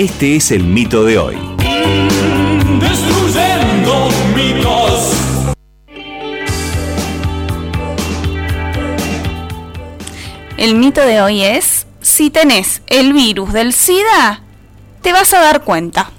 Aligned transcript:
Este 0.00 0.36
es 0.36 0.50
el 0.50 0.64
mito 0.64 1.04
de 1.04 1.18
hoy. 1.18 1.36
Destruyendo 2.80 4.08
mitos. 4.34 5.12
El 10.56 10.76
mito 10.76 11.02
de 11.02 11.20
hoy 11.20 11.44
es, 11.44 11.86
si 12.00 12.30
tenés 12.30 12.80
el 12.86 13.12
virus 13.12 13.52
del 13.52 13.74
SIDA, 13.74 14.40
te 15.02 15.12
vas 15.12 15.34
a 15.34 15.40
dar 15.40 15.64
cuenta. 15.64 16.10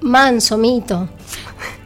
Manso 0.00 0.58
mito. 0.58 1.08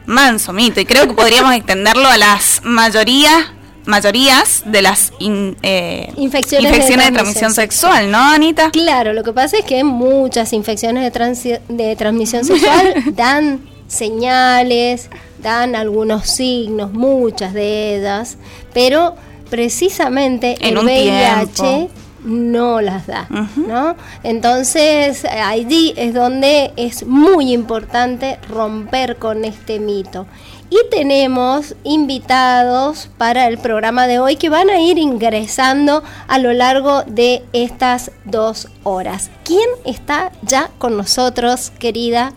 Manso 0.07 0.51
mito, 0.51 0.79
y 0.79 0.85
creo 0.85 1.07
que 1.07 1.13
podríamos 1.13 1.53
extenderlo 1.53 2.07
a 2.07 2.17
las 2.17 2.61
mayoría, 2.63 3.53
mayorías 3.89 4.61
de 4.65 4.81
las 4.81 5.11
in- 5.19 5.57
eh, 5.63 6.13
Infecciones, 6.15 6.71
infecciones 6.71 7.07
de 7.07 7.11
transmisión 7.11 7.53
sexual, 7.53 8.09
¿no, 8.11 8.17
Anita? 8.19 8.69
Claro, 8.71 9.13
lo 9.13 9.23
que 9.23 9.33
pasa 9.33 9.57
es 9.57 9.65
que 9.65 9.83
muchas 9.83 10.53
infecciones 10.53 11.11
de, 11.11 11.61
de 11.67 11.95
transmisión 11.95 12.45
sexual 12.45 12.93
dan 13.15 13.61
señales, 13.87 15.09
dan 15.41 15.75
algunos 15.75 16.27
signos, 16.29 16.91
muchas 16.93 17.53
de 17.53 17.95
ellas, 17.97 18.37
pero 18.73 19.15
precisamente 19.49 20.55
En 20.61 20.77
el 20.77 20.85
VIH 20.85 21.47
tiempo. 21.53 21.89
no 22.23 22.81
las 22.81 23.07
da, 23.07 23.27
¿no? 23.55 23.95
Entonces 24.23 25.23
eh, 25.23 25.29
allí 25.29 25.93
es 25.97 26.13
donde 26.13 26.71
es 26.77 27.05
muy 27.05 27.51
importante 27.53 28.37
romper 28.49 29.15
con 29.17 29.43
este 29.45 29.79
mito. 29.79 30.27
Y 30.69 30.77
tenemos 30.91 31.75
invitados 31.83 33.09
para 33.17 33.47
el 33.47 33.57
programa 33.57 34.05
de 34.05 34.19
hoy 34.19 34.35
que 34.35 34.49
van 34.49 34.69
a 34.69 34.79
ir 34.79 34.99
ingresando 34.99 36.03
a 36.27 36.37
lo 36.37 36.53
largo 36.53 37.03
de 37.03 37.43
estas 37.53 38.11
dos 38.25 38.67
horas. 38.83 39.31
¿Quién 39.43 39.67
está 39.85 40.31
ya 40.43 40.69
con 40.77 40.95
nosotros, 40.95 41.71
querida 41.79 42.33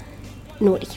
Nuri? 0.60 0.88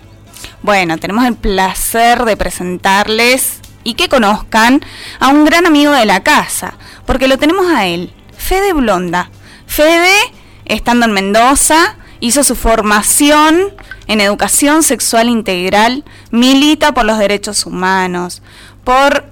Bueno, 0.62 0.98
tenemos 0.98 1.26
el 1.26 1.36
placer 1.36 2.24
de 2.24 2.38
presentarles 2.38 3.60
y 3.84 3.96
que 3.96 4.08
conozcan 4.08 4.82
a 5.20 5.28
un 5.28 5.44
gran 5.44 5.66
amigo 5.66 5.92
de 5.92 6.06
la 6.06 6.24
casa, 6.24 6.76
porque 7.06 7.28
lo 7.28 7.38
tenemos 7.38 7.68
a 7.68 7.86
él, 7.86 8.14
Fede 8.38 8.72
Blonda. 8.72 9.30
Fede, 9.68 10.16
estando 10.64 11.06
en 11.06 11.12
Mendoza, 11.12 11.98
hizo 12.22 12.44
su 12.44 12.56
formación 12.56 13.74
en 14.08 14.22
educación 14.22 14.84
sexual 14.84 15.30
integral, 15.30 16.04
milita 16.32 16.94
por 16.94 17.06
los 17.06 17.18
derechos 17.18 17.66
humanos, 17.66 18.42
por 18.84 19.26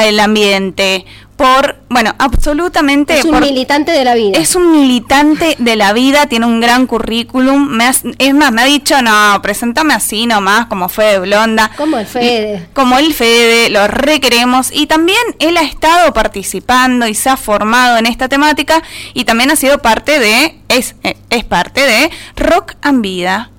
el 0.00 0.20
ambiente, 0.20 1.04
por, 1.36 1.76
bueno, 1.90 2.14
absolutamente 2.18 3.18
Es 3.18 3.24
un 3.24 3.32
por- 3.32 3.40
militante 3.42 3.90
de 3.90 4.04
la 4.04 4.14
vida. 4.14 4.38
es 4.38 4.54
un 4.54 4.70
militante 4.72 5.56
de 5.58 5.76
la 5.76 5.92
vida, 5.92 6.26
tiene 6.26 6.46
un 6.46 6.60
gran 6.60 6.86
currículum. 6.86 7.68
Me 7.68 7.84
has- 7.84 8.02
es 8.18 8.32
más, 8.34 8.52
me 8.52 8.62
ha 8.62 8.64
dicho, 8.66 9.02
no, 9.02 9.40
presentame 9.42 9.92
así 9.92 10.26
nomás, 10.26 10.66
como 10.66 10.88
Fede 10.88 11.18
Blonda. 11.20 11.70
Como 11.76 11.98
el 11.98 12.06
Fede. 12.06 12.68
Como 12.74 12.96
el 12.96 13.12
Fede, 13.12 13.70
lo 13.70 13.86
requeremos. 13.88 14.70
Y 14.72 14.86
también 14.86 15.18
él 15.40 15.56
ha 15.56 15.62
estado 15.62 16.12
participando 16.14 17.06
y 17.08 17.14
se 17.14 17.28
ha 17.30 17.36
formado 17.36 17.96
en 17.96 18.06
esta 18.06 18.28
temática 18.28 18.82
y 19.12 19.24
también 19.24 19.50
ha 19.50 19.56
sido 19.56 19.78
parte 19.78 20.20
de, 20.20 20.58
es, 20.68 20.94
eh, 21.02 21.16
es 21.28 21.44
parte 21.44 21.80
de 21.82 22.10
Rock 22.36 22.74
and 22.82 23.02
Vida, 23.02 23.50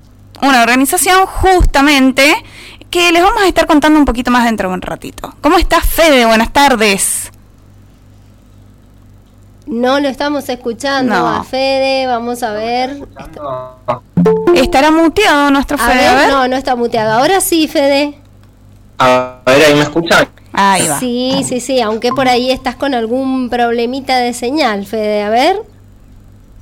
una 0.48 0.62
organización 0.62 1.26
justamente 1.26 2.34
que 2.90 3.10
les 3.12 3.22
vamos 3.22 3.42
a 3.42 3.48
estar 3.48 3.66
contando 3.66 3.98
un 3.98 4.04
poquito 4.04 4.30
más 4.30 4.44
dentro 4.44 4.68
de 4.68 4.74
un 4.74 4.82
ratito. 4.82 5.34
¿Cómo 5.40 5.58
estás, 5.58 5.84
Fede? 5.84 6.26
Buenas 6.26 6.52
tardes. 6.52 7.30
No 9.66 9.98
lo 9.98 10.08
estamos 10.08 10.48
escuchando 10.48 11.14
No. 11.14 11.26
a 11.28 11.42
Fede, 11.42 12.06
vamos 12.06 12.42
a 12.42 12.52
ver. 12.52 12.98
¿Estará 14.54 14.90
muteado 14.90 15.50
nuestro 15.50 15.76
A 15.80 15.80
Fede? 15.86 15.96
ver, 15.98 16.08
A 16.08 16.14
ver. 16.14 16.28
no, 16.28 16.48
no 16.48 16.56
está 16.56 16.76
muteado. 16.76 17.12
Ahora 17.18 17.40
sí, 17.40 17.66
Fede. 17.66 18.18
A 18.98 19.38
ver, 19.46 19.64
ahí 19.64 19.74
me 19.74 19.80
escuchan. 19.82 20.28
Ahí 20.52 20.86
va. 20.86 21.00
Sí, 21.00 21.42
sí, 21.48 21.60
sí, 21.60 21.80
aunque 21.80 22.10
por 22.10 22.28
ahí 22.28 22.50
estás 22.50 22.76
con 22.76 22.94
algún 22.94 23.48
problemita 23.50 24.18
de 24.18 24.34
señal, 24.34 24.84
Fede. 24.86 25.22
A 25.24 25.30
ver. 25.30 25.62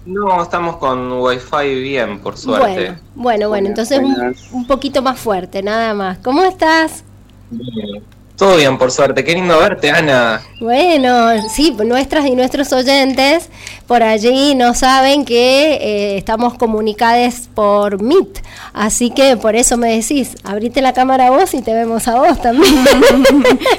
No, 0.04 0.42
estamos 0.42 0.78
con 0.78 1.12
wifi 1.20 1.80
bien, 1.80 2.20
por 2.20 2.36
suerte. 2.36 2.66
Bueno, 2.84 3.02
bueno, 3.14 3.48
bueno, 3.48 3.68
entonces 3.68 4.00
un, 4.00 4.36
un 4.50 4.66
poquito 4.66 5.02
más 5.02 5.18
fuerte, 5.20 5.62
nada 5.62 5.94
más. 5.94 6.18
¿Cómo 6.18 6.42
estás? 6.44 7.04
Bien. 7.50 8.11
Todo 8.36 8.56
bien, 8.56 8.76
por 8.78 8.90
suerte. 8.90 9.24
Qué 9.24 9.34
lindo 9.34 9.58
verte, 9.58 9.90
Ana. 9.90 10.40
Bueno, 10.58 11.48
sí, 11.48 11.76
nuestras 11.84 12.26
y 12.26 12.30
nuestros 12.34 12.72
oyentes 12.72 13.48
por 13.86 14.02
allí 14.02 14.54
no 14.54 14.74
saben 14.74 15.24
que 15.24 15.74
eh, 15.74 16.16
estamos 16.16 16.54
comunicados 16.54 17.48
por 17.54 18.02
Meet, 18.02 18.42
así 18.72 19.10
que 19.10 19.36
por 19.36 19.54
eso 19.54 19.76
me 19.76 19.96
decís, 19.96 20.34
abrite 20.44 20.80
la 20.80 20.92
cámara 20.92 21.26
a 21.26 21.30
vos 21.30 21.52
y 21.54 21.62
te 21.62 21.74
vemos 21.74 22.08
a 22.08 22.16
vos 22.16 22.40
también. 22.40 22.84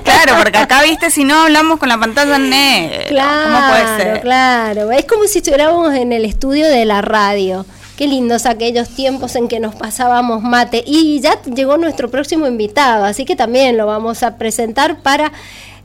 Claro, 0.03 0.35
porque 0.41 0.57
acá, 0.57 0.83
viste, 0.83 1.09
si 1.09 1.23
no 1.23 1.35
hablamos 1.43 1.79
con 1.79 1.89
la 1.89 1.97
pantalla 1.97 2.37
negra. 2.37 3.05
Claro, 3.07 3.43
¿Cómo 3.53 3.67
puede 3.69 3.97
ser? 3.97 4.21
claro. 4.21 4.91
Es 4.91 5.05
como 5.05 5.25
si 5.25 5.39
estuviéramos 5.39 5.93
en 5.95 6.13
el 6.13 6.25
estudio 6.25 6.67
de 6.67 6.85
la 6.85 7.01
radio. 7.01 7.65
Qué 7.97 8.07
lindos 8.07 8.45
aquellos 8.47 8.89
tiempos 8.89 9.35
en 9.35 9.47
que 9.47 9.59
nos 9.59 9.75
pasábamos 9.75 10.41
mate. 10.41 10.83
Y 10.85 11.19
ya 11.19 11.41
llegó 11.43 11.77
nuestro 11.77 12.09
próximo 12.09 12.47
invitado, 12.47 13.05
así 13.05 13.23
que 13.25 13.35
también 13.35 13.77
lo 13.77 13.85
vamos 13.85 14.23
a 14.23 14.37
presentar 14.37 15.01
para 15.01 15.31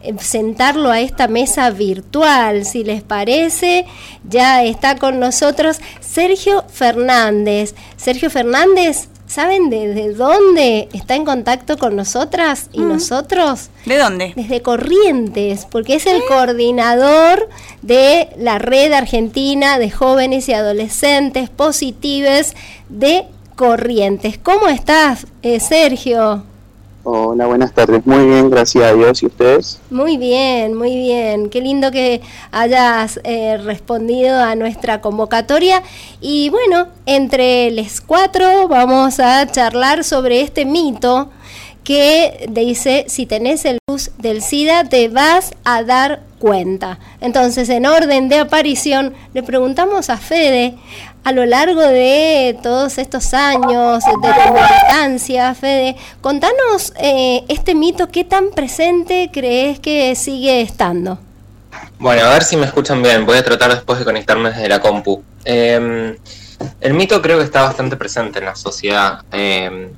eh, 0.00 0.14
sentarlo 0.18 0.90
a 0.90 1.00
esta 1.00 1.28
mesa 1.28 1.70
virtual. 1.70 2.64
Si 2.64 2.84
les 2.84 3.02
parece, 3.02 3.84
ya 4.28 4.64
está 4.64 4.96
con 4.96 5.20
nosotros 5.20 5.80
Sergio 6.00 6.64
Fernández. 6.68 7.74
Sergio 7.96 8.30
Fernández, 8.30 9.08
¿saben 9.28 9.70
desde 9.70 10.12
dónde 10.14 10.88
está 10.92 11.14
en 11.14 11.24
contacto 11.24 11.78
con 11.78 11.94
nosotras 11.94 12.68
y 12.72 12.80
nosotros? 12.80 13.68
¿De 13.86 13.96
dónde? 13.98 14.32
Desde 14.34 14.62
Corrientes, 14.62 15.66
porque 15.70 15.94
es 15.94 16.06
el 16.06 16.24
coordinador 16.26 17.48
de 17.82 18.30
la 18.36 18.58
red 18.58 18.92
argentina 18.92 19.78
de 19.78 19.90
jóvenes 19.90 20.48
y 20.48 20.54
adolescentes 20.54 21.50
positivas 21.50 22.54
de 22.88 23.26
Corrientes. 23.54 24.38
¿Cómo 24.42 24.68
estás, 24.68 25.26
eh, 25.42 25.60
Sergio? 25.60 26.44
Hola, 27.04 27.46
buenas 27.46 27.72
tardes. 27.72 28.04
Muy 28.06 28.26
bien, 28.26 28.50
gracias 28.50 28.84
a 28.84 28.94
Dios. 28.94 29.22
¿Y 29.22 29.26
ustedes? 29.26 29.80
Muy 29.90 30.16
bien, 30.16 30.74
muy 30.74 30.94
bien. 30.96 31.48
Qué 31.48 31.60
lindo 31.60 31.90
que 31.90 32.20
hayas 32.50 33.20
eh, 33.24 33.56
respondido 33.58 34.42
a 34.42 34.54
nuestra 34.56 35.00
convocatoria. 35.00 35.82
Y 36.20 36.50
bueno, 36.50 36.88
entre 37.06 37.70
los 37.70 38.00
cuatro 38.00 38.68
vamos 38.68 39.20
a 39.20 39.46
charlar 39.46 40.04
sobre 40.04 40.40
este 40.40 40.64
mito 40.64 41.30
que 41.88 42.46
dice, 42.50 43.06
si 43.08 43.24
tenés 43.24 43.64
el 43.64 43.78
luz 43.88 44.10
del 44.18 44.42
SIDA, 44.42 44.84
te 44.84 45.08
vas 45.08 45.52
a 45.64 45.82
dar 45.82 46.20
cuenta. 46.38 46.98
Entonces, 47.22 47.70
en 47.70 47.86
orden 47.86 48.28
de 48.28 48.40
aparición, 48.40 49.14
le 49.32 49.42
preguntamos 49.42 50.10
a 50.10 50.18
Fede, 50.18 50.74
a 51.24 51.32
lo 51.32 51.44
largo 51.46 51.80
de 51.82 52.58
todos 52.62 52.98
estos 52.98 53.34
años 53.34 54.02
de 54.04 54.12
tu 54.12 54.52
militancia, 54.54 55.54
Fede, 55.54 55.96
contanos 56.20 56.92
eh, 57.00 57.44
este 57.48 57.74
mito, 57.74 58.08
¿qué 58.08 58.24
tan 58.24 58.50
presente 58.50 59.30
crees 59.32 59.78
que 59.80 60.14
sigue 60.16 60.60
estando? 60.62 61.18
Bueno, 61.98 62.24
a 62.24 62.30
ver 62.30 62.42
si 62.44 62.56
me 62.56 62.64
escuchan 62.66 63.02
bien. 63.02 63.26
Voy 63.26 63.36
a 63.36 63.44
tratar 63.44 63.70
después 63.74 63.98
de 63.98 64.04
conectarme 64.04 64.50
desde 64.50 64.68
la 64.68 64.80
compu. 64.80 65.22
Eh, 65.44 66.16
el 66.80 66.94
mito 66.94 67.20
creo 67.20 67.38
que 67.38 67.44
está 67.44 67.62
bastante 67.62 67.96
presente 67.96 68.38
en 68.38 68.46
la 68.46 68.54
sociedad. 68.56 69.20
Eh, 69.32 69.90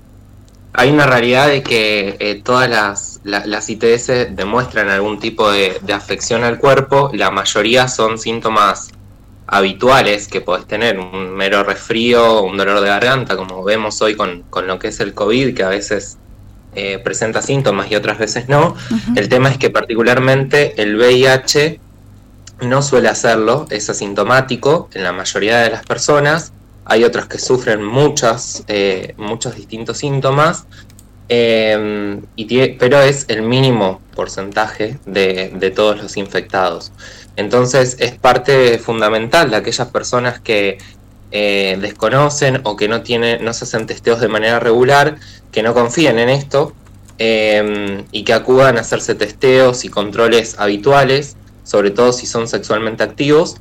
hay 0.72 0.90
una 0.90 1.06
realidad 1.06 1.48
de 1.48 1.62
que 1.62 2.16
eh, 2.20 2.40
todas 2.42 2.68
las, 2.70 3.20
la- 3.24 3.44
las 3.46 3.68
ITS 3.68 4.34
demuestran 4.36 4.88
algún 4.88 5.18
tipo 5.20 5.50
de, 5.50 5.78
de 5.82 5.92
afección 5.92 6.42
al 6.44 6.58
cuerpo. 6.58 7.10
La 7.12 7.30
mayoría 7.30 7.86
son 7.88 8.18
síntomas 8.18 8.90
habituales 9.50 10.28
que 10.28 10.40
podés 10.40 10.66
tener, 10.66 10.98
un 10.98 11.30
mero 11.34 11.64
resfrío, 11.64 12.42
un 12.42 12.56
dolor 12.56 12.80
de 12.80 12.88
garganta, 12.88 13.36
como 13.36 13.64
vemos 13.64 14.00
hoy 14.00 14.14
con, 14.14 14.42
con 14.48 14.68
lo 14.68 14.78
que 14.78 14.88
es 14.88 15.00
el 15.00 15.12
COVID, 15.12 15.54
que 15.54 15.64
a 15.64 15.68
veces 15.68 16.18
eh, 16.76 17.00
presenta 17.02 17.42
síntomas 17.42 17.90
y 17.90 17.96
otras 17.96 18.18
veces 18.18 18.48
no. 18.48 18.76
El 19.16 19.28
tema 19.28 19.48
es 19.48 19.58
que 19.58 19.70
particularmente 19.70 20.80
el 20.80 20.96
VIH 20.96 21.80
no 22.62 22.80
suele 22.80 23.08
hacerlo, 23.08 23.66
es 23.70 23.90
asintomático 23.90 24.88
en 24.94 25.02
la 25.02 25.12
mayoría 25.12 25.58
de 25.58 25.70
las 25.70 25.84
personas. 25.84 26.52
Hay 26.84 27.02
otros 27.02 27.26
que 27.26 27.38
sufren 27.38 27.82
muchas, 27.82 28.62
eh, 28.68 29.14
muchos 29.16 29.56
distintos 29.56 29.98
síntomas, 29.98 30.66
eh, 31.32 32.20
y 32.34 32.68
pero 32.70 33.00
es 33.00 33.24
el 33.28 33.42
mínimo 33.42 34.00
porcentaje 34.16 34.98
de, 35.06 35.52
de 35.54 35.70
todos 35.70 36.02
los 36.02 36.16
infectados. 36.16 36.90
Entonces 37.36 37.96
es 38.00 38.12
parte 38.12 38.78
fundamental 38.78 39.50
de 39.50 39.56
aquellas 39.56 39.88
personas 39.88 40.40
que 40.40 40.78
eh, 41.30 41.78
desconocen 41.80 42.60
o 42.64 42.74
que 42.74 42.88
no, 42.88 43.02
tienen, 43.02 43.44
no 43.44 43.54
se 43.54 43.64
hacen 43.64 43.86
testeos 43.86 44.20
de 44.20 44.26
manera 44.26 44.58
regular, 44.58 45.16
que 45.52 45.62
no 45.62 45.72
confíen 45.72 46.18
en 46.18 46.28
esto 46.28 46.72
eh, 47.18 48.04
y 48.10 48.24
que 48.24 48.32
acudan 48.32 48.76
a 48.76 48.80
hacerse 48.80 49.14
testeos 49.14 49.84
y 49.84 49.88
controles 49.88 50.58
habituales, 50.58 51.36
sobre 51.62 51.92
todo 51.92 52.12
si 52.12 52.26
son 52.26 52.48
sexualmente 52.48 53.04
activos, 53.04 53.56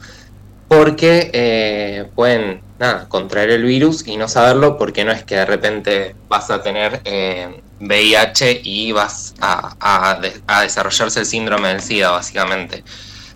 porque 0.67 1.29
eh, 1.31 2.09
pueden 2.15 2.61
nada, 2.79 3.07
contraer 3.09 3.51
el 3.51 3.63
virus 3.63 4.07
y 4.07 4.17
no 4.17 4.27
saberlo 4.27 4.77
porque 4.77 5.03
no 5.03 5.11
es 5.11 5.23
que 5.23 5.35
de 5.35 5.45
repente 5.45 6.15
vas 6.29 6.49
a 6.49 6.63
tener 6.63 7.01
eh, 7.03 7.61
VIH 7.81 8.61
y 8.63 8.91
vas 8.93 9.35
a, 9.41 10.19
desarrollarse 10.61 11.19
el 11.19 11.25
síndrome 11.25 11.67
del 11.69 11.81
SIDA, 11.81 12.11
básicamente. 12.11 12.83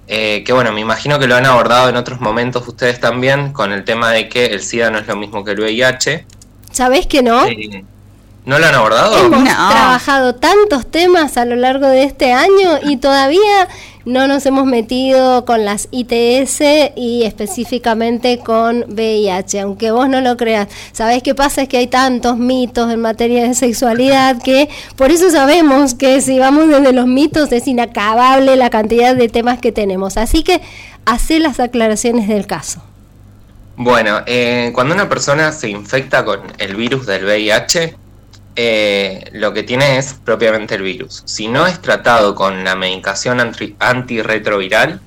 Eh, 0.08 0.44
que 0.46 0.54
bueno, 0.54 0.72
me 0.72 0.82
imagino 0.82 1.20
que 1.20 1.28
lo 1.28 1.36
han 1.36 1.46
abordado 1.46 1.90
en 1.90 1.96
otros 1.96 2.20
momentos 2.20 2.68
ustedes 2.68 3.00
también 3.00 3.54
con 3.54 3.72
el 3.72 3.86
tema 3.86 4.12
de 4.12 4.28
que 4.28 4.48
el 4.48 4.62
SIDA 4.62 4.90
no 4.90 4.98
es 4.98 5.08
lo 5.08 5.16
mismo 5.16 5.44
que 5.44 5.52
el 5.52 5.60
VIH. 5.60 6.26
¿Sabés 6.72 7.06
que 7.08 7.22
no? 7.22 7.46
¿No 8.46 8.60
lo 8.60 8.66
han 8.66 8.76
abordado? 8.76 9.26
Hemos 9.26 9.44
trabajado 9.44 10.36
tantos 10.36 10.90
temas 10.90 11.38
a 11.38 11.46
lo 11.46 11.56
largo 11.56 11.88
de 11.88 12.04
este 12.04 12.34
año 12.34 12.80
y 12.84 12.98
todavía 12.98 13.70
no 14.06 14.28
nos 14.28 14.46
hemos 14.46 14.66
metido 14.66 15.46
con 15.46 15.66
las 15.66 15.88
ITS 15.92 16.62
y 16.96 17.24
específicamente 17.24 18.40
con 18.40 18.86
VIH, 18.90 19.62
aunque 19.62 19.92
vos 19.92 20.10
no 20.10 20.22
lo 20.22 20.38
creas. 20.38 20.68
¿Sabés 20.92 21.24
qué 21.24 21.36
pasa? 21.36 21.64
Es 21.64 21.70
que 21.70 21.78
hay 21.78 21.88
tantos 21.88 22.38
mitos 22.38 22.92
en 22.92 23.02
materia 23.02 23.48
de 23.48 23.54
sexualidad 23.54 24.42
que 24.42 24.70
por 24.96 25.12
eso 25.12 25.30
sabemos 25.30 25.96
que 25.96 26.22
si 26.22 26.40
vamos 26.40 26.68
desde 26.68 26.94
los 26.94 27.08
mitos 27.08 27.52
es 27.52 27.68
inacabable 27.68 28.56
la 28.56 28.70
cantidad 28.70 29.16
de 29.16 29.30
temas 29.30 29.60
que 29.60 29.72
tenemos. 29.72 30.18
Así 30.18 30.44
que 30.44 30.62
hacé 31.06 31.40
las 31.40 31.60
aclaraciones 31.60 32.28
del 32.28 32.46
caso. 32.46 32.82
Bueno, 33.76 34.22
eh, 34.28 34.72
cuando 34.74 34.94
una 34.94 35.10
persona 35.10 35.52
se 35.52 35.70
infecta 35.70 36.24
con 36.24 36.42
el 36.60 36.76
virus 36.76 37.08
del 37.08 37.26
VIH, 37.26 37.96
eh, 38.56 39.30
lo 39.34 39.52
que 39.54 39.64
tiene 39.64 39.98
es 39.98 40.14
propiamente 40.14 40.76
el 40.76 40.84
virus. 40.84 41.24
Si 41.26 41.48
no 41.48 41.66
es 41.66 41.82
tratado 41.82 42.36
con 42.36 42.64
la 42.64 42.76
medicación 42.76 43.40
antirretroviral, 43.80 45.02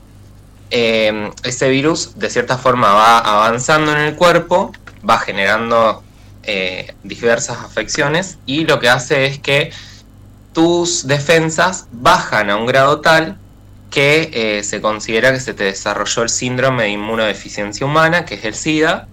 eh, 0.71 1.31
ese 1.45 1.69
virus 1.69 2.19
de 2.19 2.29
cierta 2.29 2.59
forma 2.59 2.93
va 2.93 3.19
avanzando 3.19 3.93
en 3.93 3.99
el 3.99 4.17
cuerpo, 4.17 4.73
va 5.09 5.19
generando 5.19 6.03
eh, 6.43 6.95
diversas 7.05 7.59
afecciones 7.59 8.39
y 8.47 8.65
lo 8.65 8.81
que 8.81 8.89
hace 8.89 9.27
es 9.27 9.39
que 9.39 9.71
tus 10.53 11.07
defensas 11.07 11.87
bajan 11.93 12.51
a 12.51 12.57
un 12.57 12.67
grado 12.67 13.01
tal 13.01 13.39
que 13.91 14.63
se 14.65 14.81
considera 14.81 15.33
que 15.33 15.41
se 15.41 15.55
te 15.55 15.65
desarrolló 15.65 16.23
el 16.25 16.29
síndrome 16.29 16.85
de 16.85 16.89
inmunodeficiencia 16.91 17.87
humana, 17.87 18.25
que 18.25 18.35
es 18.35 18.45
el 18.45 18.55
SIDA, 18.55 19.07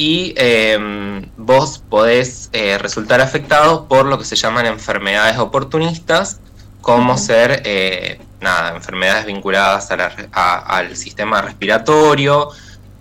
y 0.00 0.32
em, 0.38 1.26
vos 1.36 1.84
podés 1.90 2.48
eh, 2.54 2.78
resultar 2.78 3.20
afectado 3.20 3.86
por 3.86 4.06
lo 4.06 4.16
que 4.16 4.24
se 4.24 4.34
llaman 4.34 4.64
enfermedades 4.64 5.36
oportunistas, 5.36 6.40
como 6.80 7.18
ser 7.18 7.60
eh, 7.66 8.18
nada, 8.40 8.74
enfermedades 8.74 9.26
vinculadas 9.26 9.90
al 10.32 10.96
sistema 10.96 11.42
respiratorio, 11.42 12.48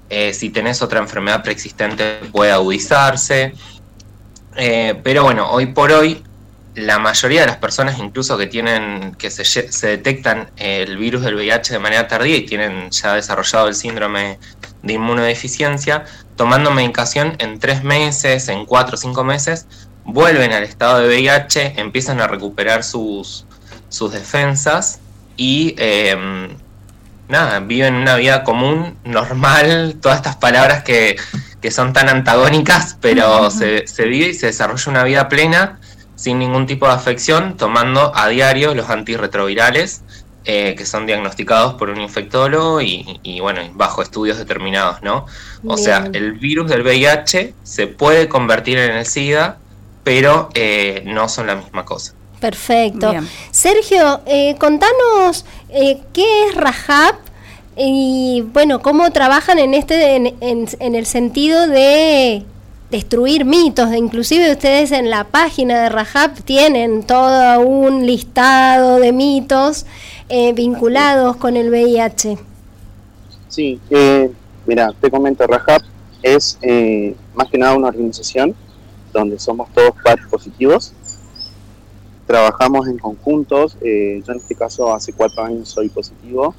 eh, 0.10 0.34
si 0.34 0.50
tenés 0.50 0.82
otra 0.82 1.00
enfermedad 1.00 1.42
preexistente 1.42 2.20
puede 2.34 2.52
agudizarse, 2.52 3.54
pero 5.02 5.24
bueno, 5.24 5.50
hoy 5.52 5.68
por 5.68 5.94
hoy 5.94 6.22
la 6.76 7.00
mayoría 7.00 7.42
de 7.42 7.48
las 7.48 7.58
personas 7.58 7.98
incluso 7.98 8.38
que 8.38 8.48
tienen 8.48 9.16
que 9.16 9.32
se, 9.32 9.46
se, 9.46 9.88
detectan 9.88 10.52
el 10.58 10.98
virus 10.98 11.22
del 11.22 11.36
VIH 11.36 11.74
de 11.74 11.80
manera 11.80 12.08
tardía 12.10 12.36
y 12.36 12.46
tienen 12.46 12.90
ya 12.92 13.16
desarrollado 13.16 13.70
el 13.70 13.76
síndrome 13.76 14.38
de 14.84 14.94
inmunodeficiencia 14.94 16.06
tomando 16.40 16.72
medicación 16.72 17.36
en 17.40 17.60
tres 17.60 17.84
meses, 17.84 18.48
en 18.48 18.66
cuatro 18.66 18.96
o 18.96 18.98
cinco 18.98 19.26
meses, 19.26 19.68
vuelven 20.06 20.54
al 20.54 20.64
estado 20.64 21.00
de 21.00 21.10
VIH, 21.10 21.74
empiezan 21.82 22.22
a 22.22 22.28
recuperar 22.28 22.86
sus, 22.86 23.46
sus 23.90 24.14
defensas 24.14 25.02
y 25.36 25.76
em, 25.78 26.48
nada, 27.28 27.60
viven 27.60 27.96
una 27.96 28.16
vida 28.16 28.46
común, 28.46 28.98
normal, 29.04 29.98
todas 30.02 30.20
estas 30.20 30.38
palabras 30.38 30.86
que, 30.86 31.18
son 31.72 31.92
tan 31.92 32.08
antagónicas, 32.08 32.98
pero 33.02 33.52
se, 33.52 33.86
se 33.86 34.06
vive 34.06 34.30
y 34.30 34.34
se 34.34 34.46
desarrolla 34.46 34.92
una 34.92 35.04
vida 35.04 35.28
plena 35.28 35.82
sin 36.16 36.40
ningún 36.40 36.68
tipo 36.68 36.88
de 36.88 36.94
afección, 36.94 37.58
tomando 37.58 38.16
a 38.16 38.30
diario 38.30 38.74
los 38.76 38.90
antirretrovirales 38.90 40.04
eh, 40.46 40.74
que 40.78 40.86
son 40.86 41.06
diagnosticados 41.06 41.74
por 41.76 41.90
un 41.90 42.00
infectólogo 42.00 42.82
y, 42.82 43.40
bueno, 43.42 43.62
bajo 43.74 44.02
estudios 44.02 44.38
determinados, 44.38 45.02
¿no? 45.04 45.26
O 45.66 45.78
sea, 45.78 46.10
el 46.14 46.34
virus 46.34 46.70
del 46.70 46.82
VIH 46.82 47.54
se 47.64 47.88
puede 47.88 48.30
convertir 48.30 48.78
en 48.78 48.92
el 48.92 49.06
SIDA, 49.06 49.58
pero 50.04 50.50
eh, 50.54 51.04
no 51.06 51.28
son 51.30 51.48
la 51.48 51.56
misma 51.56 51.86
cosa. 51.86 52.14
Perfecto. 52.40 53.14
Sergio, 53.52 54.22
eh, 54.26 54.56
contanos 54.58 55.46
qué 55.70 56.48
es 56.48 56.56
Rajab 56.56 57.16
y 57.76 58.44
bueno, 58.54 58.82
cómo 58.82 59.12
trabajan 59.12 59.60
en 59.60 59.74
este 59.74 60.16
en, 60.16 60.36
en 60.40 60.96
el 60.96 61.06
sentido 61.06 61.68
de 61.68 62.46
destruir 62.90 63.46
mitos. 63.46 63.94
Inclusive 63.94 64.52
ustedes 64.52 64.92
en 64.92 65.10
la 65.10 65.24
página 65.26 65.84
de 65.84 65.90
Rajab 65.90 66.34
tienen 66.44 67.04
todo 67.04 67.60
un 67.62 68.06
listado 68.06 69.00
de 69.00 69.12
mitos 69.12 69.86
eh, 70.30 70.54
vinculados 70.54 71.38
con 71.38 71.58
el 71.58 71.70
VIH. 71.70 72.38
Sí, 73.48 73.80
eh, 73.90 74.32
mira, 74.66 74.94
te 75.02 75.10
comento, 75.10 75.48
Rajab 75.48 75.82
es 76.22 76.60
eh, 76.62 77.16
más 77.34 77.50
que 77.50 77.58
nada 77.58 77.76
una 77.76 77.88
organización 77.88 78.56
donde 79.12 79.40
somos 79.40 79.70
todos 79.74 79.92
pares 80.04 80.26
positivos. 80.28 80.94
Trabajamos 82.28 82.88
en 82.88 83.00
conjuntos. 83.00 83.76
yo 83.82 83.88
en 83.88 84.38
este 84.38 84.54
caso 84.54 84.94
hace 84.94 85.14
cuatro 85.14 85.44
años 85.44 85.70
soy 85.70 85.90
positivo. 85.90 86.54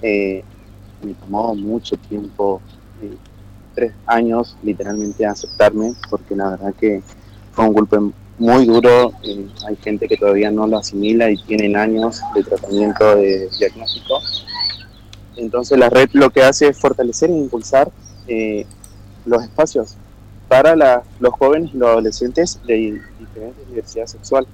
me 0.00 1.14
tomó 1.20 1.56
mucho 1.56 1.96
tiempo 1.96 2.60
tres 3.74 3.92
años 4.06 4.56
literalmente 4.62 5.26
a 5.26 5.32
aceptarme, 5.32 5.94
porque 6.08 6.36
la 6.36 6.50
verdad 6.50 6.74
que 6.78 7.02
fue 7.52 7.64
un 7.64 7.72
golpe 7.72 7.98
muy 8.38 8.66
duro. 8.66 9.12
Eh, 9.22 9.46
hay 9.66 9.76
gente 9.76 10.08
que 10.08 10.16
todavía 10.16 10.50
no 10.50 10.66
lo 10.66 10.78
asimila 10.78 11.30
y 11.30 11.36
tienen 11.44 11.76
años 11.76 12.20
de 12.34 12.42
tratamiento 12.42 13.16
de 13.16 13.48
diagnóstico. 13.58 14.20
Entonces 15.36 15.78
la 15.78 15.88
red 15.88 16.10
lo 16.12 16.30
que 16.30 16.42
hace 16.42 16.68
es 16.68 16.78
fortalecer 16.78 17.30
e 17.30 17.34
impulsar 17.34 17.90
eh, 18.28 18.66
los 19.24 19.42
espacios 19.42 19.96
para 20.48 20.76
los 21.18 21.32
jóvenes 21.32 21.70
y 21.72 21.78
los 21.78 21.88
adolescentes 21.88 22.60
de 22.66 23.00
diferentes 23.18 23.68
diversidad 23.68 24.06
sexual. 24.06 24.46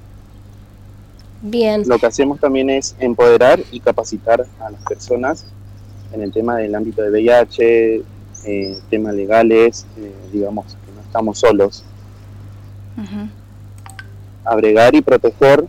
Bien. 1.42 1.82
Lo 1.86 1.98
que 1.98 2.06
hacemos 2.06 2.40
también 2.40 2.70
es 2.70 2.96
empoderar 2.98 3.60
y 3.70 3.80
capacitar 3.80 4.46
a 4.60 4.70
las 4.70 4.82
personas 4.82 5.46
en 6.12 6.22
el 6.22 6.32
tema 6.32 6.56
del 6.56 6.74
ámbito 6.74 7.02
de 7.02 7.10
VIH, 7.10 8.02
eh, 8.44 8.78
temas 8.90 9.14
legales, 9.14 9.86
eh, 9.96 10.12
digamos 10.32 10.66
que 10.66 10.92
no 10.92 11.00
estamos 11.00 11.38
solos. 11.38 11.84
Abregar 14.48 14.94
y 14.94 15.02
proteger, 15.02 15.64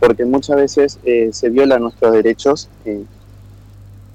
porque 0.00 0.24
muchas 0.24 0.56
veces 0.56 0.98
eh, 1.04 1.30
se 1.32 1.50
violan 1.50 1.82
nuestros 1.82 2.12
derechos. 2.12 2.68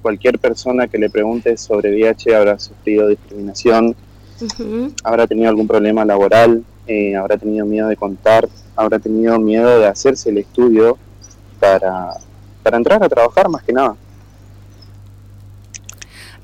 cualquier 0.02 0.38
persona 0.38 0.88
que 0.88 0.98
le 0.98 1.10
pregunte 1.10 1.56
sobre 1.56 1.90
VIH 1.90 2.34
habrá 2.34 2.58
sufrido 2.58 3.08
discriminación, 3.08 3.94
habrá 5.04 5.26
tenido 5.26 5.48
algún 5.48 5.66
problema 5.66 6.04
laboral, 6.04 6.64
habrá 7.18 7.36
tenido 7.36 7.66
miedo 7.66 7.88
de 7.88 7.96
contar, 7.96 8.48
habrá 8.76 8.98
tenido 8.98 9.38
miedo 9.38 9.78
de 9.78 9.86
hacerse 9.86 10.30
el 10.30 10.38
estudio 10.38 10.98
para, 11.60 12.14
para 12.62 12.76
entrar 12.76 13.02
a 13.02 13.08
trabajar 13.08 13.48
más 13.48 13.62
que 13.62 13.72
nada. 13.72 13.96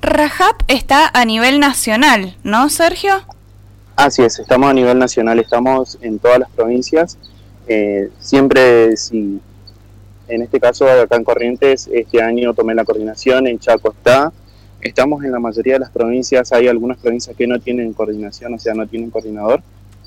Rajab 0.01 0.55
está 0.67 1.09
a 1.13 1.25
nivel 1.25 1.59
nacional, 1.59 2.37
¿no, 2.43 2.69
Sergio? 2.69 3.13
Así 3.95 4.21
es, 4.21 4.39
estamos 4.39 4.69
a 4.69 4.73
nivel 4.73 4.99
nacional, 4.99 5.39
estamos 5.39 5.97
en 6.01 6.19
todas 6.19 6.39
las 6.39 6.49
provincias. 6.51 7.17
Eh, 7.67 8.09
siempre, 8.19 8.95
si 8.95 9.39
en 10.27 10.41
este 10.41 10.59
caso 10.59 10.89
acá 10.89 11.15
en 11.15 11.23
Corrientes, 11.23 11.89
este 11.91 12.21
año 12.21 12.53
tomé 12.53 12.75
la 12.75 12.85
coordinación, 12.85 13.47
en 13.47 13.59
Chaco 13.59 13.91
está. 13.91 14.31
Estamos 14.81 15.23
en 15.23 15.31
la 15.31 15.39
mayoría 15.39 15.73
de 15.73 15.79
las 15.79 15.89
provincias, 15.89 16.51
hay 16.51 16.67
algunas 16.67 16.97
provincias 16.97 17.35
que 17.35 17.47
no 17.47 17.59
tienen 17.59 17.93
coordinación, 17.93 18.53
o 18.53 18.59
sea, 18.59 18.73
no 18.73 18.85
tienen 18.87 19.09
coordinador, 19.09 19.61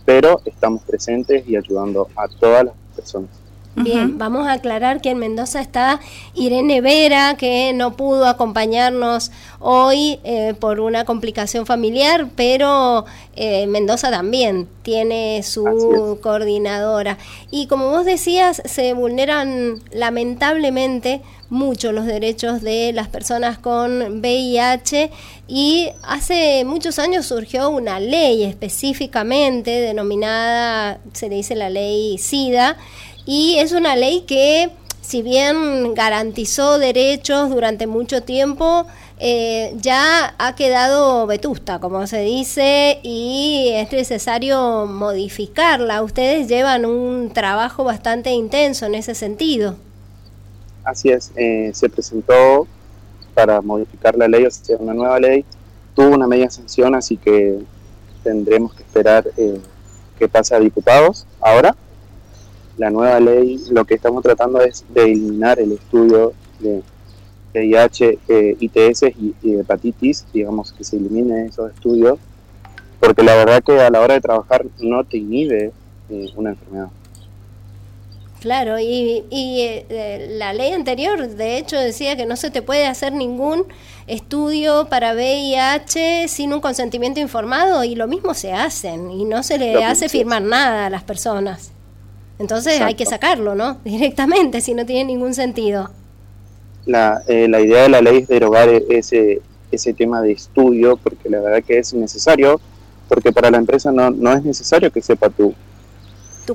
pero 0.05 0.41
estamos 0.45 0.83
presentes 0.83 1.47
y 1.49 1.57
ayudando 1.57 2.09
a 2.17 2.29
todas 2.29 2.67
las 2.67 2.75
personas. 2.95 3.40
Bien, 3.77 4.19
vamos 4.19 4.47
a 4.49 4.55
aclarar 4.55 5.01
que 5.01 5.11
en 5.11 5.19
Mendoza 5.19 5.61
está 5.61 6.01
Irene 6.35 6.81
Vera, 6.81 7.37
que 7.37 7.73
no 7.73 7.97
pudo 7.97 8.27
acompañarnos 8.27 9.31
hoy 9.61 10.19
eh, 10.25 10.55
por 10.59 10.81
una 10.81 11.05
complicación 11.05 11.67
familiar, 11.67 12.29
pero 12.35 13.05
eh, 13.37 13.67
Mendoza 13.69 14.11
también 14.11 14.69
tiene 14.83 15.43
su 15.45 16.19
coordinadora. 16.21 17.17
Y 17.51 17.69
como 17.69 17.91
vos 17.91 18.05
decías, 18.05 18.61
se 18.65 18.93
vulneran 18.93 19.81
lamentablemente 19.93 21.23
mucho 21.49 21.93
los 21.93 22.07
derechos 22.07 22.63
de 22.63 22.93
las 22.93 23.09
personas 23.09 23.59
con 23.59 24.21
VIH 24.21 25.11
y 25.49 25.89
hace 26.03 26.65
muchos 26.65 26.99
años 26.99 27.27
surgió 27.27 27.71
una 27.71 27.99
ley 27.99 28.45
específicamente 28.45 29.71
denominada, 29.71 31.01
se 31.13 31.29
le 31.29 31.37
dice 31.37 31.57
la 31.57 31.71
ley 31.71 32.19
SIDA, 32.19 32.77
y 33.27 33.57
es 33.59 33.73
una 33.73 33.97
ley 33.97 34.23
que, 34.27 34.71
si 35.01 35.23
bien 35.23 35.95
garantizó 35.95 36.79
derechos 36.79 37.51
durante 37.51 37.87
mucho 37.87 38.23
tiempo, 38.23 38.87
eh, 39.19 39.75
ya 39.77 40.35
ha 40.39 40.55
quedado 40.55 41.27
vetusta, 41.27 41.79
como 41.79 42.07
se 42.07 42.23
dice, 42.23 43.01
y 43.03 43.69
es 43.75 43.93
necesario 43.93 44.87
modificarla. 44.87 46.03
Ustedes 46.03 46.49
llevan 46.49 46.87
un 46.87 47.31
trabajo 47.31 47.85
bastante 47.85 48.31
intenso 48.31 48.87
en 48.87 48.95
ese 48.95 49.15
sentido. 49.15 49.77
Así 50.85 51.11
es, 51.11 51.33
eh, 51.37 51.71
se 51.75 51.91
presentó 51.91 52.67
para 53.35 53.61
modificar 53.61 54.17
la 54.17 54.27
ley, 54.27 54.47
o 54.47 54.51
sea, 54.51 54.79
una 54.79 54.95
nueva 54.95 55.21
ley, 55.21 55.45
tuvo 55.95 56.15
una 56.15 56.27
media 56.27 56.51
sanción, 56.51 56.95
así 56.95 57.19
que 57.19 57.59
tendremos 58.23 58.73
que 58.75 58.83
esperar 58.83 59.27
eh, 59.37 59.61
que 60.19 60.29
pase 60.29 60.55
a 60.55 60.61
diputados. 60.61 61.27
Ahora, 61.41 61.77
la 62.81 62.89
nueva 62.89 63.21
ley, 63.21 63.61
lo 63.71 63.85
que 63.85 63.95
estamos 63.95 64.23
tratando 64.23 64.59
es 64.63 64.87
de 64.89 65.03
eliminar 65.03 65.61
el 65.61 65.73
estudio 65.73 66.33
de 66.61 66.83
VIH, 67.53 68.19
eh, 68.27 68.57
ITS 68.59 69.03
y, 69.03 69.35
hepatitis, 69.43 70.25
digamos 70.33 70.73
que 70.73 70.83
se 70.83 70.97
elimine 70.97 71.45
esos 71.45 71.71
estudios, 71.73 72.19
porque 72.99 73.23
la 73.23 73.35
verdad 73.35 73.63
que 73.63 73.79
a 73.79 73.91
la 73.91 74.01
hora 74.01 74.15
de 74.15 74.23
trabajar 74.23 74.65
no 74.79 75.05
te 75.05 75.19
inhibe 75.19 75.73
eh, 76.09 76.27
una 76.37 76.51
enfermedad. 76.51 76.89
Claro, 78.41 78.79
y, 78.79 79.25
eh, 79.31 80.29
la 80.39 80.55
ley 80.55 80.73
anterior, 80.73 81.29
de 81.29 81.59
hecho, 81.59 81.77
decía 81.77 82.17
que 82.17 82.25
no 82.25 82.37
se 82.37 82.51
te 82.51 82.63
puede 82.63 82.87
hacer 82.87 83.13
ningún 83.13 83.67
estudio 84.07 84.87
para 84.89 85.13
VIH 85.13 86.29
sin 86.29 86.55
un 86.55 86.63
consentimiento 86.63 87.21
informado 87.21 87.85
y 87.85 87.95
lo 87.95 88.09
mismo 88.09 88.33
se 88.33 88.55
hacen 88.55 89.11
y 89.11 89.27
no 89.27 89.43
se 89.43 89.59
le 89.59 89.85
hace 89.85 90.09
firmar 90.09 90.41
nada 90.41 90.87
a 90.87 90.91
las 90.91 91.03
personas. 91.03 91.73
Entonces 92.41 92.81
hay 92.81 92.95
que 92.95 93.07
sacarlo, 93.07 93.55
¿no? 93.55 93.79
Directamente, 93.85 94.61
si 94.61 94.75
no 94.75 94.85
tiene 94.85 95.05
ningún 95.05 95.35
sentido 95.35 95.91
la, 96.87 97.23
eh, 97.27 97.49
la 97.49 97.61
idea 97.61 97.83
de 97.83 97.89
la 97.89 98.01
ley 98.01 98.19
es 98.19 98.29
derogar 98.29 98.69
ese, 98.69 99.41
ese 99.71 99.93
tema 99.93 100.21
de 100.23 100.33
estudio, 100.33 100.97
porque 100.97 101.29
la 101.29 101.41
verdad 101.41 101.63
que 101.63 101.79
es 101.79 101.93
necesario, 101.95 102.61
porque 103.09 103.33
para 103.33 103.51
la 103.51 103.59
empresa 103.59 103.93
no, 103.93 104.11
no 104.11 104.33
es 104.33 104.43
necesario 104.45 104.91
que 104.91 105.03
sepa 105.03 105.31
tu, 105.31 105.55
tu, 106.47 106.55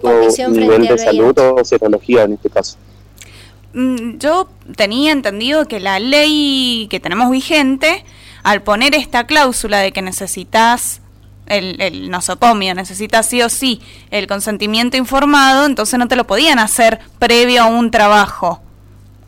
nivel 0.50 0.88
de 0.88 0.98
salud 0.98 1.38
o 1.38 1.64
serología 1.64 2.24
en 2.24 2.34
este 2.34 2.50
caso. 2.50 2.78
Mm, 3.74 4.18
yo 4.18 4.50
tenía 4.76 5.12
entendido 5.12 5.68
que 5.68 5.80
la 5.80 6.00
ley 6.00 6.88
que 6.90 7.00
tenemos 7.00 7.30
vigente, 7.30 8.04
al 8.44 8.62
poner 8.62 8.96
esta 8.96 9.26
cláusula 9.26 9.80
de 9.80 9.92
que 9.92 10.02
necesitas 10.02 11.02
el, 11.48 11.82
el, 11.82 12.10
nosocomio, 12.10 12.74
necesitas 12.74 13.28
sí 13.28 13.42
o 13.42 13.50
sí 13.50 13.82
el 14.12 14.28
consentimiento 14.28 14.98
informado, 14.98 15.66
entonces 15.66 16.00
no 16.00 16.08
te 16.08 16.16
lo 16.16 16.26
podían 16.26 16.60
hacer 16.60 17.00
previo 17.20 17.64
a 17.64 17.66
un 17.68 17.92
trabajo. 17.92 18.62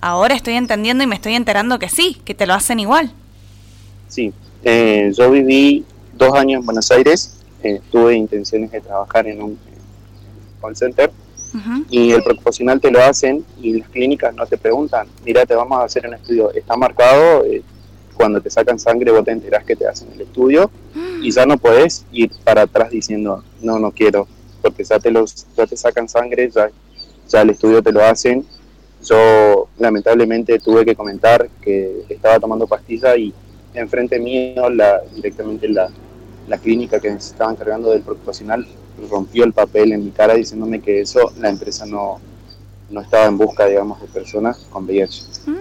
Ahora 0.01 0.35
estoy 0.35 0.53
entendiendo 0.53 1.03
y 1.03 1.07
me 1.07 1.15
estoy 1.15 1.33
enterando 1.33 1.79
que 1.79 1.89
sí, 1.89 2.21
que 2.23 2.35
te 2.35 2.45
lo 2.45 2.53
hacen 2.53 2.79
igual. 2.79 3.11
Sí, 4.07 4.33
eh, 4.63 5.11
yo 5.15 5.31
viví 5.31 5.85
dos 6.13 6.33
años 6.33 6.59
en 6.59 6.65
Buenos 6.65 6.91
Aires, 6.91 7.37
eh, 7.63 7.81
tuve 7.91 8.15
intenciones 8.15 8.71
de 8.71 8.81
trabajar 8.81 9.27
en 9.27 9.41
un 9.41 9.59
call 10.61 10.75
center 10.75 11.11
y 11.89 12.11
el 12.11 12.23
profesional 12.23 12.79
te 12.79 12.91
lo 12.91 13.01
hacen 13.01 13.43
y 13.61 13.79
las 13.79 13.89
clínicas 13.89 14.33
no 14.35 14.45
te 14.45 14.57
preguntan, 14.57 15.07
mira, 15.25 15.45
te 15.45 15.55
vamos 15.55 15.79
a 15.79 15.85
hacer 15.85 16.07
un 16.07 16.13
estudio, 16.13 16.51
está 16.53 16.75
marcado, 16.75 17.45
eh, 17.45 17.63
cuando 18.17 18.41
te 18.41 18.49
sacan 18.49 18.79
sangre 18.79 19.11
vos 19.11 19.23
te 19.23 19.31
enterás 19.31 19.63
que 19.63 19.75
te 19.75 19.87
hacen 19.87 20.09
el 20.13 20.21
estudio 20.21 20.69
y 21.21 21.31
ya 21.31 21.45
no 21.45 21.57
podés 21.57 22.05
ir 22.11 22.31
para 22.43 22.63
atrás 22.63 22.89
diciendo, 22.89 23.43
no, 23.61 23.79
no 23.79 23.91
quiero, 23.91 24.27
porque 24.61 24.83
ya 24.83 24.99
te, 24.99 25.11
los, 25.11 25.45
ya 25.55 25.65
te 25.65 25.77
sacan 25.77 26.09
sangre, 26.09 26.49
ya, 26.49 26.69
ya 27.29 27.41
el 27.41 27.51
estudio 27.51 27.81
te 27.81 27.91
lo 27.91 28.03
hacen 28.03 28.45
yo 29.03 29.67
lamentablemente 29.77 30.59
tuve 30.59 30.85
que 30.85 30.95
comentar 30.95 31.49
que 31.61 32.03
estaba 32.09 32.39
tomando 32.39 32.67
pastilla 32.67 33.15
y 33.15 33.33
enfrente 33.73 34.19
mío, 34.19 34.69
la, 34.69 35.01
directamente 35.13 35.69
la, 35.69 35.89
la 36.47 36.57
clínica 36.57 36.99
que 36.99 37.09
se 37.11 37.31
estaba 37.31 37.51
encargando 37.51 37.91
del 37.91 38.01
profesional 38.01 38.67
rompió 39.09 39.43
el 39.43 39.53
papel 39.53 39.91
en 39.91 40.03
mi 40.03 40.11
cara 40.11 40.33
diciéndome 40.33 40.81
que 40.81 41.01
eso 41.01 41.31
la 41.39 41.49
empresa 41.49 41.85
no, 41.85 42.19
no 42.89 43.01
estaba 43.01 43.25
en 43.25 43.37
busca, 43.37 43.67
digamos, 43.67 44.01
de 44.01 44.07
personas 44.07 44.57
con 44.71 44.85
VIH. 44.85 45.23
Mm, 45.45 45.55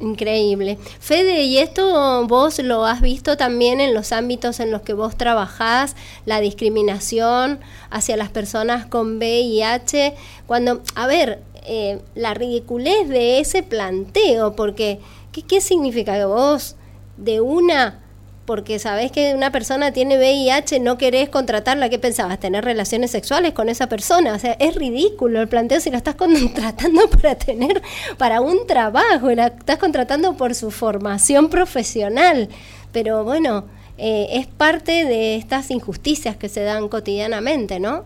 increíble. 0.00 0.78
Fede, 1.00 1.42
¿y 1.44 1.58
esto 1.58 2.26
vos 2.26 2.58
lo 2.58 2.84
has 2.84 3.00
visto 3.00 3.36
también 3.36 3.80
en 3.80 3.94
los 3.94 4.12
ámbitos 4.12 4.60
en 4.60 4.70
los 4.70 4.82
que 4.82 4.92
vos 4.92 5.16
trabajás, 5.16 5.96
la 6.26 6.40
discriminación 6.40 7.60
hacia 7.90 8.16
las 8.16 8.30
personas 8.30 8.86
con 8.86 9.18
VIH? 9.18 10.14
Cuando, 10.46 10.82
a 10.94 11.06
ver, 11.06 11.42
eh, 11.66 12.00
la 12.14 12.34
ridiculez 12.34 13.08
de 13.08 13.40
ese 13.40 13.62
planteo, 13.62 14.54
porque 14.54 15.00
¿qué, 15.32 15.42
¿qué 15.42 15.60
significa 15.60 16.14
que 16.14 16.26
vos 16.26 16.76
de 17.16 17.40
una 17.40 18.03
porque 18.46 18.78
sabés 18.78 19.10
que 19.10 19.34
una 19.34 19.50
persona 19.50 19.92
tiene 19.92 20.18
VIH, 20.18 20.80
no 20.80 20.98
querés 20.98 21.28
contratarla, 21.28 21.88
¿qué 21.88 21.98
pensabas? 21.98 22.38
¿Tener 22.38 22.64
relaciones 22.64 23.10
sexuales 23.10 23.52
con 23.52 23.68
esa 23.68 23.88
persona? 23.88 24.34
O 24.34 24.38
sea, 24.38 24.52
es 24.58 24.74
ridículo 24.74 25.40
el 25.40 25.48
planteo 25.48 25.80
si 25.80 25.90
la 25.90 25.96
estás 25.96 26.14
contratando 26.16 27.08
para 27.08 27.36
tener, 27.36 27.82
para 28.18 28.40
un 28.40 28.66
trabajo, 28.66 29.30
la 29.30 29.46
estás 29.46 29.78
contratando 29.78 30.36
por 30.36 30.54
su 30.54 30.70
formación 30.70 31.48
profesional. 31.48 32.48
Pero 32.92 33.24
bueno, 33.24 33.64
eh, 33.96 34.26
es 34.32 34.46
parte 34.46 35.04
de 35.04 35.36
estas 35.36 35.70
injusticias 35.70 36.36
que 36.36 36.48
se 36.48 36.62
dan 36.62 36.88
cotidianamente, 36.88 37.80
¿no? 37.80 38.04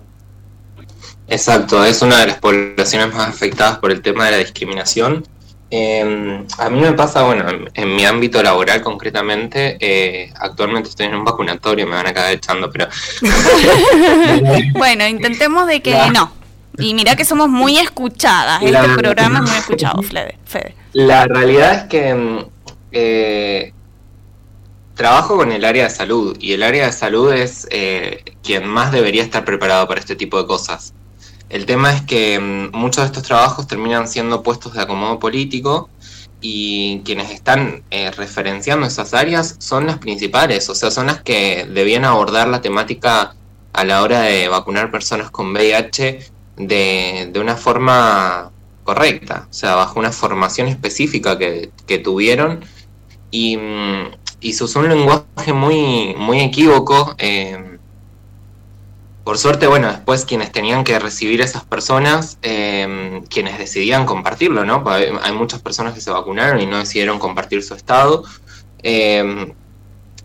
Exacto, 1.26 1.84
es 1.84 2.00
una 2.00 2.20
de 2.20 2.26
las 2.28 2.38
poblaciones 2.38 3.12
más 3.12 3.28
afectadas 3.28 3.78
por 3.78 3.90
el 3.90 4.02
tema 4.02 4.26
de 4.26 4.30
la 4.32 4.36
discriminación. 4.38 5.26
Em, 5.70 6.46
a 6.58 6.70
mí 6.70 6.80
me 6.80 6.92
pasa, 6.92 7.22
bueno, 7.24 7.44
en, 7.74 7.96
mi 7.96 8.04
ámbito 8.04 8.42
laboral 8.42 8.80
concretamente, 8.82 9.76
eh, 9.80 10.32
actualmente 10.36 10.88
estoy 10.88 11.06
en 11.06 11.14
un 11.14 11.24
vacunatorio, 11.24 11.86
me 11.86 11.94
van 11.94 12.06
a 12.06 12.10
acabar 12.10 12.32
echando, 12.32 12.70
pero... 12.70 12.88
bueno, 14.72 15.06
intentemos 15.06 15.66
de 15.66 15.82
que 15.82 15.94
no. 16.12 16.32
Y 16.78 16.94
mira 16.94 17.16
que 17.16 17.24
somos 17.24 17.48
muy 17.48 17.78
escuchadas, 17.78 18.62
este 18.62 18.88
programa 18.96 19.40
es 19.40 19.50
muy 19.50 19.58
escuchado, 19.58 20.02
Fede. 20.02 20.74
La 20.92 21.26
realidad 21.26 21.74
es 21.74 21.82
que 21.84 22.08
em, 22.08 22.44
eh, 22.92 23.72
trabajo 24.94 25.36
con 25.36 25.52
el 25.52 25.64
área 25.64 25.84
de 25.84 25.90
salud 25.90 26.36
y 26.40 26.52
el 26.52 26.62
área 26.62 26.86
de 26.86 26.92
salud 26.92 27.32
es 27.32 27.66
eh, 27.70 28.24
quien 28.42 28.66
más 28.66 28.90
debería 28.90 29.22
estar 29.22 29.44
preparado 29.44 29.86
para 29.86 30.00
este 30.00 30.16
tipo 30.16 30.40
de 30.40 30.46
cosas. 30.46 30.94
El 31.48 31.66
tema 31.66 31.92
es 31.92 32.02
que 32.02 32.38
mm, 32.38 32.76
muchos 32.76 33.04
de 33.04 33.06
estos 33.06 33.22
trabajos 33.22 33.66
terminan 33.66 34.08
siendo 34.08 34.42
puestos 34.42 34.74
de 34.74 34.82
acomodo 34.82 35.18
político 35.18 35.88
y 36.40 37.00
quienes 37.04 37.30
están 37.30 37.82
eh, 37.90 38.10
referenciando 38.12 38.86
esas 38.86 39.14
áreas 39.14 39.56
son 39.58 39.86
las 39.86 39.98
principales, 39.98 40.68
o 40.68 40.74
sea, 40.74 40.90
son 40.90 41.06
las 41.06 41.22
que 41.22 41.66
debían 41.70 42.04
abordar 42.04 42.48
la 42.48 42.60
temática 42.60 43.34
a 43.72 43.84
la 43.84 44.02
hora 44.02 44.20
de 44.22 44.48
vacunar 44.48 44.90
personas 44.90 45.30
con 45.30 45.52
VIH 45.52 46.30
de, 46.56 47.32
una 47.40 47.56
forma 47.56 48.50
correcta, 48.84 49.46
o 49.50 49.52
sea, 49.52 49.74
bajo 49.74 49.98
una 49.98 50.12
formación 50.12 50.68
específica 50.68 51.38
que, 51.38 51.70
que 51.86 51.98
tuvieron 51.98 52.60
y, 53.30 53.56
mm, 53.56 54.10
y 54.40 54.52
se 54.52 54.64
usó 54.64 54.80
un 54.80 54.88
lenguaje 54.88 55.52
muy, 55.52 56.14
muy 56.16 56.40
equívoco. 56.40 57.14
Eh, 57.18 57.67
por 59.28 59.36
suerte, 59.36 59.66
bueno, 59.66 59.88
después 59.88 60.24
quienes 60.24 60.52
tenían 60.52 60.84
que 60.84 60.98
recibir 60.98 61.42
esas 61.42 61.62
personas, 61.62 62.38
eh, 62.40 63.20
quienes 63.28 63.58
decidían 63.58 64.06
compartirlo, 64.06 64.64
¿no? 64.64 64.82
Hay 64.88 65.32
muchas 65.32 65.60
personas 65.60 65.92
que 65.92 66.00
se 66.00 66.10
vacunaron 66.10 66.58
y 66.62 66.64
no 66.64 66.78
decidieron 66.78 67.18
compartir 67.18 67.62
su 67.62 67.74
estado. 67.74 68.24
Eh, 68.82 69.52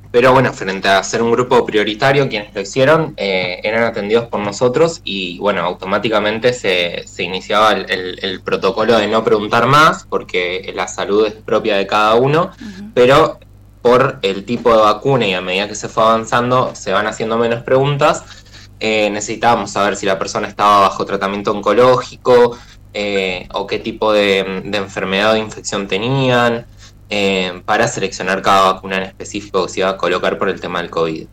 pero 0.10 0.31
bueno, 0.31 0.53
frente 0.53 0.88
a 0.88 1.03
ser 1.03 1.22
un 1.22 1.33
grupo 1.33 1.65
prioritario, 1.65 2.29
quienes 2.29 2.55
lo 2.55 2.62
hicieron 2.62 3.13
eran 3.17 3.83
atendidos 3.83 4.29
por 4.29 4.39
nosotros 4.39 5.01
y 5.03 5.38
bueno, 5.38 5.63
automáticamente 5.63 6.53
se, 6.53 7.03
se 7.05 7.24
iniciaba 7.24 7.74
el, 7.74 8.41
protocolo 8.45 8.98
de 8.98 9.07
no 9.07 9.22
preguntar 9.25 9.67
más, 9.67 10.05
porque 10.10 10.72
la 10.74 10.88
salud 10.88 11.27
es 11.27 11.33
propia 11.33 11.75
de 11.75 11.88
cada 11.88 12.15
uno, 12.15 12.51
pero 12.93 13.38
por 13.81 14.19
el 14.22 14.45
tipo 14.45 14.74
de 14.74 14.81
vacuna 14.81 15.27
y 15.27 15.33
a 15.33 15.41
medida 15.41 15.67
que 15.67 15.75
se 15.75 15.89
fue 15.89 16.03
avanzando 16.03 16.74
se 16.74 16.93
van 16.93 17.05
haciendo 17.05 17.38
menos 17.38 17.63
preguntas. 17.63 18.42
Eh, 18.85 19.09
necesitábamos 19.09 19.71
saber 19.71 19.95
si 19.95 20.05
la 20.05 20.19
persona 20.19 20.49
estaba 20.49 20.81
bajo 20.81 21.05
tratamiento 21.05 21.51
oncológico 21.51 22.57
eh, 22.93 23.47
o 23.53 23.65
qué 23.65 23.79
tipo 23.79 24.11
de, 24.11 24.39
enfermedad 24.73 25.31
o 25.31 25.33
de 25.35 25.39
infección 25.39 25.87
tenían 25.87 26.65
eh, 27.09 27.61
para 27.63 27.87
seleccionar 27.87 28.41
cada 28.41 28.73
vacuna 28.73 28.97
en 28.97 29.03
específico 29.03 29.65
que 29.65 29.71
se 29.71 29.79
iba 29.79 29.89
a 29.89 29.95
colocar 29.95 30.37
por 30.37 30.49
el 30.49 30.59
tema 30.59 30.81
del 30.81 30.89
COVID. 30.89 31.25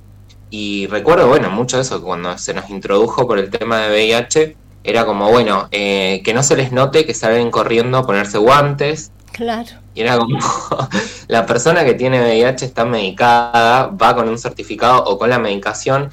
Y 0.51 0.87
recuerdo, 0.87 1.27
bueno, 1.27 1.51
mucho 1.51 1.77
de 1.77 1.83
eso, 1.83 2.01
cuando 2.01 2.39
se 2.39 2.55
nos 2.55 2.71
introdujo 2.71 3.27
por 3.27 3.41
el 3.41 3.51
tema 3.51 3.81
de 3.81 3.91
VIH, 3.91 4.57
era 4.85 5.05
como, 5.05 5.29
bueno, 5.29 5.69
que 5.73 6.33
no 6.33 6.45
se 6.45 6.55
les 6.55 6.71
note 6.71 7.05
que 7.05 7.15
salen 7.15 7.51
corriendo 7.51 7.99
a 7.99 8.07
ponerse 8.07 8.39
guantes, 8.39 9.11
Claro. 9.33 9.71
Y 9.95 10.03
era 10.03 10.19
como, 10.19 10.39
la 11.29 11.47
persona 11.47 11.85
que 11.85 11.95
tiene 11.95 12.21
VIH 12.21 12.65
está 12.65 12.85
medicada, 12.85 13.87
va 13.87 14.15
con 14.15 14.29
un 14.29 14.39
certificado 14.39 15.03
o 15.05 15.19
con 15.19 15.31
la 15.31 15.39
medicación 15.41 16.11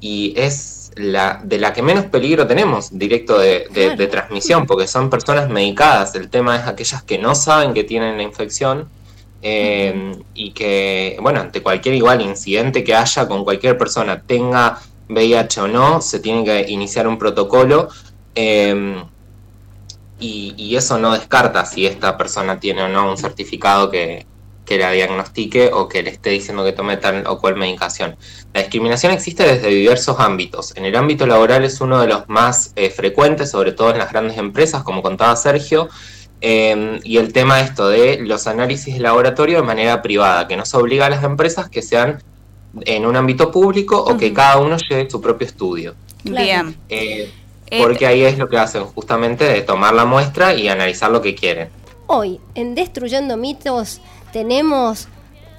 y 0.00 0.32
es 0.36 0.79
la 1.00 1.40
de 1.42 1.58
la 1.58 1.72
que 1.72 1.82
menos 1.82 2.06
peligro 2.06 2.46
tenemos 2.46 2.96
directo 2.96 3.38
de, 3.38 4.08
transmisión, 4.10 4.66
porque 4.66 4.86
son 4.86 5.10
personas 5.10 5.48
medicadas. 5.48 6.14
El 6.14 6.28
tema 6.28 6.56
es 6.56 6.66
aquellas 6.66 7.02
que 7.02 7.18
no 7.18 7.34
saben 7.34 7.74
que 7.74 7.84
tienen 7.84 8.16
la 8.16 8.22
infección 8.22 8.88
eh, 9.42 10.12
y 10.34 10.52
que, 10.52 11.18
bueno, 11.20 11.40
ante 11.40 11.62
cualquier 11.62 11.94
igual 11.94 12.20
incidente 12.20 12.84
que 12.84 12.94
haya 12.94 13.26
con 13.26 13.44
cualquier 13.44 13.76
persona, 13.78 14.22
tenga 14.22 14.78
VIH 15.08 15.60
o 15.62 15.68
no, 15.68 16.00
se 16.00 16.20
tiene 16.20 16.44
que 16.44 16.70
iniciar 16.70 17.08
un 17.08 17.18
protocolo. 17.18 17.88
Eh, 18.34 19.02
y, 20.20 20.76
eso 20.76 20.98
no 20.98 21.12
descarta 21.12 21.64
si 21.64 21.86
esta 21.86 22.16
persona 22.16 22.60
tiene 22.60 22.82
o 22.82 22.88
no 22.88 23.10
un 23.10 23.16
certificado 23.16 23.90
que, 23.90 24.26
que 24.70 24.78
la 24.78 24.92
diagnostique 24.92 25.68
o 25.72 25.88
que 25.88 26.00
le 26.00 26.10
esté 26.10 26.30
diciendo 26.30 26.64
que 26.64 26.70
tome 26.70 26.96
tal 26.96 27.26
o 27.26 27.40
cual 27.40 27.56
medicación. 27.56 28.14
La 28.54 28.60
discriminación 28.60 29.12
existe 29.12 29.42
desde 29.42 29.66
diversos 29.66 30.20
ámbitos. 30.20 30.76
En 30.76 30.84
el 30.84 30.94
ámbito 30.94 31.26
laboral 31.26 31.64
es 31.64 31.80
uno 31.80 32.00
de 32.00 32.06
los 32.06 32.28
más 32.28 32.72
eh, 32.76 32.88
frecuentes, 32.90 33.50
sobre 33.50 33.72
todo 33.72 33.90
en 33.90 33.98
las 33.98 34.12
grandes 34.12 34.38
empresas, 34.38 34.84
como 34.84 35.02
contaba 35.02 35.34
Sergio, 35.34 35.88
eh, 36.40 37.00
y 37.02 37.16
el 37.16 37.32
tema 37.32 37.60
esto 37.60 37.88
de 37.88 38.18
los 38.20 38.46
análisis 38.46 38.94
de 38.94 39.00
laboratorio 39.00 39.56
de 39.56 39.64
manera 39.64 40.02
privada, 40.02 40.46
que 40.46 40.56
no 40.56 40.64
se 40.64 40.76
obliga 40.76 41.06
a 41.06 41.10
las 41.10 41.24
empresas 41.24 41.68
que 41.68 41.82
sean 41.82 42.22
en 42.82 43.06
un 43.06 43.16
ámbito 43.16 43.50
público 43.50 44.00
o 44.00 44.16
que 44.16 44.32
cada 44.32 44.58
uno 44.58 44.76
lleve 44.88 45.10
su 45.10 45.20
propio 45.20 45.48
estudio. 45.48 45.96
Bien. 46.22 46.76
Eh, 46.88 47.28
porque 47.76 48.06
ahí 48.06 48.22
es 48.22 48.38
lo 48.38 48.48
que 48.48 48.56
hacen 48.56 48.84
justamente 48.84 49.46
de 49.46 49.62
tomar 49.62 49.94
la 49.94 50.04
muestra 50.04 50.54
y 50.54 50.68
analizar 50.68 51.10
lo 51.10 51.20
que 51.22 51.34
quieren. 51.34 51.70
Hoy, 52.12 52.40
en 52.56 52.74
Destruyendo 52.74 53.36
Mitos, 53.36 54.00
tenemos 54.32 55.06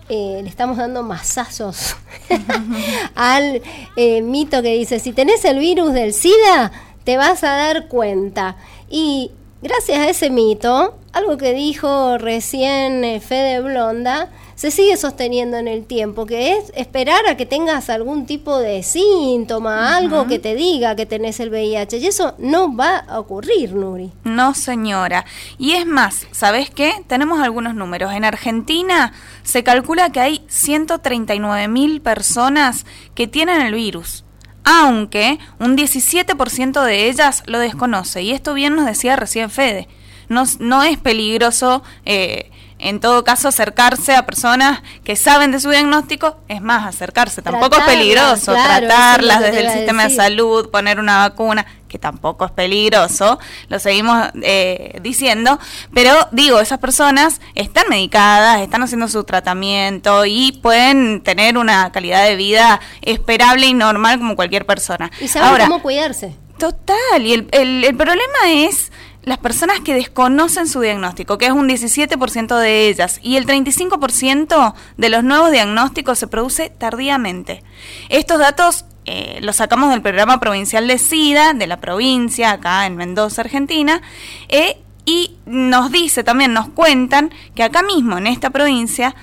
eh, 0.09 0.41
le 0.43 0.49
estamos 0.49 0.75
dando 0.75 1.01
masazos 1.01 1.95
al 3.15 3.61
eh, 3.95 4.21
mito 4.21 4.61
que 4.61 4.73
dice, 4.73 4.99
si 4.99 5.13
tenés 5.13 5.45
el 5.45 5.59
virus 5.59 5.93
del 5.93 6.11
SIDA, 6.11 6.73
te 7.05 7.15
vas 7.15 7.45
a 7.45 7.51
dar 7.55 7.87
cuenta. 7.87 8.57
Y 8.89 9.31
gracias 9.61 9.99
a 9.99 10.09
ese 10.09 10.29
mito, 10.29 10.97
algo 11.13 11.37
que 11.37 11.53
dijo 11.53 12.17
recién 12.17 13.05
eh, 13.05 13.21
Fede 13.21 13.61
Blonda, 13.61 14.29
se 14.61 14.69
sigue 14.69 14.95
sosteniendo 14.95 15.57
en 15.57 15.67
el 15.67 15.87
tiempo, 15.87 16.27
que 16.27 16.55
es 16.55 16.71
esperar 16.75 17.25
a 17.27 17.35
que 17.35 17.47
tengas 17.47 17.89
algún 17.89 18.27
tipo 18.27 18.59
de 18.59 18.83
síntoma, 18.83 19.97
algo 19.97 20.27
que 20.27 20.37
te 20.37 20.53
diga 20.53 20.95
que 20.95 21.07
tenés 21.07 21.39
el 21.39 21.49
VIH. 21.49 21.97
Y 21.97 22.05
eso 22.05 22.35
no 22.37 22.75
va 22.75 22.97
a 22.97 23.19
ocurrir, 23.19 23.73
Nuri. 23.73 24.11
No, 24.23 24.53
señora. 24.53 25.25
Y 25.57 25.71
es 25.71 25.87
más, 25.87 26.27
¿sabes 26.29 26.69
qué? 26.69 26.93
Tenemos 27.07 27.41
algunos 27.41 27.73
números. 27.73 28.13
En 28.13 28.23
Argentina 28.23 29.13
se 29.41 29.63
calcula 29.63 30.11
que 30.11 30.19
hay 30.19 30.45
139 30.47 31.67
mil 31.67 31.99
personas 31.99 32.85
que 33.15 33.25
tienen 33.25 33.61
el 33.61 33.73
virus 33.73 34.25
aunque 34.63 35.39
un 35.57 35.75
17% 35.75 36.83
de 36.83 37.09
ellas 37.09 37.41
lo 37.47 37.57
desconoce. 37.57 38.21
Y 38.21 38.29
esto 38.29 38.53
bien 38.53 38.75
nos 38.75 38.85
decía 38.85 39.15
recién 39.15 39.49
Fede. 39.49 39.87
No, 40.29 40.43
no 40.59 40.83
es 40.83 40.99
peligroso 40.99 41.81
eh, 42.05 42.51
en 42.81 42.99
todo 42.99 43.23
caso 43.23 43.47
acercarse 43.47 44.15
a 44.15 44.25
personas 44.25 44.81
que 45.03 45.15
saben 45.15 45.51
de 45.51 45.59
su 45.59 45.69
diagnóstico, 45.69 46.37
es 46.47 46.61
más, 46.61 46.85
acercarse, 46.87 47.41
tampoco 47.41 47.77
es 47.77 47.83
peligroso, 47.83 48.53
tratarlas 48.53 49.39
desde 49.39 49.61
el 49.61 49.71
sistema 49.71 50.07
de 50.07 50.15
salud, 50.15 50.69
poner 50.69 50.99
una 50.99 51.17
vacuna, 51.19 51.65
que 51.87 51.99
tampoco 51.99 52.45
es 52.45 52.51
peligroso, 52.51 53.37
lo 53.67 53.77
seguimos 53.77 54.29
eh, 54.41 54.97
diciendo, 55.01 55.59
pero 55.93 56.15
digo, 56.31 56.59
esas 56.59 56.79
personas 56.79 57.39
están 57.53 57.85
medicadas, 57.89 58.61
están 58.61 58.81
haciendo 58.81 59.07
su 59.07 59.23
tratamiento 59.25 60.25
y 60.25 60.53
pueden 60.53 61.21
tener 61.21 61.57
una 61.57 61.91
calidad 61.91 62.25
de 62.25 62.35
vida 62.35 62.79
esperable 63.01 63.67
y 63.67 63.73
normal 63.73 64.17
como 64.17 64.35
cualquier 64.35 64.65
persona. 64.65 65.11
Y 65.19 65.27
saben 65.27 65.67
cómo 65.67 65.81
cuidarse. 65.83 66.35
Total, 66.57 67.21
y 67.21 67.33
el, 67.33 67.47
el, 67.51 67.83
el 67.83 67.97
problema 67.97 68.51
es 68.53 68.91
las 69.23 69.37
personas 69.37 69.79
que 69.81 69.93
desconocen 69.93 70.67
su 70.67 70.81
diagnóstico, 70.81 71.37
que 71.37 71.45
es 71.45 71.51
un 71.51 71.69
17% 71.69 72.57
de 72.57 72.87
ellas, 72.87 73.19
y 73.21 73.35
el 73.37 73.45
35% 73.45 74.73
de 74.97 75.09
los 75.09 75.23
nuevos 75.23 75.51
diagnósticos 75.51 76.19
se 76.19 76.27
produce 76.27 76.69
tardíamente. 76.69 77.63
Estos 78.09 78.39
datos 78.39 78.85
eh, 79.05 79.39
los 79.41 79.55
sacamos 79.55 79.89
del 79.89 80.01
programa 80.01 80.39
provincial 80.39 80.87
de 80.87 80.97
SIDA, 80.97 81.53
de 81.53 81.67
la 81.67 81.79
provincia, 81.79 82.51
acá 82.51 82.85
en 82.85 82.95
Mendoza, 82.95 83.41
Argentina, 83.41 84.01
eh, 84.49 84.77
y 85.05 85.37
nos 85.45 85.91
dice 85.91 86.23
también, 86.23 86.53
nos 86.53 86.69
cuentan 86.69 87.33
que 87.55 87.63
acá 87.63 87.81
mismo, 87.81 88.17
en 88.17 88.27
esta 88.27 88.51
provincia, 88.51 89.15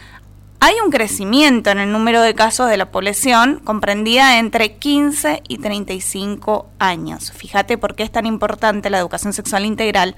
hay 0.61 0.75
un 0.85 0.91
crecimiento 0.91 1.71
en 1.71 1.79
el 1.79 1.91
número 1.93 2.21
de 2.21 2.35
casos 2.35 2.69
de 2.69 2.77
la 2.77 2.91
población 2.91 3.61
comprendida 3.63 4.39
entre 4.39 4.75
15 4.77 5.45
y 5.47 5.59
35 5.59 6.69
años. 6.79 7.31
Fíjate 7.33 7.79
por 7.79 7.95
qué 7.95 8.03
es 8.03 8.11
tan 8.11 8.27
importante 8.27 8.91
la 8.91 8.99
educación 8.99 9.33
sexual 9.33 9.65
integral 9.65 10.17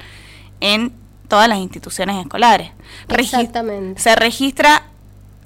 en 0.61 0.95
todas 1.29 1.47
las 1.49 1.59
instituciones 1.59 2.17
escolares. 2.17 2.71
Exactamente. 3.09 4.01
se 4.01 4.17
registra 4.17 4.87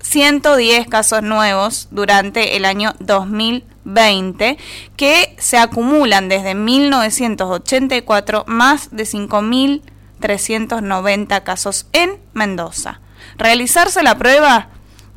110 0.00 0.86
casos 0.88 1.22
nuevos 1.22 1.88
durante 1.90 2.56
el 2.56 2.64
año 2.64 2.94
2020 3.00 4.56
que 4.96 5.34
se 5.38 5.58
acumulan 5.58 6.28
desde 6.28 6.54
1984 6.54 8.44
más 8.46 8.94
de 8.94 9.02
5.390 9.04 11.42
casos 11.42 11.88
en 11.92 12.20
Mendoza. 12.32 13.00
Realizarse 13.38 14.02
la 14.02 14.18
prueba 14.18 14.68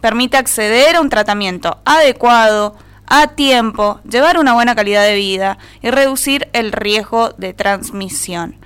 permite 0.01 0.37
acceder 0.37 0.95
a 0.95 1.01
un 1.01 1.09
tratamiento 1.09 1.79
adecuado, 1.85 2.75
a 3.07 3.27
tiempo, 3.27 3.99
llevar 4.09 4.37
una 4.37 4.53
buena 4.53 4.75
calidad 4.75 5.03
de 5.03 5.15
vida 5.15 5.57
y 5.81 5.89
reducir 5.91 6.49
el 6.53 6.71
riesgo 6.71 7.29
de 7.37 7.53
transmisión. 7.53 8.57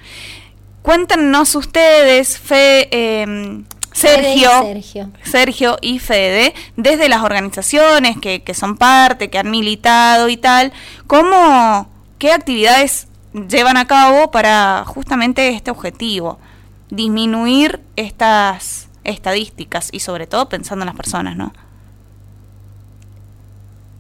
Cuéntenos 0.82 1.54
ustedes, 1.56 2.40
Fe, 2.40 2.90
em, 3.22 3.66
Sergio, 3.94 4.50
Sergio. 5.24 5.78
y 5.82 6.00
Fede, 6.00 6.56
desde 6.76 7.10
las 7.10 7.22
organizaciones 7.22 8.18
que, 8.20 8.42
que 8.42 8.54
son 8.54 8.78
parte, 8.78 9.30
que 9.30 9.38
han 9.38 9.52
militado 9.52 10.30
y 10.30 10.38
tal, 10.38 10.72
¿cómo, 11.08 11.90
qué 12.18 12.32
actividades 12.32 13.08
llevan 13.34 13.78
a 13.78 13.86
cabo 13.86 14.32
para 14.32 14.84
justamente 14.88 15.50
este 15.50 15.70
objetivo? 15.70 16.40
Disminuir 16.90 17.82
estas 17.96 18.90
estadísticas 19.04 19.90
y 19.92 20.00
sobre 20.00 20.28
todo 20.28 20.50
pensando 20.50 20.84
en 20.84 20.88
las 20.88 20.96
personas, 20.96 21.36
¿no? 21.36 21.54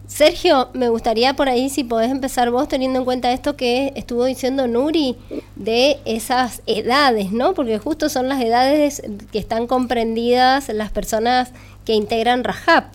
Sergio, 0.07 0.69
me 0.73 0.89
gustaría 0.89 1.35
por 1.37 1.47
ahí 1.47 1.69
si 1.69 1.85
podés 1.85 2.11
empezar 2.11 2.51
vos 2.51 2.67
teniendo 2.67 2.99
en 2.99 3.05
cuenta 3.05 3.31
esto 3.31 3.55
que 3.55 3.93
estuvo 3.95 4.25
diciendo 4.25 4.67
Nuri 4.67 5.15
de 5.55 6.01
esas 6.03 6.61
edades, 6.65 7.31
¿no? 7.31 7.53
Porque 7.53 7.79
justo 7.79 8.09
son 8.09 8.27
las 8.27 8.41
edades 8.41 9.01
que 9.31 9.39
están 9.39 9.67
comprendidas 9.67 10.67
las 10.67 10.91
personas 10.91 11.53
que 11.85 11.93
integran 11.93 12.43
Rajab. 12.43 12.87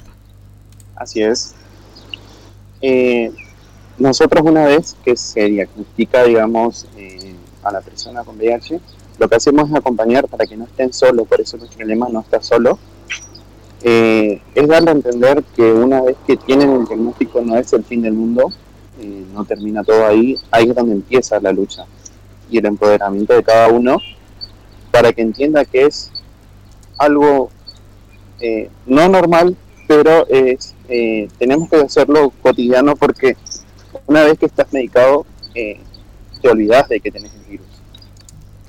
Así 0.95 1.23
es. 1.23 1.55
Eh, 2.83 3.33
nosotros 3.99 4.45
una 4.45 4.66
vez 4.66 4.95
que 5.03 5.16
se 5.16 5.47
diagnostica, 5.47 6.23
digamos, 6.25 6.87
eh, 6.99 7.35
a 7.62 7.73
la 7.73 7.81
persona 7.81 8.25
con 8.25 8.37
VIH, 8.37 8.79
lo 9.18 9.29
que 9.29 9.37
hacemos 9.37 9.68
es 9.70 9.76
acompañar 9.76 10.29
para 10.29 10.46
que 10.46 10.57
no 10.57 10.64
estén 10.64 10.92
solos, 10.92 11.26
por 11.26 11.40
eso 11.40 11.57
nuestro 11.57 11.85
lema 11.85 12.09
no 12.09 12.20
está 12.20 12.42
solo, 12.42 12.79
eh, 13.83 14.40
es 14.55 14.68
darle 14.68 14.90
a 14.90 14.94
entender 14.94 15.44
que 15.55 15.72
una 15.72 16.00
vez 16.02 16.16
que 16.26 16.37
tienen 16.37 16.72
el 16.72 16.87
diagnóstico 16.87 17.40
no 17.40 17.57
es 17.57 17.72
el 17.72 17.85
fin 17.85 18.02
del 18.02 18.14
mundo, 18.14 18.52
eh, 19.00 19.24
no 19.33 19.44
termina 19.44 19.85
todo 19.85 20.07
ahí, 20.07 20.38
ahí 20.50 20.68
es 20.70 20.74
donde 20.74 20.94
empieza 20.94 21.40
la 21.40 21.52
lucha 21.52 21.87
y 22.50 22.59
el 22.59 22.66
empoderamiento 22.66 23.35
de 23.35 23.42
cada 23.42 23.68
uno 23.68 23.98
para 24.90 25.12
que 25.12 25.22
entienda 25.22 25.64
que 25.64 25.85
es 25.85 26.11
algo 26.98 27.50
eh, 28.40 28.70
no 28.87 29.09
normal, 29.09 29.57
pero 29.87 30.26
es, 30.29 30.74
tenemos 31.38 31.68
que 31.68 31.76
hacerlo 31.76 32.33
cotidiano 32.42 32.96
porque 32.96 33.37
una 34.07 34.22
vez 34.24 34.38
que 34.38 34.46
estás 34.46 34.72
medicado, 34.72 35.26
te 35.55 36.48
olvidas 36.48 36.88
de 36.88 37.00
que 37.00 37.11
tenés 37.11 37.33
el 37.35 37.50
virus. 37.50 37.76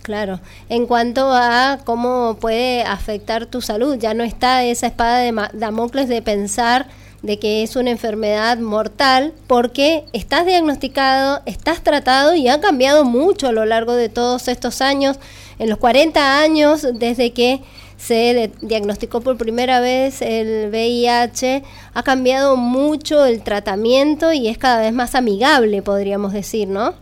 Claro, 0.08 0.40
en 0.70 0.86
cuanto 0.86 1.34
a 1.34 1.80
cómo 1.84 2.38
puede 2.40 2.82
afectar 2.84 3.46
tu 3.46 3.60
salud, 3.62 3.98
ya 4.00 4.14
no 4.14 4.24
está 4.24 4.64
esa 4.64 4.88
espada 4.88 5.18
de 5.18 5.34
Damocles 5.52 6.08
de 6.08 6.22
pensar 6.22 6.88
de 7.24 7.40
que 7.40 7.62
es 7.62 7.76
una 7.76 7.90
enfermedad 7.90 8.58
mortal 8.58 9.34
porque 9.48 10.06
estás 10.14 10.46
diagnosticado, 10.46 11.42
estás 11.46 11.84
tratado 11.84 12.36
y 12.36 12.48
ha 12.48 12.62
cambiado 12.62 13.04
mucho 13.04 13.48
a 13.48 13.52
lo 13.52 13.66
largo 13.66 13.96
de 13.96 14.08
todos 14.08 14.48
estos 14.48 14.80
años, 14.80 15.20
en 15.60 15.68
los 15.70 15.78
40 15.78 16.40
años 16.40 16.88
desde 16.94 17.34
que 17.34 17.60
se 17.98 18.50
diagnosticó 18.62 19.20
por 19.20 19.36
primera 19.36 19.82
vez 19.82 20.22
el 20.22 20.70
VIH, 20.70 21.64
ha 21.94 22.04
cambiado 22.04 22.56
mucho 22.56 23.26
el 23.26 23.44
tratamiento 23.44 24.32
y 24.32 24.48
es 24.48 24.58
cada 24.58 24.80
vez 24.80 24.94
más 24.94 25.16
amigable, 25.16 25.82
podríamos 25.82 26.32
decir, 26.32 26.70
¿no? 26.70 26.94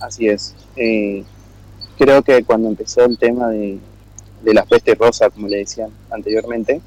Así 0.00 0.28
es. 0.28 0.54
Eh, 0.76 1.24
creo 1.96 2.22
que 2.22 2.44
cuando 2.44 2.68
empezó 2.68 3.04
el 3.04 3.18
tema 3.18 3.48
de, 3.48 3.78
la 4.44 4.64
peste 4.64 4.94
rosa, 4.94 5.30
como 5.30 5.48
le 5.48 5.58
decían 5.58 5.90
anteriormente, 6.10 6.80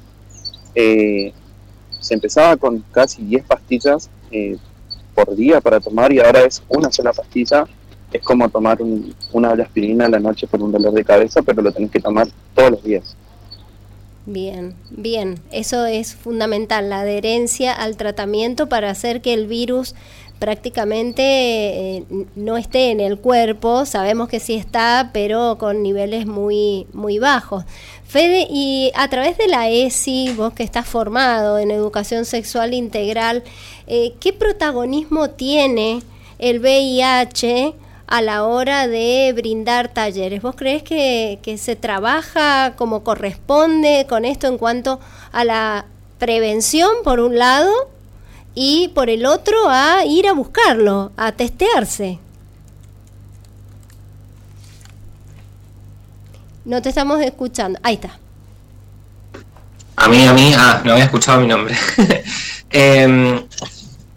eh, 0.74 1.32
se 2.00 2.14
empezaba 2.14 2.56
con 2.56 2.84
casi 2.92 3.22
10 3.22 3.44
pastillas 3.44 4.08
eh, 4.30 4.56
por 5.14 5.34
día 5.34 5.60
para 5.60 5.80
tomar 5.80 6.12
y 6.12 6.20
ahora 6.20 6.42
es 6.42 6.62
una 6.68 6.92
sola 6.92 7.12
pastilla. 7.12 7.66
Es 8.12 8.22
como 8.22 8.48
tomar 8.48 8.78
una 9.32 9.50
aspirina 9.50 10.06
a 10.06 10.08
la 10.08 10.18
noche 10.18 10.46
por 10.46 10.62
un 10.62 10.72
dolor 10.72 10.94
de 10.94 11.04
cabeza, 11.04 11.42
pero 11.42 11.60
lo 11.60 11.72
tenés 11.72 11.90
que 11.90 12.00
tomar 12.00 12.26
todos 12.54 12.70
los 12.70 12.82
días. 12.82 13.16
Bien, 14.30 14.74
bien, 14.90 15.40
eso 15.52 15.86
es 15.86 16.14
fundamental, 16.14 16.90
la 16.90 17.00
adherencia 17.00 17.72
al 17.72 17.96
tratamiento 17.96 18.68
para 18.68 18.90
hacer 18.90 19.22
que 19.22 19.32
el 19.32 19.46
virus 19.46 19.94
prácticamente 20.38 21.22
eh, 21.22 22.04
no 22.34 22.56
esté 22.56 22.90
en 22.90 23.00
el 23.00 23.18
cuerpo, 23.18 23.84
sabemos 23.86 24.28
que 24.28 24.40
sí 24.40 24.54
está, 24.54 25.10
pero 25.12 25.58
con 25.58 25.82
niveles 25.82 26.26
muy, 26.26 26.86
muy 26.92 27.18
bajos. 27.18 27.64
Fede, 28.04 28.46
y 28.50 28.90
a 28.94 29.08
través 29.08 29.36
de 29.36 29.48
la 29.48 29.68
ESI, 29.68 30.32
vos 30.36 30.52
que 30.52 30.62
estás 30.62 30.86
formado 30.86 31.58
en 31.58 31.70
educación 31.70 32.24
sexual 32.24 32.72
integral, 32.72 33.42
eh, 33.86 34.14
¿qué 34.20 34.32
protagonismo 34.32 35.30
tiene 35.30 36.02
el 36.38 36.60
VIH? 36.60 37.74
a 38.08 38.22
la 38.22 38.44
hora 38.44 38.88
de 38.88 39.32
brindar 39.36 39.88
talleres. 39.92 40.40
¿Vos 40.40 40.56
crees 40.56 40.82
que, 40.82 41.38
se 41.58 41.76
trabaja 41.76 42.74
como 42.76 43.04
corresponde 43.04 44.06
con 44.08 44.24
esto 44.24 44.46
en 44.46 44.56
cuanto 44.56 44.98
a 45.30 45.44
la 45.44 45.84
prevención, 46.18 46.88
por 47.04 47.20
un 47.20 47.38
lado, 47.38 47.70
y 48.54 48.88
por 48.88 49.10
el 49.10 49.26
otro 49.26 49.68
a 49.68 50.04
ir 50.04 50.26
a 50.26 50.32
buscarlo, 50.32 51.12
a 51.16 51.32
testearse? 51.32 52.18
No 56.64 56.82
te 56.82 56.90
estamos 56.90 57.20
escuchando. 57.22 57.78
Ahí 57.82 57.94
está. 57.94 58.18
A 59.96 60.08
mí, 60.08 60.26
a 60.26 60.32
mí, 60.32 60.52
ah, 60.56 60.82
no 60.84 60.92
había 60.92 61.04
escuchado 61.04 61.40
mi 61.40 61.46
nombre. 61.46 61.74
Em, 62.70 63.46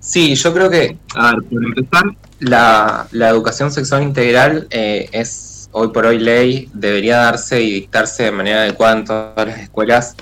sí, 0.02 0.36
yo 0.36 0.54
creo 0.54 0.70
que, 0.70 0.98
a 1.16 1.32
ver, 1.32 1.44
por 1.44 1.64
empezar, 1.64 2.04
la, 2.40 3.08
educación 3.30 3.72
sexual 3.72 4.04
integral 4.04 4.68
eh, 4.70 5.08
es 5.14 5.70
hoy 5.72 5.88
por 5.90 6.06
hoy 6.06 6.20
ley, 6.20 6.70
debería 6.74 7.18
darse 7.18 7.62
y 7.62 7.72
dictarse 7.72 8.24
de 8.24 8.32
manera 8.32 8.62
adecuada 8.64 8.98
en 8.98 9.06
todas 9.06 9.48
las 9.48 9.60
escuelas 9.60 10.16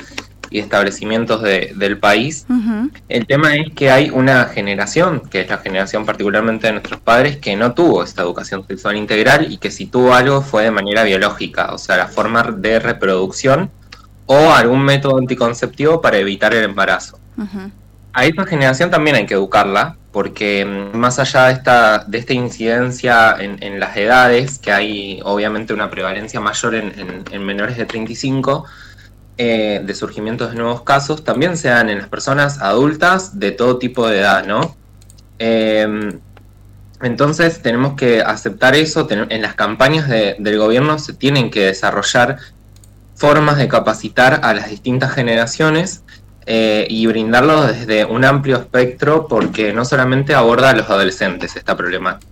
y 0.50 0.60
establecimientos 0.60 1.42
del 1.42 1.98
país. 1.98 2.46
El 3.08 3.26
tema 3.28 3.56
es 3.56 3.74
que 3.74 3.92
hay 3.92 4.10
una 4.10 4.46
generación, 4.46 5.22
que 5.30 5.42
es 5.42 5.50
la 5.50 5.58
generación 5.58 6.06
particularmente 6.06 6.68
de 6.68 6.74
nuestros 6.74 7.00
padres, 7.00 7.38
que 7.38 7.56
no 7.56 7.74
tuvo 7.74 8.04
esta 8.04 8.22
educación 8.22 8.66
sexual 8.68 8.98
integral 8.98 9.52
y 9.52 9.58
que 9.58 9.72
si 9.72 9.86
tuvo 9.86 10.14
algo 10.14 10.42
fue 10.42 10.64
de 10.64 10.72
manera 10.72 11.04
biológica, 11.04 11.74
o 11.74 11.78
sea, 11.78 11.98
la 11.98 12.08
forma 12.08 12.44
de 12.44 12.80
reproducción 12.80 13.72
o 14.26 14.52
algún 14.52 14.84
método 14.84 15.18
anticonceptivo 15.18 16.02
para 16.02 16.18
evitar 16.18 16.54
el 16.54 16.64
embarazo. 16.64 17.20
A 18.14 18.26
esa 18.26 18.46
generación 18.46 18.92
también 18.92 19.16
hay 19.16 19.26
que 19.26 19.34
educarla, 19.34 19.96
porque 20.12 20.66
mm, 20.66 20.98
más 20.98 21.20
allá 21.20 21.46
de 21.46 21.54
esta, 21.54 22.04
de 22.06 22.18
esta 22.18 22.34
incidencia 22.34 23.36
en, 23.40 23.80
las 23.80 23.96
edades, 23.96 24.60
que 24.60 24.72
hay 24.72 25.20
obviamente 25.24 25.74
una 25.74 25.90
prevalencia 25.90 26.40
mayor 26.40 26.76
en, 26.76 27.46
menores 27.46 27.78
de 27.78 27.86
35, 27.86 28.66
eh, 29.42 29.82
de 29.86 29.96
surgimiento 29.96 30.50
de 30.50 30.56
nuevos 30.56 30.82
casos, 30.82 31.24
también 31.24 31.56
se 31.56 31.70
dan 31.70 31.90
en 31.90 32.00
las 32.00 32.10
personas 32.10 32.60
adultas 32.60 33.40
de 33.40 33.52
todo 33.52 33.78
tipo 33.78 34.06
de 34.06 34.20
edad, 34.20 34.46
¿no? 34.46 34.76
Em, 35.40 36.20
entonces 37.02 37.62
tenemos 37.62 37.94
que 37.94 38.22
aceptar 38.22 38.76
eso, 38.76 39.08
en 39.10 39.42
las 39.42 39.56
campañas 39.56 40.10
del 40.10 40.58
gobierno 40.58 41.00
se 41.00 41.14
tienen 41.14 41.50
que 41.50 41.68
desarrollar 41.68 42.40
formas 43.16 43.58
de 43.58 43.70
capacitar 43.70 44.42
a 44.44 44.54
las 44.54 44.70
distintas 44.70 45.14
generaciones 45.14 46.04
eh, 46.46 46.86
y 46.90 47.06
brindarlo 47.06 47.66
desde 47.66 48.04
un 48.04 48.26
amplio 48.26 48.58
espectro 48.58 49.28
porque 49.30 49.72
no 49.72 49.86
solamente 49.86 50.34
aborda 50.36 50.72
a 50.72 50.74
los 50.74 50.90
adolescentes 50.90 51.56
esta 51.56 51.78
problemática. 51.78 52.30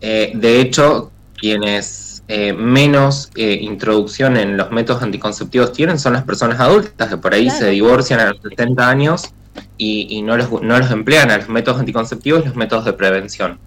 Eh, 0.00 0.32
de 0.34 0.60
hecho, 0.60 1.12
quienes 1.36 2.13
eh, 2.28 2.52
menos 2.52 3.30
introducción 3.36 4.36
en 4.36 4.56
los 4.56 4.70
métodos 4.70 5.02
anticonceptivos 5.02 5.72
tienen 5.72 5.98
son 5.98 6.14
las 6.14 6.24
personas 6.24 6.58
adultas 6.60 7.08
que 7.08 7.16
por 7.16 7.34
ahí 7.34 7.50
se 7.50 7.70
divorcian 7.70 8.20
a 8.20 8.30
los 8.30 8.42
70 8.42 8.88
años 8.88 9.34
y, 9.76 10.22
no, 10.22 10.36
los, 10.36 10.50
no 10.62 10.78
los 10.78 10.90
emplean 10.90 11.30
a 11.30 11.38
los 11.38 11.48
métodos 11.48 11.80
anticonceptivos 11.80 12.42
y 12.42 12.46
los 12.46 12.56
métodos 12.56 12.84
de 12.84 12.92
prevención. 12.92 13.58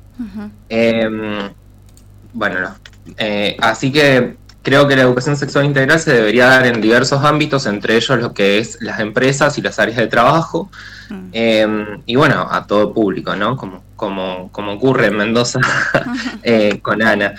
Em, 0.69 1.49
bueno, 2.33 2.75
así 3.61 3.91
que 3.91 4.37
Creo 4.67 4.85
que 4.85 4.97
la 4.97 5.03
educación 5.03 5.37
sexual 5.37 5.63
integral 5.63 5.97
se 5.97 6.11
debería 6.11 6.47
dar 6.47 6.65
en 6.65 6.81
diversos 6.81 7.23
ámbitos, 7.23 7.65
entre 7.67 7.95
ellos 7.95 8.19
lo 8.19 8.33
que 8.33 8.59
es 8.59 8.77
las 8.81 8.99
empresas 8.99 9.57
y 9.57 9.61
las 9.61 9.79
áreas 9.79 9.95
de 9.95 10.07
trabajo, 10.07 10.69
mm. 11.09 11.29
em, 11.31 12.01
y 12.05 12.17
bueno, 12.17 12.45
a 12.51 12.67
todo 12.67 12.91
público, 12.91 13.33
¿no? 13.37 13.55
Como, 13.55 13.81
como, 13.95 14.51
como 14.51 14.73
ocurre 14.73 15.07
en 15.07 15.15
Mendoza 15.15 15.61
eh, 16.43 16.81
con 16.81 17.01
Ana. 17.01 17.33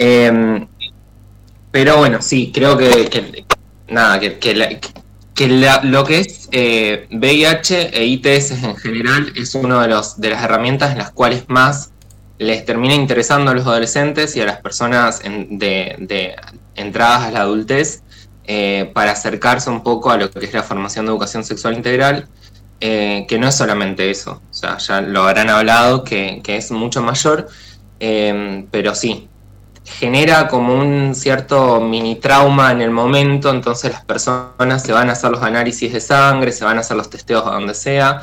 Em, 0.00 0.68
pero 1.72 1.96
bueno, 1.98 2.22
sí, 2.22 2.52
creo 2.54 2.78
que, 2.78 3.44
nada, 3.88 4.20
que, 4.20 5.48
lo 5.82 6.04
que 6.04 6.20
es 6.20 6.48
eh, 6.52 7.08
VIH 7.10 7.90
e 7.98 8.04
ITS 8.06 8.50
en 8.62 8.76
general 8.76 9.32
es 9.34 9.56
una 9.56 9.82
de, 9.82 9.88
los, 9.88 10.20
de 10.20 10.30
las 10.30 10.44
herramientas 10.44 10.92
en 10.92 10.98
las 10.98 11.10
cuales 11.10 11.48
más 11.48 11.90
les 12.38 12.64
termina 12.64 12.94
interesando 12.94 13.50
a 13.50 13.54
los 13.54 13.66
adolescentes 13.66 14.36
y 14.36 14.40
a 14.40 14.44
las 14.44 14.60
personas 14.60 15.20
de, 15.20 16.36
entradas 16.76 17.22
a 17.24 17.30
la 17.32 17.40
adultez 17.40 18.04
eh, 18.44 18.92
para 18.94 19.10
acercarse 19.10 19.68
un 19.68 19.82
poco 19.82 20.12
a 20.12 20.16
lo 20.16 20.30
que 20.30 20.44
es 20.44 20.54
la 20.54 20.62
formación 20.62 21.06
de 21.06 21.10
educación 21.10 21.42
sexual 21.42 21.74
integral, 21.74 22.28
eh, 22.80 23.26
que 23.28 23.36
no 23.36 23.48
es 23.48 23.56
solamente 23.56 24.08
eso, 24.10 24.42
o 24.48 24.54
sea, 24.54 24.78
ya 24.78 25.00
lo 25.00 25.24
habrán 25.24 25.50
hablado, 25.50 26.04
que, 26.04 26.40
es 26.46 26.70
mucho 26.70 27.02
mayor, 27.02 27.48
eh, 27.98 28.64
pero 28.70 28.94
sí, 28.94 29.28
genera 29.98 30.48
como 30.48 30.74
un 30.74 31.14
cierto 31.14 31.80
mini 31.80 32.16
trauma 32.16 32.72
en 32.72 32.82
el 32.82 32.90
momento, 32.90 33.50
entonces 33.50 33.92
las 33.92 34.04
personas 34.04 34.82
se 34.82 34.92
van 34.92 35.10
a 35.10 35.12
hacer 35.12 35.30
los 35.30 35.42
análisis 35.42 35.92
de 35.92 36.00
sangre, 36.00 36.52
se 36.52 36.64
van 36.64 36.78
a 36.78 36.80
hacer 36.80 36.96
los 36.96 37.10
testeos 37.10 37.46
a 37.46 37.50
donde 37.50 37.74
sea 37.74 38.22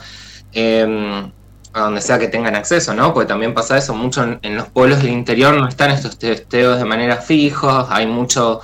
a 1.75 1.81
donde 1.81 2.01
sea 2.01 2.17
que 2.17 2.29
tengan 2.29 2.55
acceso, 2.55 2.93
¿no? 2.93 3.13
Porque 3.13 3.27
también 3.27 3.53
pasa 3.53 3.77
eso, 3.77 3.93
mucho 3.93 4.23
en, 4.41 4.55
los 4.55 4.69
pueblos 4.69 4.99
del 4.99 5.11
interior 5.11 5.53
no 5.55 5.67
están 5.67 5.91
estos 5.91 6.17
testeos 6.17 6.77
de 6.77 6.85
manera 6.85 7.17
fijos, 7.17 7.87
hay 7.89 8.07
mucho, 8.07 8.61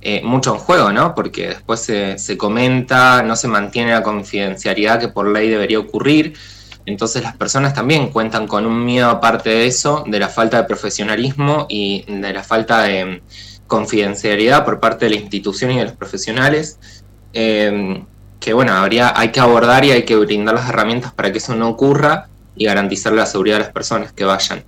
eh, 0.00 0.22
mucho 0.24 0.54
en 0.54 0.58
juego, 0.60 0.90
¿no? 0.90 1.14
Porque 1.14 1.48
después 1.48 1.80
se, 1.80 2.18
se, 2.18 2.38
comenta, 2.38 3.22
no 3.22 3.36
se 3.36 3.48
mantiene 3.48 3.92
la 3.92 4.02
confidencialidad 4.02 4.98
que 4.98 5.08
por 5.08 5.28
ley 5.28 5.50
debería 5.50 5.78
ocurrir. 5.78 6.32
Entonces 6.86 7.22
las 7.22 7.36
personas 7.36 7.74
también 7.74 8.08
cuentan 8.10 8.46
con 8.46 8.64
un 8.64 8.84
miedo 8.84 9.10
aparte 9.10 9.50
de 9.50 9.66
eso, 9.66 10.04
de 10.06 10.18
la 10.18 10.28
falta 10.28 10.56
de 10.58 10.64
profesionalismo 10.64 11.66
y 11.68 12.04
de 12.08 12.32
la 12.32 12.42
falta 12.42 12.84
de 12.84 13.22
confidencialidad 13.66 14.64
por 14.64 14.78
parte 14.78 15.06
de 15.06 15.10
la 15.10 15.16
institución 15.16 15.72
y 15.72 15.78
de 15.78 15.84
los 15.84 15.94
profesionales. 15.94 16.78
Eh, 17.32 18.02
que 18.40 18.52
bueno, 18.52 18.72
habría, 18.72 19.18
hay 19.18 19.32
que 19.32 19.40
abordar 19.40 19.84
y 19.84 19.90
hay 19.90 20.04
que 20.04 20.14
brindar 20.16 20.54
las 20.54 20.68
herramientas 20.68 21.12
para 21.12 21.32
que 21.32 21.38
eso 21.38 21.56
no 21.56 21.68
ocurra 21.68 22.28
y 22.54 22.64
garantizar 22.64 23.12
la 23.12 23.26
seguridad 23.26 23.56
de 23.56 23.64
las 23.64 23.72
personas 23.72 24.12
que 24.12 24.24
vayan. 24.24 24.62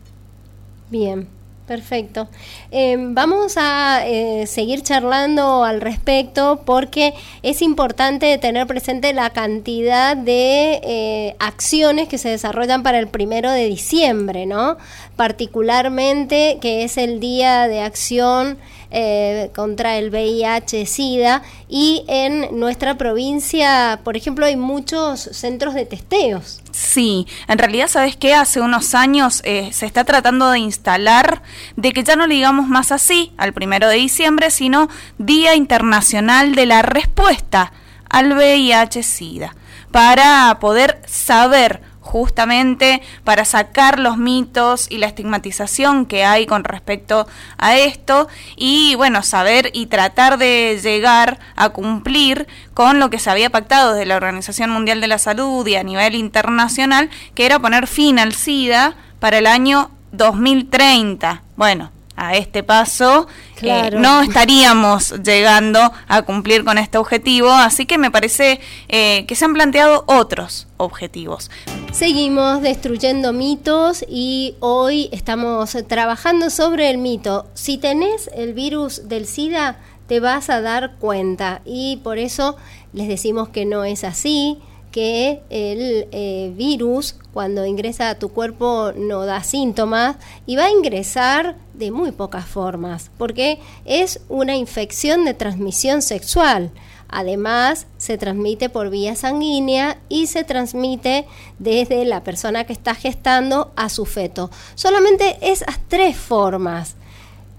Bien, 0.91 1.29
perfecto. 1.69 2.29
Em, 2.71 3.15
vamos 3.15 3.55
a 3.57 4.03
eh, 4.07 4.47
seguir 4.47 4.83
charlando 4.83 5.63
al 5.63 5.81
respecto 5.81 6.63
porque 6.65 7.15
es 7.43 7.63
importante 7.63 8.37
tener 8.39 8.67
presente 8.67 9.13
la 9.13 9.31
cantidad 9.31 10.17
de 10.17 10.81
eh, 10.83 11.37
acciones 11.39 12.09
que 12.09 12.19
se 12.19 12.31
desarrollan 12.31 12.83
para 12.83 12.99
el 12.99 13.07
primero 13.09 13.51
de 13.53 13.67
diciembre, 13.67 14.47
¿no? 14.47 14.79
Particularmente 15.15 16.59
que 16.61 16.85
es 16.85 16.97
el 16.97 17.21
día 17.21 17.69
de 17.69 17.83
acción 17.83 18.59
eh, 18.91 19.51
contra 19.55 19.99
el 19.99 20.11
VIH-Sida 20.11 21.43
y 21.69 22.05
en 22.09 22.59
nuestra 22.59 22.97
provincia, 22.97 24.01
por 24.03 24.17
ejemplo, 24.17 24.47
hay 24.47 24.57
muchos 24.57 25.21
centros 25.21 25.75
de 25.75 25.85
testeos. 25.85 26.63
Sí, 26.71 27.27
en 27.49 27.59
realidad, 27.59 27.89
¿sabes 27.89 28.17
qué? 28.17 28.35
Hace 28.35 28.61
unos 28.61 28.95
años 28.95 29.43
eh, 29.45 29.71
se 29.73 29.85
está 29.85 30.05
tratando 30.05 30.51
de 30.51 30.61
instalar 30.61 31.43
de 31.77 31.93
que 31.93 32.03
ya 32.03 32.17
no 32.17 32.27
le 32.27 32.37
digamos 32.37 32.69
más 32.69 32.93
así 32.93 33.33
al 33.37 33.53
primero 33.53 33.89
de 33.89 33.97
diciembre, 33.97 34.51
sino 34.51 34.89
Día 35.19 35.55
Internacional 35.55 36.55
de 36.55 36.67
la 36.67 36.83
Respuesta 36.83 37.73
al 38.09 38.33
VIH-Sida, 38.33 39.55
para 39.91 40.59
poder 40.61 41.01
saber 41.07 41.83
justamente 42.09 43.03
para 43.23 43.45
sacar 43.45 43.99
los 43.99 44.17
mitos 44.17 44.87
y 44.91 44.97
la 44.97 45.07
estigmatización 45.07 46.07
que 46.07 46.25
hay 46.25 46.47
con 46.47 46.65
respecto 46.65 47.27
a 47.59 47.77
esto 47.77 48.29
y 48.57 48.95
bueno, 48.95 49.23
saber 49.23 49.71
y 49.75 49.87
tratar 49.87 50.39
de 50.39 50.81
llegar 50.83 51.39
a 51.55 51.69
cumplir 51.69 52.47
con 52.73 52.99
lo 52.99 53.11
que 53.11 53.19
se 53.19 53.29
había 53.29 53.51
pactado 53.51 53.93
desde 53.93 54.07
la 54.07 54.17
Organización 54.17 54.71
Mundial 54.71 55.03
de 55.03 55.07
la 55.07 55.19
Salud 55.19 55.67
y 55.67 55.77
a 55.77 55.83
nivel 55.83 56.15
internacional, 56.15 57.11
que 57.35 57.45
era 57.45 57.59
poner 57.59 57.87
fin 57.87 58.19
al 58.19 58.33
SIDA 58.33 58.97
para 59.21 59.37
el 59.37 59.47
año 59.47 59.91
2030. 60.13 61.43
Bueno, 61.57 61.93
a 62.17 62.37
este 62.37 62.63
paso, 62.63 63.29
eh, 63.61 63.91
no 63.93 64.23
estaríamos 64.23 65.11
llegando 65.23 65.93
a 66.09 66.23
cumplir 66.23 66.65
con 66.65 66.79
este 66.79 66.97
objetivo, 66.97 67.51
así 67.51 67.85
que 67.85 67.99
me 67.99 68.11
parece 68.11 68.61
eh, 68.89 69.27
que 69.27 69.35
se 69.35 69.45
han 69.45 69.53
planteado 69.53 70.05
otros 70.07 70.69
objetivos. 70.79 71.51
Seguimos 71.93 72.63
destruyendo 72.63 73.33
mitos 73.33 74.05
y 74.09 74.55
hoy 74.61 75.09
estamos 75.11 75.77
trabajando 75.89 76.51
sobre 76.51 76.91
el 76.91 76.99
mito. 76.99 77.47
Si 77.55 77.79
tenés 77.79 78.31
el 78.35 78.53
virus 78.55 79.09
del 79.09 79.27
SIDA, 79.27 79.79
te 80.07 80.21
vas 80.21 80.51
a 80.51 80.61
dar 80.61 80.97
cuenta. 80.97 81.61
Y 81.65 81.97
por 82.05 82.19
eso 82.19 82.57
les 82.93 83.09
decimos 83.09 83.49
que 83.49 83.65
no 83.65 83.85
es 83.85 84.05
así, 84.05 84.59
que 84.93 85.43
el 85.51 86.09
eh, 86.13 86.53
virus 86.57 87.17
cuando 87.33 87.67
ingresa 87.67 88.11
a 88.11 88.19
tu 88.19 88.31
cuerpo 88.31 88.93
no 88.97 89.27
da 89.27 89.43
síntomas 89.43 90.17
y 90.47 90.57
va 90.57 90.67
a 90.67 90.71
ingresar 90.71 91.57
de 91.75 91.91
muy 91.91 92.13
pocas 92.13 92.47
formas, 92.47 93.11
porque 93.19 93.61
es 93.85 94.21
una 94.29 94.57
infección 94.57 95.25
de 95.25 95.35
transmisión 95.35 96.03
sexual. 96.03 96.71
Además, 97.09 97.87
se 97.97 98.19
transmite 98.19 98.69
por 98.69 98.91
vía 98.91 99.17
sanguínea 99.17 99.99
y 100.09 100.27
se 100.27 100.45
transmite 100.45 101.27
desde 101.59 102.05
la 102.05 102.23
persona 102.23 102.65
que 102.65 102.75
está 102.75 102.95
gestando 102.95 103.73
a 103.77 103.89
su 103.89 104.05
feto. 104.05 104.51
Solamente 104.75 105.39
esas 105.41 105.79
tres 105.89 106.17
formas. 106.17 106.97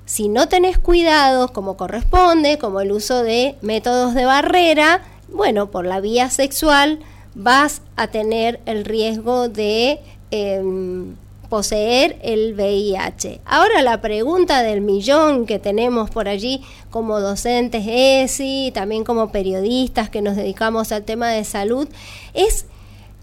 Si 0.06 0.30
no 0.30 0.48
tenés 0.48 0.78
cuidado 0.78 1.52
como 1.54 1.78
corresponde, 1.78 2.58
como 2.58 2.82
el 2.82 2.92
uso 2.92 3.24
de 3.24 3.58
métodos 3.62 4.14
de 4.14 4.26
barrera, 4.26 5.02
bueno, 5.30 5.72
por 5.72 5.86
la 5.86 6.00
vía 6.00 6.30
sexual 6.30 7.00
vas 7.36 7.82
a 7.96 8.08
tener 8.08 8.60
el 8.66 8.86
riesgo 8.86 9.50
de 9.50 10.00
em, 10.32 11.16
poseer 11.50 12.20
el 12.22 12.54
VIH. 12.54 13.42
Ahora 13.46 13.82
la 13.82 14.02
pregunta 14.02 14.62
del 14.62 14.82
millón 14.82 15.46
que 15.46 15.60
tenemos 15.60 16.10
por 16.10 16.28
allí 16.28 16.64
como 16.92 17.20
docentes 17.20 17.84
ESI, 17.88 18.72
también 18.74 19.04
como 19.04 19.32
periodistas 19.32 20.10
que 20.10 20.22
nos 20.22 20.36
dedicamos 20.36 20.92
al 20.92 21.04
tema 21.04 21.30
de 21.30 21.44
salud, 21.44 21.88
es 22.34 22.66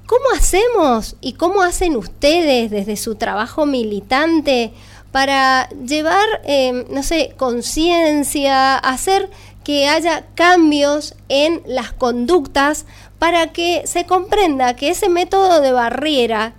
¿cómo 0.06 0.24
hacemos 0.36 1.16
y 1.20 1.34
cómo 1.34 1.62
hacen 1.62 1.96
ustedes 1.96 2.70
desde 2.70 2.96
su 2.96 3.14
trabajo 3.14 3.66
militante 3.66 4.72
para 5.12 5.68
llevar, 5.70 6.26
em, 6.44 6.84
no 6.90 7.02
sé, 7.02 7.34
conciencia, 7.36 8.76
hacer 8.76 9.30
que 9.64 9.88
haya 9.88 10.26
cambios 10.34 11.14
en 11.28 11.62
las 11.66 11.92
conductas 11.92 12.86
para 13.18 13.48
que 13.48 13.82
se 13.86 14.04
comprenda 14.04 14.76
que 14.76 14.90
ese 14.90 15.08
método 15.08 15.60
de 15.60 15.72
barrera 15.72 16.54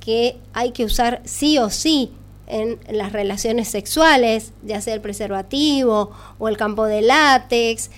que 0.00 0.38
hay 0.52 0.72
que 0.72 0.84
usar 0.84 1.20
sí 1.24 1.58
o 1.58 1.70
sí 1.70 2.12
en 2.46 2.78
las 2.90 3.12
relaciones 3.12 3.68
sexuales, 3.68 4.52
ya 4.64 4.80
sea 4.80 4.94
el 4.94 5.00
preservativo 5.00 6.10
o 6.38 6.48
el 6.48 6.56
campo 6.56 6.86
de 6.86 7.02
látex, 7.02 7.90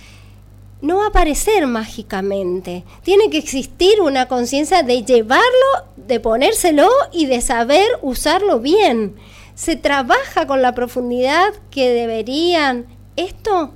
no 0.81 0.97
va 0.97 1.05
a 1.05 1.07
aparecer 1.07 1.65
mágicamente. 1.65 2.83
Tiene 3.03 3.29
que 3.29 3.37
existir 3.37 4.01
una 4.01 4.27
conciencia 4.27 4.83
de 4.83 5.03
llevarlo, 5.03 5.87
de 5.95 6.19
ponérselo 6.19 6.89
y 7.11 7.25
de 7.25 7.41
saber 7.41 7.87
usarlo 8.01 8.59
bien. 8.59 9.15
Se 9.55 9.75
trabaja 9.75 10.45
con 10.45 10.61
la 10.61 10.75
profundidad 10.75 11.53
que 11.71 11.89
deberían. 11.89 12.85
Esto, 13.15 13.71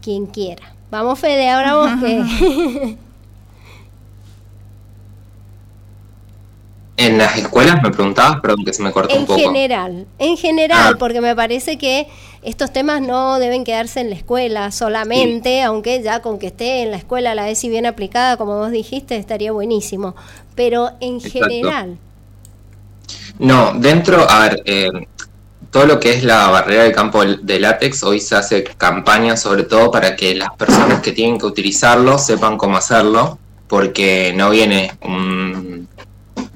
quien 0.00 0.26
quiera. 0.26 0.74
Vamos, 0.90 1.18
Fede, 1.18 1.50
ahora 1.50 1.76
vos 1.76 1.90
que... 2.00 2.96
En 6.98 7.16
las 7.16 7.36
escuelas 7.38 7.80
me 7.80 7.92
preguntabas, 7.92 8.40
perdón 8.40 8.64
que 8.64 8.72
se 8.72 8.82
me 8.82 8.90
cortó 8.90 9.16
un 9.16 9.24
poco. 9.24 9.38
En 9.38 9.46
general, 9.46 10.06
en 10.18 10.36
general, 10.36 10.94
ah. 10.94 10.96
porque 10.98 11.20
me 11.20 11.36
parece 11.36 11.78
que 11.78 12.08
estos 12.42 12.72
temas 12.72 13.00
no 13.00 13.38
deben 13.38 13.62
quedarse 13.62 14.00
en 14.00 14.10
la 14.10 14.16
escuela 14.16 14.72
solamente, 14.72 15.62
aunque 15.62 16.02
ya 16.02 16.22
con 16.22 16.40
que 16.40 16.48
esté 16.48 16.82
en 16.82 16.90
la 16.90 16.96
escuela 16.96 17.36
la 17.36 17.48
ESI 17.48 17.68
bien 17.68 17.86
aplicada, 17.86 18.36
como 18.36 18.58
vos 18.58 18.72
dijiste, 18.72 19.16
estaría 19.16 19.52
buenísimo. 19.52 20.16
Pero 20.56 20.90
en 20.98 21.20
general. 21.20 21.98
No, 23.38 23.74
dentro, 23.74 24.28
a 24.28 24.40
ver, 24.40 24.62
eh, 24.64 24.90
todo 25.70 25.86
lo 25.86 26.00
que 26.00 26.10
es 26.10 26.24
la 26.24 26.48
barrera 26.48 26.82
del 26.82 26.92
campo 26.92 27.24
de 27.24 27.60
látex, 27.60 28.02
hoy 28.02 28.18
se 28.18 28.34
hace 28.34 28.64
campaña 28.64 29.36
sobre 29.36 29.62
todo 29.62 29.92
para 29.92 30.16
que 30.16 30.34
las 30.34 30.50
personas 30.56 31.00
que 31.00 31.12
tienen 31.12 31.38
que 31.38 31.46
utilizarlo 31.46 32.18
sepan 32.18 32.58
cómo 32.58 32.76
hacerlo, 32.76 33.38
porque 33.68 34.32
no 34.34 34.50
viene 34.50 34.90
un 35.02 35.86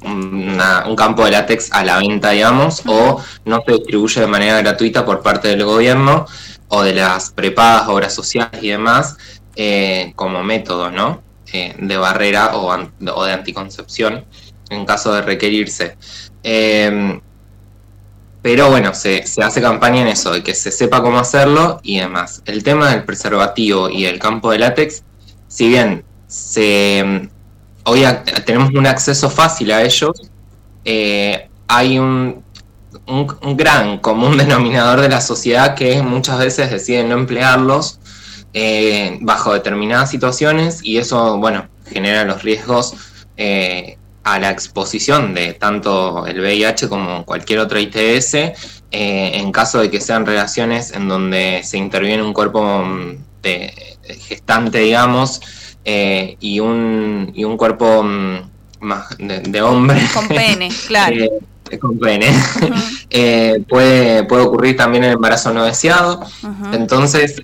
un 0.05 0.97
campo 0.97 1.25
de 1.25 1.33
látex 1.33 1.73
a 1.73 1.85
la 1.85 1.99
venta, 1.99 2.31
digamos, 2.31 2.83
o 2.87 3.23
no 3.45 3.63
se 3.67 3.73
distribuye 3.73 4.21
de 4.21 4.27
manera 4.27 4.59
gratuita 4.61 5.05
por 5.05 5.23
parte 5.23 5.49
del 5.49 5.65
gobierno 5.65 6.27
o 6.69 6.83
de 6.83 6.95
las 6.95 7.31
prepagas, 7.31 7.89
obras 7.89 8.15
sociales 8.15 8.63
y 8.63 8.69
demás, 8.69 9.17
eh, 9.57 10.13
como 10.17 10.43
método, 10.43 10.91
¿no? 10.91 11.23
Eh, 11.53 11.75
de 11.79 11.97
barrera 11.99 12.57
o, 12.57 12.75
de 12.99 13.33
anticoncepción 13.33 14.25
en 14.71 14.87
caso 14.87 15.13
de 15.13 15.23
requerirse. 15.23 15.97
Em, 16.43 17.21
pero 18.41 18.71
bueno, 18.71 18.95
se, 18.95 19.27
se, 19.27 19.43
hace 19.43 19.61
campaña 19.61 20.01
en 20.01 20.09
eso, 20.09 20.33
de 20.33 20.43
que 20.43 20.55
se 20.55 20.73
sepa 20.73 21.03
cómo 21.03 21.19
hacerlo 21.19 21.79
y 21.83 22.01
demás. 22.01 22.43
El 22.47 22.65
tema 22.65 22.91
del 22.91 23.05
preservativo 23.05 23.91
y 23.91 24.07
el 24.07 24.19
campo 24.19 24.51
de 24.51 24.59
látex, 24.59 25.05
si 25.49 25.69
bien 25.69 26.05
se 26.27 27.29
hoy 27.85 28.05
tenemos 28.45 28.73
un 28.75 28.87
acceso 28.87 29.31
fácil 29.31 29.73
a 29.73 29.83
ellos, 29.83 30.31
eh, 30.85 31.49
hay 31.69 31.99
un, 31.99 32.43
un, 33.07 33.57
gran 33.57 33.99
común 33.99 34.37
denominador 34.39 35.01
de 35.01 35.09
la 35.09 35.21
sociedad 35.21 35.75
que 35.75 36.03
muchas 36.03 36.39
veces 36.39 36.71
deciden 36.71 37.09
no 37.09 37.17
emplearlos 37.17 37.99
eh, 38.53 39.19
bajo 39.23 39.55
determinadas 39.55 40.11
situaciones 40.11 40.81
y 40.83 40.99
eso, 40.99 41.39
bueno, 41.39 41.69
genera 41.91 42.25
los 42.25 42.43
riesgos 42.43 42.95
eh, 43.37 43.97
a 44.25 44.39
la 44.39 44.51
exposición 44.51 45.35
de 45.35 45.55
tanto 45.55 46.27
el 46.27 46.41
VIH 46.41 46.89
como 46.89 47.25
cualquier 47.25 47.59
otra 47.59 47.81
ITS 47.81 48.35
en 48.95 49.51
caso 49.53 49.81
de 49.81 49.91
que 49.91 50.01
sean 50.01 50.27
relaciones 50.27 50.93
en 50.93 51.09
donde 51.09 51.63
se 51.65 51.79
interviene 51.79 52.23
un 52.23 52.35
cuerpo 52.35 52.85
mm, 52.85 53.17
gestante, 54.29 54.79
digamos, 54.81 55.41
eh, 55.85 56.37
y, 56.41 56.61
un, 56.61 57.33
y 57.35 57.45
un 57.45 57.57
cuerpo 57.57 58.03
mm, 58.03 58.51
más 58.81 59.17
de, 59.19 59.63
hombre. 59.63 60.01
Con 60.15 60.29
pene, 60.29 60.69
claro. 60.87 61.17
Eh, 61.71 61.79
con 61.79 61.99
pene. 61.99 62.27
Eh, 63.15 63.63
puede, 63.69 64.25
puede 64.25 64.43
ocurrir 64.43 64.75
también 64.75 65.05
el 65.05 65.13
embarazo 65.13 65.53
no 65.53 65.65
deseado. 65.65 66.25
Entonces, 66.73 67.43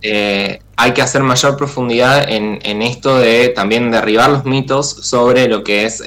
hay 0.77 0.92
que 0.94 1.03
hacer 1.03 1.22
mayor 1.22 1.59
profundidad 1.59 2.27
en, 2.27 2.59
en, 2.62 2.81
esto 2.81 3.18
de 3.18 3.51
también 3.51 3.90
derribar 3.90 4.31
los 4.31 4.46
mitos 4.46 4.88
sobre 4.88 5.46
lo 5.46 5.62
que 5.64 5.85
es 5.85 6.03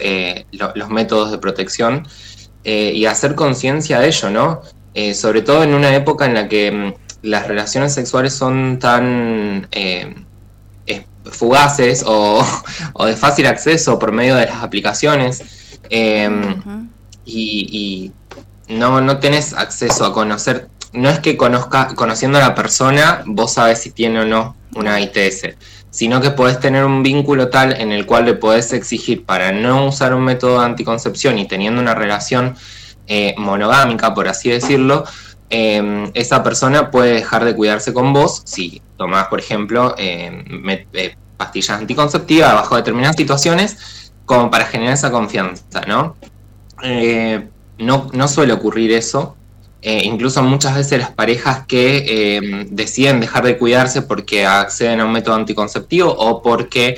los 0.51 0.89
métodos 0.89 1.29
de 1.29 1.37
protección 1.37 2.07
y 2.63 3.05
hacer 3.05 3.35
conciencia 3.35 3.99
de 3.99 4.07
ello, 4.07 4.31
¿no? 4.31 4.61
sobre 5.13 5.43
todo 5.43 5.61
en 5.61 5.75
una 5.75 5.93
época 5.93 6.25
en 6.25 6.33
la 6.33 6.49
que 6.49 6.71
mm, 6.71 6.93
las 7.21 7.47
relaciones 7.47 7.93
sexuales 7.93 8.33
son 8.33 8.79
tan 8.79 9.67
fugaces 11.25 12.03
o, 12.07 12.43
de 13.05 13.15
fácil 13.15 13.47
acceso 13.47 13.99
por 13.99 14.11
medio 14.11 14.35
de 14.35 14.45
las 14.47 14.63
aplicaciones 14.63 15.79
em, 15.89 16.89
y, 17.25 18.11
no, 18.67 19.01
no 19.01 19.19
tenés 19.19 19.53
acceso 19.53 20.05
a 20.05 20.13
conocer, 20.13 20.69
no 20.93 21.09
es 21.09 21.19
que 21.19 21.35
conozca, 21.35 21.89
conociendo 21.95 22.37
a 22.37 22.41
la 22.41 22.55
persona 22.55 23.21
vos 23.25 23.53
sabes 23.53 23.81
si 23.81 23.91
tiene 23.91 24.21
o 24.21 24.25
no 24.25 24.55
una 24.75 25.01
ITS, 25.01 25.55
sino 25.89 26.21
que 26.21 26.31
podés 26.31 26.59
tener 26.59 26.85
un 26.85 27.03
vínculo 27.03 27.49
tal 27.49 27.73
en 27.73 27.91
el 27.91 28.05
cual 28.05 28.25
le 28.25 28.35
podés 28.35 28.71
exigir 28.71 29.25
para 29.25 29.51
no 29.51 29.87
usar 29.87 30.13
un 30.13 30.23
método 30.23 30.59
de 30.59 30.65
anticoncepción 30.65 31.37
y 31.37 31.47
teniendo 31.47 31.81
una 31.81 31.93
relación 31.93 32.55
eh, 33.07 33.35
monogámica, 33.37 34.13
por 34.13 34.29
así 34.29 34.49
decirlo, 34.49 35.03
Em, 35.53 36.09
esa 36.13 36.41
persona 36.43 36.89
puede 36.91 37.11
dejar 37.15 37.43
de 37.43 37.53
cuidarse 37.53 37.93
con 37.93 38.13
vos 38.13 38.41
si 38.45 38.81
tomás, 38.95 39.27
por 39.27 39.37
ejemplo, 39.37 39.93
em, 39.97 40.45
eh, 40.93 41.17
pastillas 41.35 41.77
anticonceptivas 41.77 42.53
bajo 42.53 42.77
determinadas 42.77 43.17
situaciones, 43.17 44.13
como 44.25 44.49
para 44.49 44.65
generar 44.65 44.93
esa 44.93 45.11
confianza, 45.11 45.81
¿no? 45.87 46.15
Eh, 46.83 47.49
no, 47.79 48.27
suele 48.29 48.53
ocurrir 48.53 48.93
eso. 48.93 49.35
Eh, 49.81 50.03
incluso 50.05 50.41
muchas 50.41 50.75
veces 50.75 50.99
las 50.99 51.11
parejas 51.11 51.65
que 51.67 52.37
em, 52.37 52.67
deciden 52.69 53.19
dejar 53.19 53.43
de 53.43 53.57
cuidarse 53.57 54.03
porque 54.03 54.45
acceden 54.45 55.01
a 55.01 55.05
un 55.05 55.11
método 55.11 55.35
anticonceptivo 55.35 56.11
o 56.11 56.41
porque 56.41 56.97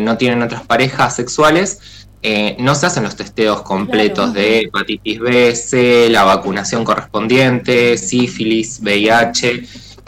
no 0.00 0.16
tienen 0.18 0.42
otras 0.42 0.62
parejas 0.62 1.14
sexuales, 1.16 2.03
eh, 2.26 2.56
no 2.58 2.74
se 2.74 2.86
hacen 2.86 3.02
los 3.02 3.16
testeos 3.16 3.60
completos 3.60 4.32
de 4.32 4.60
hepatitis 4.60 5.20
B, 5.20 5.54
C, 5.54 6.08
la 6.08 6.24
vacunación 6.24 6.82
correspondiente, 6.82 7.98
sífilis, 7.98 8.80
VIH, 8.80 9.62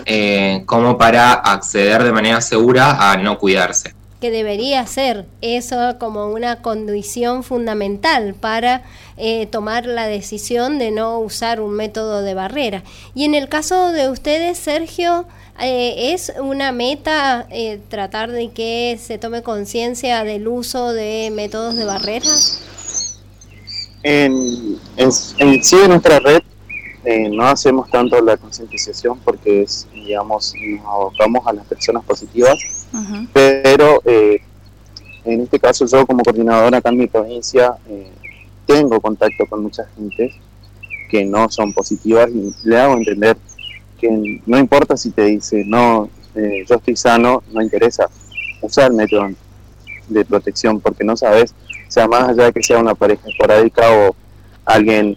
eh, 0.06 0.62
como 0.64 0.96
para 0.96 1.34
acceder 1.34 2.02
de 2.04 2.12
manera 2.12 2.40
segura 2.40 3.12
a 3.12 3.18
no 3.18 3.38
cuidarse. 3.38 3.94
Que 4.18 4.30
debería 4.30 4.86
ser 4.86 5.26
eso 5.42 5.98
como 5.98 6.28
una 6.28 6.62
condición 6.62 7.42
fundamental 7.42 8.34
para 8.34 8.84
eh, 9.18 9.44
tomar 9.44 9.84
la 9.84 10.06
decisión 10.06 10.78
de 10.78 10.92
no 10.92 11.18
usar 11.18 11.60
un 11.60 11.74
método 11.74 12.22
de 12.22 12.32
barrera. 12.32 12.82
Y 13.14 13.24
en 13.24 13.34
el 13.34 13.50
caso 13.50 13.92
de 13.92 14.08
ustedes, 14.08 14.56
Sergio, 14.56 15.26
eh, 15.60 16.12
¿Es 16.12 16.32
una 16.40 16.72
meta 16.72 17.46
eh, 17.50 17.80
tratar 17.88 18.30
de 18.30 18.50
que 18.50 18.98
se 19.00 19.18
tome 19.18 19.42
conciencia 19.42 20.24
del 20.24 20.48
uso 20.48 20.92
de 20.92 21.30
métodos 21.34 21.76
de 21.76 21.84
barrera? 21.84 22.26
En, 24.02 24.78
en, 24.96 25.12
sí, 25.12 25.76
en 25.82 25.88
nuestra 25.88 26.20
red 26.20 26.42
eh, 27.04 27.28
no 27.28 27.44
hacemos 27.44 27.88
tanto 27.88 28.20
la 28.20 28.36
concientización 28.36 29.18
porque 29.20 29.62
es, 29.62 29.86
digamos, 29.92 30.52
nos 30.56 30.86
abocamos 30.86 31.46
a 31.46 31.52
las 31.52 31.64
personas 31.66 32.04
positivas, 32.04 32.86
pero 33.32 34.02
eh, 34.04 34.40
en 35.24 35.42
este 35.42 35.60
caso 35.60 35.86
yo 35.86 36.06
como 36.06 36.24
coordinadora 36.24 36.78
acá 36.78 36.88
en 36.88 36.98
mi 36.98 37.06
provincia 37.06 37.76
eh, 37.88 38.10
tengo 38.66 39.00
contacto 39.00 39.46
con 39.46 39.62
mucha 39.62 39.84
gente 39.96 40.34
que 41.08 41.24
no 41.24 41.48
son 41.48 41.72
positivas 41.72 42.28
y 42.30 42.52
le 42.68 42.76
hago 42.76 42.94
entender 42.94 43.36
que 44.00 44.40
no 44.46 44.58
importa 44.58 44.96
si 44.96 45.10
te 45.10 45.22
dice, 45.24 45.64
no, 45.66 46.08
yo 46.34 46.74
estoy 46.74 46.96
sano, 46.96 47.42
no 47.52 47.62
interesa 47.62 48.08
usar 48.60 48.92
método 48.92 49.30
de 50.08 50.24
protección 50.24 50.80
porque 50.80 51.04
no 51.04 51.16
sabes, 51.16 51.54
sea 51.88 52.06
más 52.06 52.28
allá 52.28 52.44
de 52.44 52.52
que 52.52 52.62
sea 52.62 52.78
una 52.78 52.94
pareja 52.94 53.28
esporádica 53.28 53.82
o 53.90 54.16
alguien 54.64 55.16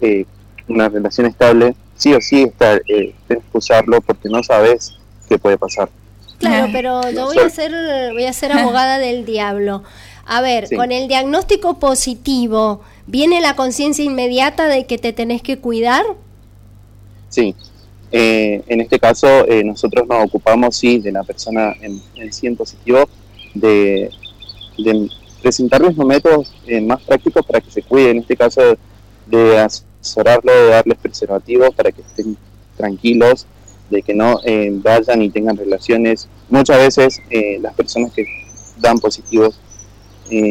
eh, 0.00 0.24
una 0.68 0.88
relación 0.88 1.26
estable, 1.26 1.74
sí 1.96 2.12
o 2.12 2.20
sí 2.20 2.42
está, 2.42 2.76
eh, 2.76 3.14
tienes 3.26 3.44
que 3.50 3.58
usarlo 3.58 4.00
porque 4.00 4.28
no 4.28 4.42
sabes 4.42 4.96
qué 5.28 5.38
puede 5.38 5.58
pasar. 5.58 5.88
Claro, 6.38 6.68
pero 6.72 7.10
yo 7.10 7.26
voy 7.26 7.38
a 7.38 7.48
ser, 7.48 7.72
voy 8.12 8.24
a 8.24 8.32
ser 8.32 8.52
abogada 8.52 8.98
del 8.98 9.24
diablo. 9.24 9.82
A 10.26 10.40
ver, 10.40 10.68
con 10.74 10.90
el 10.90 11.08
diagnóstico 11.08 11.78
positivo, 11.78 12.82
¿viene 13.06 13.40
la 13.40 13.54
conciencia 13.54 14.04
inmediata 14.04 14.66
de 14.66 14.84
que 14.84 14.98
te 14.98 15.12
tenés 15.12 15.40
que 15.40 15.58
cuidar? 15.58 16.04
Sí. 17.28 17.54
Eh, 18.12 18.62
en 18.66 18.80
este 18.80 18.98
caso, 18.98 19.26
eh, 19.46 19.64
nosotros 19.64 20.06
nos 20.06 20.24
ocupamos, 20.24 20.76
sí, 20.76 20.98
de 20.98 21.12
la 21.12 21.22
persona 21.24 21.74
en, 21.80 22.00
en 22.16 22.32
sí 22.32 22.48
positivo, 22.50 23.08
de, 23.60 24.10
presentarles 25.42 25.96
los 25.96 26.06
métodos 26.06 26.54
eh, 26.66 26.80
más 26.80 27.02
prácticos 27.02 27.44
para 27.46 27.60
que 27.60 27.70
se 27.70 27.82
cuiden. 27.82 28.16
En 28.16 28.18
este 28.18 28.36
caso, 28.36 28.60
de 29.26 29.58
asesorarlo, 29.58 30.52
de 30.52 30.70
darles 30.70 30.98
preservativos 30.98 31.74
para 31.74 31.92
que 31.92 32.02
estén 32.02 32.36
tranquilos, 32.76 33.46
de 33.90 34.02
que 34.02 34.14
no 34.14 34.40
eh, 34.44 34.70
vayan 34.72 35.22
y 35.22 35.30
tengan 35.30 35.56
relaciones. 35.56 36.28
Muchas 36.48 36.78
veces 36.78 37.20
eh, 37.30 37.58
las 37.60 37.74
personas 37.74 38.12
que 38.12 38.26
dan 38.78 38.98
positivos, 38.98 39.60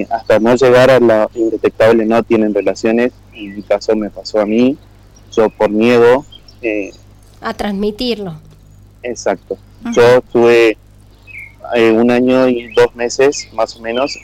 hasta 0.09 0.39
no 0.39 0.55
llegar 0.55 0.89
a 0.89 1.01
la 1.01 1.29
indetectable, 1.35 2.05
no 2.05 2.23
tienen 2.23 2.53
relaciones. 2.53 3.11
En 3.33 3.55
mi 3.57 3.61
caso 3.61 3.93
me 3.93 4.09
pasó 4.09 4.39
a 4.39 4.45
mí, 4.45 4.77
yo 5.33 5.49
por 5.49 5.69
miedo. 5.69 6.25
A 7.45 7.53
transmitirlo. 7.53 8.39
Exacto. 9.03 9.57
Yo 9.93 10.17
estuve 10.17 10.77
un 11.93 12.09
año 12.09 12.47
y 12.47 12.73
dos 12.73 12.95
meses, 12.95 13.47
más 13.53 13.75
o 13.75 13.81
menos, 13.81 14.17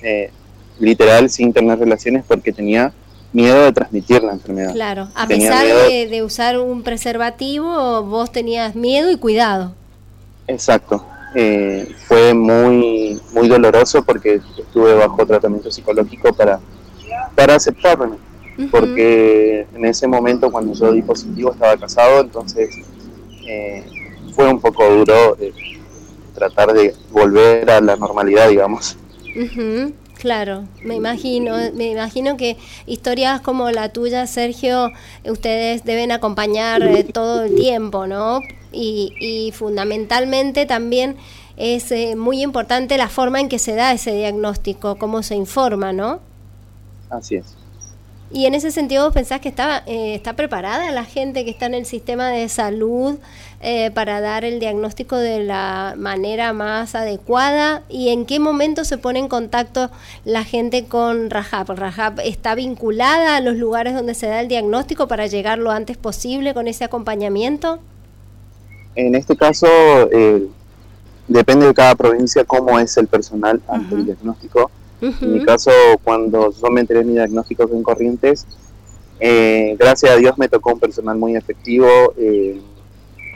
literal, 0.79 1.29
sin 1.29 1.53
tener 1.53 1.77
relaciones 1.77 2.25
porque 2.27 2.51
tenía 2.51 2.91
miedo 3.31 3.63
de 3.63 3.71
transmitir 3.71 4.23
la 4.23 4.33
enfermedad. 4.33 4.73
Claro, 4.73 5.07
a 5.15 5.27
pesar 5.27 5.65
de, 5.67 6.23
usar 6.23 6.57
un 6.57 6.81
preservativo, 6.81 8.03
vos 8.03 8.31
tenías 8.31 8.75
miedo 8.75 9.11
y 9.11 9.17
cuidado. 9.17 9.73
Exacto. 10.47 11.05
Eh, 11.35 11.87
fue 12.07 12.33
muy 12.33 13.21
muy 13.33 13.47
doloroso 13.47 14.03
porque 14.03 14.41
estuve 14.57 14.95
bajo 14.95 15.25
tratamiento 15.25 15.71
psicológico 15.71 16.33
para, 16.33 16.59
para 17.35 17.55
aceptarme. 17.55 18.17
Porque 18.69 19.65
en 19.73 19.85
ese 19.85 20.07
momento, 20.07 20.51
cuando 20.51 20.73
yo 20.73 20.91
di 20.91 21.01
positivo, 21.01 21.51
estaba 21.51 21.77
casado, 21.77 22.21
entonces 22.21 22.75
eh, 23.51 23.83
fue 24.33 24.47
un 24.47 24.59
poco 24.59 24.89
duro 24.89 25.37
eh, 25.39 25.53
tratar 26.33 26.73
de 26.73 26.95
volver 27.11 27.69
a 27.69 27.81
la 27.81 27.95
normalidad, 27.95 28.49
digamos. 28.49 28.97
Claro, 30.21 30.67
me 30.83 30.93
imagino, 30.93 31.55
me 31.73 31.87
imagino 31.89 32.37
que 32.37 32.55
historias 32.85 33.41
como 33.41 33.71
la 33.71 33.89
tuya, 33.89 34.27
Sergio, 34.27 34.91
ustedes 35.25 35.83
deben 35.83 36.11
acompañar 36.11 36.83
eh, 36.83 37.03
todo 37.03 37.45
el 37.45 37.55
tiempo, 37.55 38.05
¿no? 38.05 38.41
Y, 38.71 39.51
fundamentalmente 39.55 40.67
también 40.67 41.17
es 41.57 41.91
eh, 41.91 42.15
muy 42.15 42.43
importante 42.43 42.97
la 42.97 43.09
forma 43.09 43.39
en 43.39 43.49
que 43.49 43.57
se 43.57 43.73
da 43.73 43.93
ese 43.93 44.13
diagnóstico, 44.13 44.95
cómo 44.97 45.23
se 45.23 45.35
informa, 45.35 45.91
¿no? 45.91 46.19
Así 47.09 47.37
es. 47.37 47.57
Y 48.33 48.45
en 48.45 48.55
ese 48.55 48.71
sentido, 48.71 49.03
¿vos 49.03 49.13
pensás 49.13 49.41
que 49.41 49.49
está, 49.49 49.83
eh, 49.85 50.15
está 50.15 50.33
preparada 50.33 50.89
la 50.91 51.03
gente 51.03 51.43
que 51.43 51.51
está 51.51 51.65
en 51.65 51.73
el 51.73 51.85
sistema 51.85 52.29
de 52.29 52.47
salud 52.47 53.17
eh, 53.59 53.91
para 53.91 54.21
dar 54.21 54.45
el 54.45 54.61
diagnóstico 54.61 55.17
de 55.17 55.43
la 55.43 55.95
manera 55.97 56.53
más 56.53 56.95
adecuada? 56.95 57.83
¿Y 57.89 58.09
en 58.09 58.25
qué 58.25 58.39
momento 58.39 58.85
se 58.85 58.97
pone 58.97 59.19
en 59.19 59.27
contacto 59.27 59.91
la 60.23 60.45
gente 60.45 60.85
con 60.85 61.29
Rajab? 61.29 61.71
¿Rajab 61.71 62.21
está 62.21 62.55
vinculada 62.55 63.35
a 63.35 63.41
los 63.41 63.57
lugares 63.57 63.93
donde 63.95 64.13
se 64.13 64.27
da 64.27 64.39
el 64.39 64.47
diagnóstico 64.47 65.09
para 65.09 65.27
llegar 65.27 65.57
lo 65.57 65.71
antes 65.71 65.97
posible 65.97 66.53
con 66.53 66.69
ese 66.69 66.85
acompañamiento? 66.85 67.79
En 68.95 69.15
este 69.15 69.35
caso, 69.35 69.67
eh, 70.09 70.47
depende 71.27 71.65
de 71.65 71.73
cada 71.73 71.95
provincia 71.95 72.45
cómo 72.45 72.79
es 72.79 72.95
el 72.95 73.07
personal 73.07 73.61
ante 73.67 73.95
el 73.95 74.05
diagnóstico 74.05 74.71
en 75.01 75.33
mi 75.33 75.43
caso, 75.43 75.71
cuando 76.03 76.51
yo 76.51 76.69
me 76.69 76.81
enteré 76.81 76.99
de 76.99 77.05
mi 77.05 77.13
diagnóstico 77.13 77.67
en 77.71 77.83
Corrientes, 77.83 78.45
eh, 79.23 79.75
gracias 79.77 80.11
a 80.11 80.15
Dios 80.15 80.35
me 80.39 80.49
tocó 80.49 80.73
un 80.73 80.79
personal 80.79 81.15
muy 81.15 81.35
efectivo. 81.35 81.87
Eh, 82.17 82.59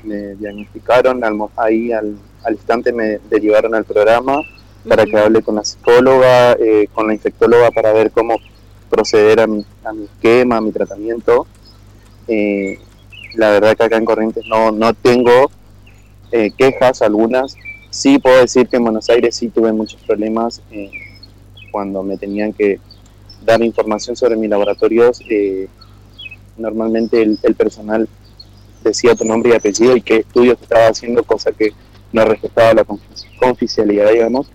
me 0.04 0.36
diagnosticaron, 0.36 1.21
ahí 1.56 1.91
al, 1.91 2.17
instante 2.49 2.91
me 2.91 3.19
derivaron 3.30 3.73
al 3.73 3.86
programa 3.86 4.41
para 4.88 5.06
que 5.06 5.17
hable 5.17 5.41
con 5.41 5.56
la 5.56 5.63
psicóloga, 5.63 6.54
eh, 6.54 6.88
con 6.93 7.08
la 7.08 7.13
infectóloga 7.13 7.71
para 7.71 7.91
ver 7.91 8.12
cómo 8.12 8.36
proceder 8.89 9.39
a 9.39 9.47
mi, 9.47 9.65
a 9.84 9.93
mi 9.93 10.06
esquema, 10.06 10.58
a 10.58 10.62
mi 10.62 10.71
tratamiento. 10.71 11.47
la 12.28 13.49
verdad 13.49 13.75
que 13.75 13.84
acá 13.84 13.97
en 13.97 14.06
Corrientes 14.06 14.45
no, 14.47 14.71
no 14.71 14.93
tengo 14.93 15.51
quejas 16.58 17.01
algunas. 17.01 17.56
Sí 17.89 18.19
puedo 18.19 18.41
decir 18.41 18.67
que 18.67 18.78
en 18.78 18.84
Buenos 18.84 19.10
Aires 19.10 19.36
sí 19.36 19.49
tuve 19.49 19.71
muchos 19.71 20.01
problemas 20.01 20.62
cuando 21.75 22.03
me 22.03 22.15
tenían 22.15 22.53
que 22.53 22.79
dar 23.43 23.61
información 23.61 24.15
sobre 24.15 24.38
mis 24.38 24.49
laboratorios, 24.49 25.21
eh, 25.29 25.67
normalmente 26.55 27.21
el, 27.21 27.55
personal 27.55 28.07
decía 28.81 29.13
tu 29.13 29.25
nombre 29.25 29.51
y 29.51 29.55
apellido 29.55 29.93
y 29.97 30.01
qué 30.01 30.19
estudios 30.19 30.57
estaba 30.61 30.88
haciendo, 30.88 31.21
cosa 31.25 31.51
que 31.51 31.73
no 32.13 32.23
respetaba 32.23 32.75
la 32.75 32.85
confidencialidad, 33.38 34.09
digamos. 34.09 34.47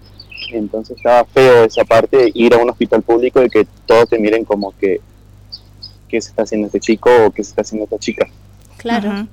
Entonces 0.51 0.97
estaba 0.97 1.27
feo 1.27 1.65
esa 1.65 1.85
parte, 1.85 2.31
ir 2.33 2.55
a 2.55 2.57
un 2.57 2.71
hospital 2.71 3.03
público 3.03 3.45
y 3.45 3.51
que 3.51 3.67
todos 3.85 4.09
te 4.09 4.19
miren 4.19 4.47
como 4.47 4.75
que 4.79 5.03
qué 6.09 6.23
se 6.23 6.31
está 6.31 6.45
haciendo 6.45 6.69
este 6.69 6.81
chico 6.81 7.11
o 7.27 7.31
qué 7.33 7.45
se 7.45 7.51
está 7.51 7.61
haciendo 7.61 7.85
esta 7.85 7.99
chica. 7.99 8.31
Claro. 8.81 9.27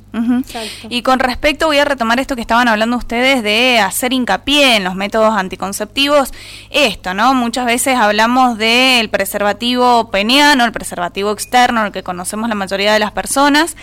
Y 0.90 1.04
con 1.04 1.20
respecto, 1.20 1.68
voy 1.68 1.78
a 1.78 1.86
retomar 1.86 2.20
esto 2.20 2.36
que 2.36 2.42
estaban 2.42 2.68
hablando 2.68 2.98
ustedes 2.98 3.44
de 3.44 3.80
hacer 3.80 4.12
hincapié 4.12 4.76
en 4.76 4.84
los 4.84 4.94
métodos 4.94 5.38
anticonceptivos. 5.38 6.34
Esto, 6.70 7.14
¿no? 7.14 7.34
Muchas 7.34 7.66
veces 7.66 7.96
hablamos 7.96 8.58
del 8.58 9.10
preservativo 9.10 10.12
peniano, 10.12 10.66
el 10.66 10.74
preservativo 10.74 11.32
externo, 11.32 11.86
el 11.86 11.94
que 11.94 12.04
conocemos 12.04 12.50
la 12.50 12.56
mayoría 12.56 12.92
de 12.92 13.00
las 13.00 13.14
personas 13.14 13.78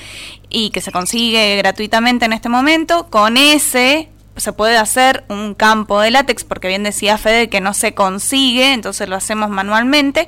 y 0.51 0.69
que 0.69 0.83
se 0.83 0.93
consigue 0.93 1.57
gratuitamente 1.57 2.27
en 2.27 2.35
este 2.35 2.51
momento. 2.51 3.07
Con 3.09 3.39
ese 3.39 4.11
se 4.37 4.53
puede 4.53 4.77
hacer 4.77 5.25
un 5.29 5.55
campo 5.55 6.01
de 6.01 6.11
látex, 6.11 6.45
porque 6.45 6.69
bien 6.69 6.83
decía 6.83 7.19
Fede 7.19 7.49
que 7.49 7.61
no 7.61 7.73
se 7.75 7.95
consigue, 7.95 8.73
entonces 8.73 9.09
lo 9.09 9.17
hacemos 9.17 9.49
manualmente, 9.49 10.27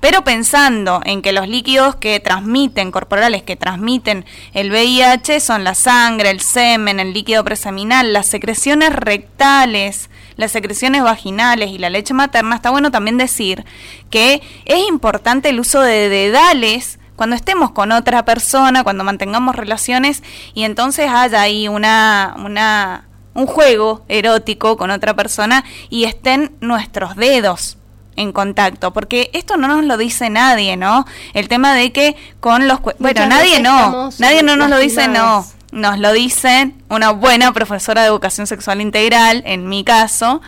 pero 0.00 0.22
pensando 0.22 1.00
en 1.04 1.22
que 1.22 1.32
los 1.32 1.48
líquidos 1.48 1.96
que 1.96 2.20
transmiten, 2.20 2.92
corporales 2.92 3.42
que 3.42 3.56
transmiten 3.56 4.24
el 4.54 4.70
VIH 4.70 5.40
son 5.40 5.64
la 5.64 5.74
sangre, 5.74 6.30
el 6.30 6.40
semen, 6.40 7.00
el 7.00 7.12
líquido 7.12 7.44
preseminal, 7.44 8.12
las 8.12 8.26
secreciones 8.26 8.92
rectales, 8.92 10.08
las 10.36 10.52
secreciones 10.52 11.02
vaginales 11.02 11.70
y 11.70 11.78
la 11.78 11.90
leche 11.90 12.14
materna, 12.14 12.56
está 12.56 12.70
bueno 12.70 12.90
también 12.90 13.18
decir 13.18 13.64
que 14.10 14.40
es 14.66 14.88
importante 14.88 15.48
el 15.48 15.58
uso 15.58 15.80
de 15.80 16.08
dedales 16.08 16.98
cuando 17.16 17.34
estemos 17.34 17.72
con 17.72 17.90
otra 17.90 18.24
persona, 18.24 18.84
cuando 18.84 19.02
mantengamos 19.02 19.56
relaciones 19.56 20.22
y 20.54 20.62
entonces 20.62 21.10
haya 21.10 21.40
ahí 21.40 21.66
una, 21.66 22.36
una 22.38 23.08
un 23.34 23.46
juego 23.46 24.04
erótico 24.08 24.76
con 24.76 24.90
otra 24.90 25.14
persona 25.14 25.64
y 25.90 26.04
estén 26.04 26.56
nuestros 26.60 27.16
dedos 27.16 27.78
en 28.16 28.32
contacto, 28.32 28.92
porque 28.92 29.30
esto 29.32 29.56
no 29.56 29.68
nos 29.68 29.84
lo 29.84 29.96
dice 29.96 30.28
nadie, 30.28 30.76
¿no? 30.76 31.06
El 31.34 31.48
tema 31.48 31.74
de 31.74 31.92
que 31.92 32.16
con 32.40 32.66
los... 32.66 32.80
Bueno, 32.98 33.26
nadie 33.26 33.60
no, 33.60 34.10
nadie 34.18 34.42
no 34.42 34.56
nos 34.56 34.68
lo 34.68 34.78
dice, 34.78 35.06
no 35.06 35.46
nos 35.70 35.98
lo 35.98 36.12
dicen 36.12 36.82
una 36.88 37.10
buena 37.10 37.52
profesora 37.52 38.02
de 38.02 38.08
educación 38.08 38.46
sexual 38.46 38.80
integral, 38.80 39.42
en 39.44 39.68
mi 39.68 39.84
caso, 39.84 40.40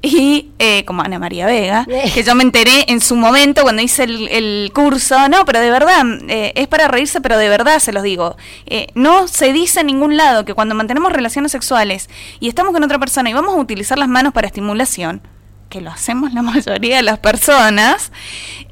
y 0.00 0.50
eh, 0.58 0.84
como 0.86 1.02
Ana 1.02 1.18
María 1.18 1.46
Vega, 1.46 1.86
que 2.14 2.22
yo 2.22 2.34
me 2.34 2.42
enteré 2.42 2.86
en 2.88 3.00
su 3.00 3.14
momento 3.14 3.62
cuando 3.62 3.82
hice 3.82 4.04
el, 4.04 4.70
curso, 4.74 5.28
no, 5.28 5.44
pero 5.44 5.60
de 5.60 5.70
verdad, 5.70 6.02
eh, 6.28 6.52
es 6.54 6.68
para 6.68 6.88
reírse, 6.88 7.20
pero 7.20 7.36
de 7.36 7.48
verdad 7.48 7.78
se 7.80 7.92
los 7.92 8.02
digo, 8.02 8.36
eh, 8.66 8.86
no 8.94 9.28
se 9.28 9.52
dice 9.52 9.80
en 9.80 9.88
ningún 9.88 10.16
lado 10.16 10.44
que 10.44 10.54
cuando 10.54 10.74
mantenemos 10.74 11.12
relaciones 11.12 11.52
sexuales 11.52 12.08
y 12.40 12.48
estamos 12.48 12.72
con 12.72 12.82
otra 12.82 12.98
persona 12.98 13.28
y 13.28 13.34
vamos 13.34 13.54
a 13.54 13.58
utilizar 13.58 13.98
las 13.98 14.08
manos 14.08 14.32
para 14.32 14.46
estimulación, 14.46 15.20
que 15.68 15.80
lo 15.80 15.90
hacemos 15.90 16.32
la 16.32 16.42
mayoría 16.42 16.96
de 16.96 17.02
las 17.02 17.18
personas, 17.18 18.10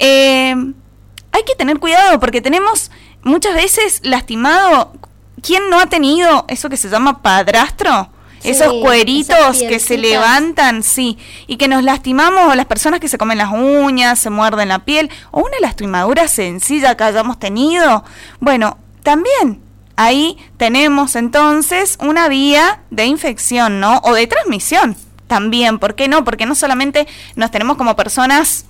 hay 0.00 1.42
que 1.46 1.54
tener 1.58 1.78
cuidado 1.78 2.18
porque 2.20 2.40
tenemos 2.40 2.90
muchas 3.22 3.54
veces 3.54 4.00
lastimado, 4.02 4.92
¿quién 5.40 5.70
no 5.70 5.80
ha 5.80 5.86
tenido 5.86 6.44
eso 6.48 6.68
que 6.68 6.76
se 6.76 6.88
llama 6.88 7.22
padrastro? 7.22 8.10
esos 8.42 8.72
cueritos 8.80 9.58
que 9.58 9.78
se 9.78 9.98
levantan, 9.98 10.82
sí, 10.82 11.18
y 11.46 11.56
que 11.56 11.68
nos 11.68 11.82
lastimamos, 11.82 12.50
o 12.50 12.54
las 12.54 12.66
personas 12.66 13.00
que 13.00 13.08
se 13.08 13.18
comen 13.18 13.38
las 13.38 13.52
uñas, 13.52 14.18
se 14.18 14.30
muerden 14.30 14.68
la 14.68 14.80
piel, 14.80 15.10
o 15.30 15.40
una 15.40 15.58
lastimadura 15.60 16.26
sencilla 16.26 16.96
que 16.96 17.04
hayamos 17.04 17.38
tenido. 17.38 18.02
Bueno, 18.38 18.78
también 19.02 19.60
ahí 19.96 20.38
tenemos 20.56 21.16
entonces 21.16 21.98
una 22.00 22.28
vía 22.28 22.80
de 22.90 23.04
infección, 23.04 23.80
¿no? 23.80 23.98
O 24.04 24.14
de 24.14 24.26
transmisión 24.26 24.96
también, 25.26 25.78
¿por 25.78 25.94
qué 25.94 26.08
no? 26.08 26.24
Porque 26.24 26.44
no 26.44 26.56
solamente 26.56 27.06
nos 27.36 27.52
tenemos 27.52 27.76
como 27.76 27.94
personas 27.94 28.64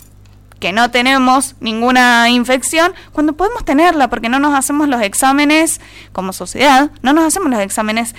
que 0.60 0.72
no 0.72 0.90
tenemos 0.90 1.56
ninguna 1.58 2.28
infección, 2.28 2.92
cuando 3.12 3.32
podemos 3.32 3.64
tenerla, 3.64 4.08
porque 4.08 4.28
no 4.28 4.38
nos 4.38 4.54
hacemos 4.56 4.88
los 4.88 5.02
exámenes 5.02 5.80
como 6.12 6.32
sociedad, 6.32 6.90
no 7.02 7.12
nos 7.12 7.24
hacemos 7.24 7.50
los 7.50 7.60
exámenes 7.60 8.14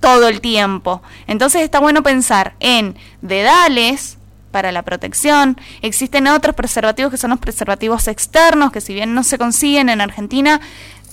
todo 0.00 0.28
el 0.28 0.40
tiempo. 0.40 1.02
Entonces 1.26 1.62
está 1.62 1.78
bueno 1.80 2.02
pensar 2.02 2.54
en 2.60 2.96
dedales 3.20 4.16
para 4.50 4.72
la 4.72 4.82
protección. 4.82 5.60
Existen 5.82 6.26
otros 6.26 6.54
preservativos 6.54 7.10
que 7.10 7.18
son 7.18 7.30
los 7.30 7.38
preservativos 7.38 8.08
externos, 8.08 8.72
que 8.72 8.80
si 8.80 8.94
bien 8.94 9.14
no 9.14 9.22
se 9.22 9.38
consiguen 9.38 9.88
en 9.88 10.00
Argentina, 10.00 10.60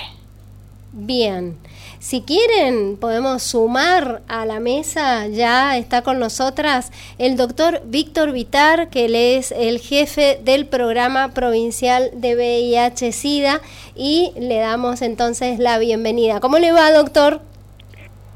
Bien, 0.94 1.58
si 2.00 2.22
quieren 2.22 2.96
podemos 2.98 3.44
sumar 3.44 4.22
a 4.28 4.46
la 4.46 4.60
mesa, 4.60 5.28
ya 5.28 5.78
está 5.78 6.02
con 6.04 6.20
nosotras 6.20 6.92
el 7.18 7.38
doctor 7.38 7.82
Víctor 7.86 8.32
Vitar, 8.32 8.90
que 8.90 9.06
él 9.06 9.16
es 9.16 9.52
el 9.52 9.80
jefe 9.80 10.40
del 10.44 10.68
programa 10.68 11.30
provincial 11.30 12.12
de 12.14 12.36
VIH-Sida 12.36 13.62
y 13.96 14.32
le 14.40 14.58
damos 14.58 15.02
entonces 15.02 15.58
la 15.60 15.80
bienvenida. 15.80 16.40
¿Cómo 16.40 16.60
le 16.60 16.72
va, 16.72 16.92
doctor? 16.92 17.42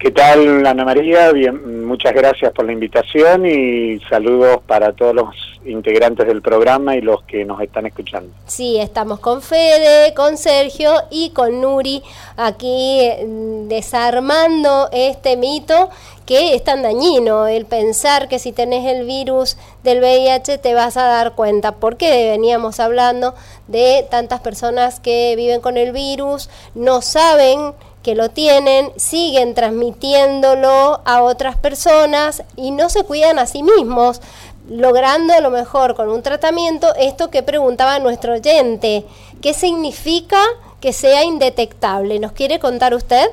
¿Qué 0.02 0.10
tal, 0.10 0.66
Ana 0.66 0.84
María? 0.84 1.32
Bien, 1.32 1.86
muchas 1.86 2.12
gracias 2.16 2.52
por 2.54 2.66
la 2.66 2.72
invitación 2.72 3.46
y 3.46 4.00
saludos 4.10 4.58
para 4.66 4.94
todos 4.94 5.14
los 5.14 5.28
integrantes 5.64 6.26
del 6.26 6.42
programa 6.42 6.96
y 6.96 7.02
los 7.02 7.22
que 7.26 7.46
nos 7.46 7.62
están 7.62 7.86
escuchando. 7.86 8.34
Sí, 8.48 8.80
estamos 8.80 9.20
con 9.20 9.44
Fede, 9.44 10.16
con 10.16 10.38
Sergio 10.38 10.92
y 11.12 11.30
con 11.30 11.62
Nuri 11.62 12.02
aquí 12.36 13.12
mm, 13.24 13.68
desarmando 13.68 14.90
este 14.92 15.38
mito 15.38 15.92
que 16.26 16.56
es 16.56 16.64
tan 16.64 16.82
dañino 16.82 17.46
el 17.46 17.66
pensar 17.66 18.28
que 18.28 18.40
si 18.40 18.54
tenés 18.54 18.88
el 18.88 19.06
virus 19.06 19.56
del 19.84 20.00
VIH 20.00 20.58
te 20.58 20.74
vas 20.74 20.98
a 20.98 21.04
dar 21.04 21.36
cuenta, 21.36 21.74
porque 21.74 22.32
veníamos 22.32 22.80
hablando 22.80 23.36
de 23.68 24.08
tantas 24.10 24.40
personas 24.40 25.00
que 25.00 25.36
viven 25.36 25.62
con 25.62 25.78
el 25.78 25.92
virus, 25.92 26.50
no 26.74 27.04
saben 27.04 27.74
que 28.04 28.16
lo 28.16 28.30
tienen, 28.30 28.92
siguen 28.96 29.54
transmitiéndolo 29.54 31.02
a 31.06 31.22
otras 31.22 31.58
personas 31.58 32.44
y 32.56 32.72
no 32.72 32.90
se 32.90 33.04
cuidan 33.04 33.40
a 33.40 33.46
sí 33.46 33.64
mismos, 33.64 34.22
logrando 34.70 35.34
a 35.34 35.42
lo 35.42 35.50
mejor 35.50 35.96
con 35.96 36.10
un 36.10 36.22
tratamiento 36.24 36.94
esto 36.96 37.30
que 37.30 37.44
preguntaba 37.44 38.00
nuestro 38.00 38.34
oyente, 38.34 39.06
¿qué 39.42 39.54
significa 39.54 40.40
que 40.80 40.94
sea 40.94 41.24
indetectable? 41.24 42.20
¿Nos 42.20 42.32
quiere 42.32 42.60
contar 42.60 42.94
usted? 42.94 43.30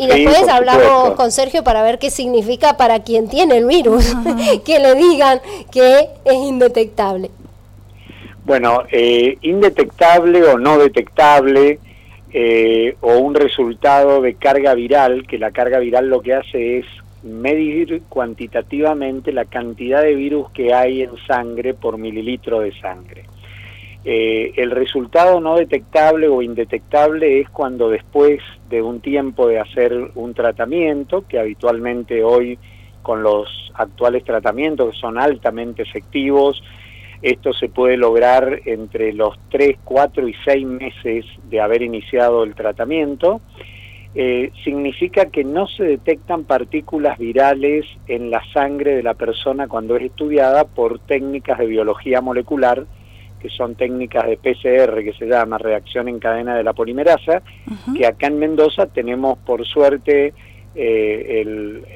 Y 0.00 0.06
después 0.06 0.48
hablamos 0.48 1.16
con 1.16 1.32
Sergio 1.32 1.64
para 1.64 1.82
ver 1.82 1.98
qué 1.98 2.10
significa 2.10 2.76
para 2.76 3.00
quien 3.00 3.28
tiene 3.28 3.58
el 3.58 3.66
virus, 3.66 4.14
que 4.64 4.78
le 4.78 4.94
digan 4.94 5.40
que 5.72 6.10
es 6.24 6.34
indetectable. 6.34 7.32
Bueno, 8.44 8.84
eh, 8.92 9.36
indetectable 9.42 10.44
o 10.44 10.58
no 10.58 10.78
detectable 10.78 11.80
eh, 12.32 12.96
o 13.00 13.18
un 13.18 13.34
resultado 13.34 14.20
de 14.20 14.34
carga 14.34 14.74
viral, 14.74 15.26
que 15.26 15.38
la 15.38 15.50
carga 15.50 15.78
viral 15.78 16.08
lo 16.08 16.20
que 16.20 16.34
hace 16.34 16.78
es 16.78 16.86
medir 17.22 18.02
cuantitativamente 18.08 19.32
la 19.32 19.44
cantidad 19.44 20.02
de 20.02 20.14
virus 20.14 20.50
que 20.50 20.72
hay 20.74 21.02
en 21.02 21.16
sangre 21.26 21.74
por 21.74 21.98
mililitro 21.98 22.60
de 22.60 22.72
sangre. 22.80 23.24
Eh, 24.04 24.52
el 24.56 24.70
resultado 24.70 25.40
no 25.40 25.56
detectable 25.56 26.28
o 26.28 26.40
indetectable 26.40 27.40
es 27.40 27.50
cuando 27.50 27.90
después 27.90 28.40
de 28.70 28.80
un 28.80 29.00
tiempo 29.00 29.48
de 29.48 29.58
hacer 29.58 30.12
un 30.14 30.34
tratamiento, 30.34 31.26
que 31.26 31.38
habitualmente 31.38 32.22
hoy 32.22 32.58
con 33.02 33.22
los 33.22 33.72
actuales 33.74 34.24
tratamientos 34.24 34.92
que 34.92 35.00
son 35.00 35.18
altamente 35.18 35.82
efectivos, 35.82 36.62
esto 37.22 37.52
se 37.52 37.68
puede 37.68 37.96
lograr 37.96 38.60
entre 38.64 39.12
los 39.12 39.38
3, 39.50 39.78
4 39.84 40.28
y 40.28 40.34
6 40.44 40.66
meses 40.66 41.24
de 41.50 41.60
haber 41.60 41.82
iniciado 41.82 42.44
el 42.44 42.54
tratamiento. 42.54 43.40
Eh, 44.14 44.52
significa 44.64 45.26
que 45.26 45.44
no 45.44 45.66
se 45.66 45.84
detectan 45.84 46.44
partículas 46.44 47.18
virales 47.18 47.84
en 48.06 48.30
la 48.30 48.42
sangre 48.52 48.96
de 48.96 49.02
la 49.02 49.14
persona 49.14 49.68
cuando 49.68 49.96
es 49.96 50.04
estudiada 50.04 50.64
por 50.64 50.98
técnicas 51.00 51.58
de 51.58 51.66
biología 51.66 52.20
molecular, 52.20 52.86
que 53.40 53.50
son 53.50 53.74
técnicas 53.74 54.26
de 54.26 54.36
PCR, 54.36 55.04
que 55.04 55.14
se 55.18 55.26
llama 55.26 55.58
reacción 55.58 56.08
en 56.08 56.18
cadena 56.18 56.56
de 56.56 56.64
la 56.64 56.72
polimerasa, 56.72 57.42
que 57.96 58.06
acá 58.06 58.26
en 58.26 58.38
Mendoza 58.38 58.86
tenemos 58.86 59.38
por 59.38 59.64
suerte 59.66 60.32
eh, 60.80 61.40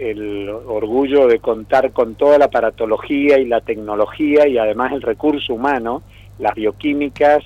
el, 0.00 0.50
orgullo 0.50 1.28
de 1.28 1.38
contar 1.38 1.92
con 1.92 2.16
toda 2.16 2.36
la 2.36 2.50
paratología 2.50 3.38
y 3.38 3.44
la 3.44 3.60
tecnología 3.60 4.48
y 4.48 4.58
además 4.58 4.92
el 4.92 5.02
recurso 5.02 5.54
humano, 5.54 6.02
las 6.40 6.56
bioquímicas, 6.56 7.44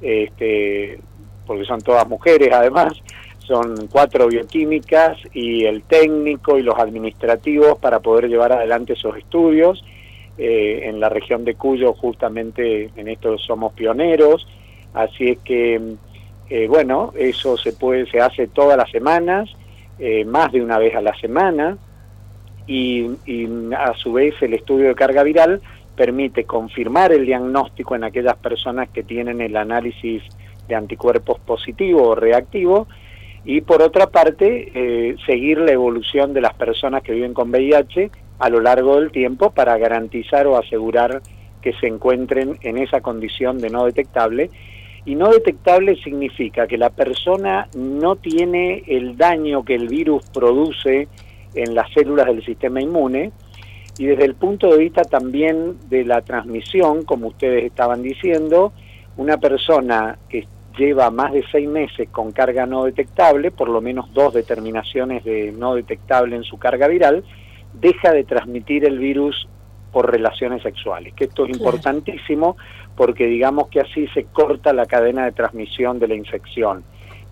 este, 0.00 0.98
porque 1.46 1.66
son 1.66 1.82
todas 1.82 2.08
mujeres 2.08 2.48
además, 2.50 2.94
son 3.40 3.88
cuatro 3.92 4.28
bioquímicas 4.28 5.18
y 5.34 5.66
el 5.66 5.82
técnico 5.82 6.56
y 6.56 6.62
los 6.62 6.78
administrativos 6.78 7.76
para 7.78 8.00
poder 8.00 8.30
llevar 8.30 8.52
adelante 8.52 8.94
esos 8.94 9.18
estudios. 9.18 9.84
Eh, 10.38 10.88
en 10.88 10.98
la 10.98 11.10
región 11.10 11.44
de 11.44 11.56
Cuyo 11.56 11.92
justamente 11.92 12.88
en 12.96 13.08
esto 13.08 13.36
somos 13.36 13.74
pioneros, 13.74 14.46
así 14.94 15.28
es 15.32 15.38
que, 15.40 15.78
eh, 16.48 16.66
bueno, 16.68 17.12
eso 17.18 17.58
se 17.58 17.74
puede, 17.74 18.10
se 18.10 18.20
hace 18.20 18.46
todas 18.46 18.78
las 18.78 18.90
semanas 18.90 19.50
eh, 20.00 20.24
más 20.24 20.50
de 20.52 20.62
una 20.62 20.78
vez 20.78 20.94
a 20.94 21.00
la 21.00 21.14
semana 21.18 21.76
y, 22.66 23.10
a 23.76 23.94
su 23.94 24.12
vez 24.12 24.34
el 24.40 24.54
estudio 24.54 24.88
de 24.88 24.94
carga 24.94 25.22
viral 25.22 25.60
permite 25.96 26.44
confirmar 26.44 27.12
el 27.12 27.26
diagnóstico 27.26 27.94
en 27.94 28.04
aquellas 28.04 28.36
personas 28.36 28.88
que 28.88 29.02
tienen 29.02 29.40
el 29.40 29.56
análisis 29.56 30.22
de 30.68 30.74
anticuerpos 30.74 31.38
positivo 31.40 32.08
o 32.08 32.14
reactivo 32.14 32.86
y 33.44 33.60
por 33.60 33.82
otra 33.82 34.06
parte 34.06 34.70
eh, 34.74 35.16
seguir 35.26 35.58
la 35.58 35.72
evolución 35.72 36.32
de 36.32 36.40
las 36.40 36.54
personas 36.54 37.02
que 37.02 37.12
viven 37.12 37.34
con 37.34 37.50
VIH 37.50 38.10
a 38.38 38.48
lo 38.48 38.60
largo 38.60 39.00
del 39.00 39.10
tiempo 39.10 39.50
para 39.50 39.76
garantizar 39.78 40.46
o 40.46 40.56
asegurar 40.56 41.20
que 41.60 41.72
se 41.74 41.86
encuentren 41.86 42.56
en 42.62 42.78
esa 42.78 43.00
condición 43.00 43.58
de 43.58 43.70
no 43.70 43.84
detectable 43.84 44.50
Y 45.04 45.14
no 45.14 45.30
detectable 45.30 45.96
significa 45.96 46.66
que 46.66 46.76
la 46.76 46.90
persona 46.90 47.68
no 47.74 48.16
tiene 48.16 48.82
el 48.86 49.16
daño 49.16 49.64
que 49.64 49.74
el 49.74 49.88
virus 49.88 50.28
produce 50.30 51.08
en 51.54 51.74
las 51.74 51.90
células 51.92 52.26
del 52.26 52.44
sistema 52.44 52.80
inmune, 52.80 53.32
y 53.98 54.06
desde 54.06 54.24
el 54.24 54.34
punto 54.34 54.70
de 54.70 54.78
vista 54.78 55.02
también 55.02 55.76
de 55.88 56.04
la 56.04 56.22
transmisión, 56.22 57.04
como 57.04 57.28
ustedes 57.28 57.64
estaban 57.64 58.02
diciendo, 58.02 58.72
una 59.16 59.36
persona 59.38 60.18
que 60.28 60.46
lleva 60.78 61.10
más 61.10 61.32
de 61.32 61.44
seis 61.50 61.68
meses 61.68 62.08
con 62.08 62.32
carga 62.32 62.64
no 62.64 62.84
detectable, 62.84 63.50
por 63.50 63.68
lo 63.68 63.80
menos 63.80 64.12
dos 64.14 64.32
determinaciones 64.32 65.24
de 65.24 65.52
no 65.52 65.74
detectable 65.74 66.36
en 66.36 66.44
su 66.44 66.58
carga 66.58 66.88
viral, 66.88 67.24
deja 67.74 68.12
de 68.12 68.24
transmitir 68.24 68.84
el 68.84 68.98
virus 68.98 69.48
por 69.92 70.10
relaciones 70.10 70.62
sexuales, 70.62 71.14
que 71.14 71.24
esto 71.24 71.44
es 71.44 71.56
importantísimo 71.56 72.56
porque 72.96 73.26
digamos 73.26 73.68
que 73.68 73.80
así 73.80 74.06
se 74.08 74.24
corta 74.24 74.72
la 74.72 74.86
cadena 74.86 75.24
de 75.24 75.32
transmisión 75.32 75.98
de 75.98 76.08
la 76.08 76.14
infección. 76.14 76.84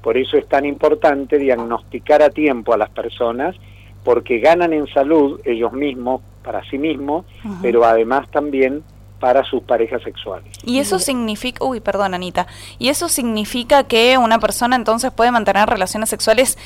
Por 0.02 0.16
eso 0.16 0.36
es 0.36 0.48
tan 0.48 0.64
importante 0.64 1.38
diagnosticar 1.38 2.22
a 2.22 2.30
tiempo 2.30 2.72
a 2.72 2.76
las 2.76 2.90
personas 2.90 3.56
porque 4.04 4.38
ganan 4.38 4.72
en 4.72 4.86
salud 4.88 5.40
ellos 5.44 5.72
mismos, 5.72 6.22
para 6.42 6.64
sí 6.70 6.78
mismos, 6.78 7.26
pero 7.60 7.84
además 7.84 8.30
también 8.30 8.82
para 9.20 9.44
sus 9.44 9.62
parejas 9.64 10.02
sexuales. 10.02 10.50
Y 10.64 10.78
eso 10.78 10.98
significa, 10.98 11.64
uy, 11.64 11.80
perdón 11.80 12.14
Anita, 12.14 12.46
y 12.78 12.88
eso 12.88 13.08
significa 13.08 13.84
que 13.84 14.16
una 14.16 14.38
persona 14.38 14.76
entonces 14.76 15.10
puede 15.12 15.30
mantener 15.30 15.68
relaciones 15.68 16.08
sexuales 16.08 16.56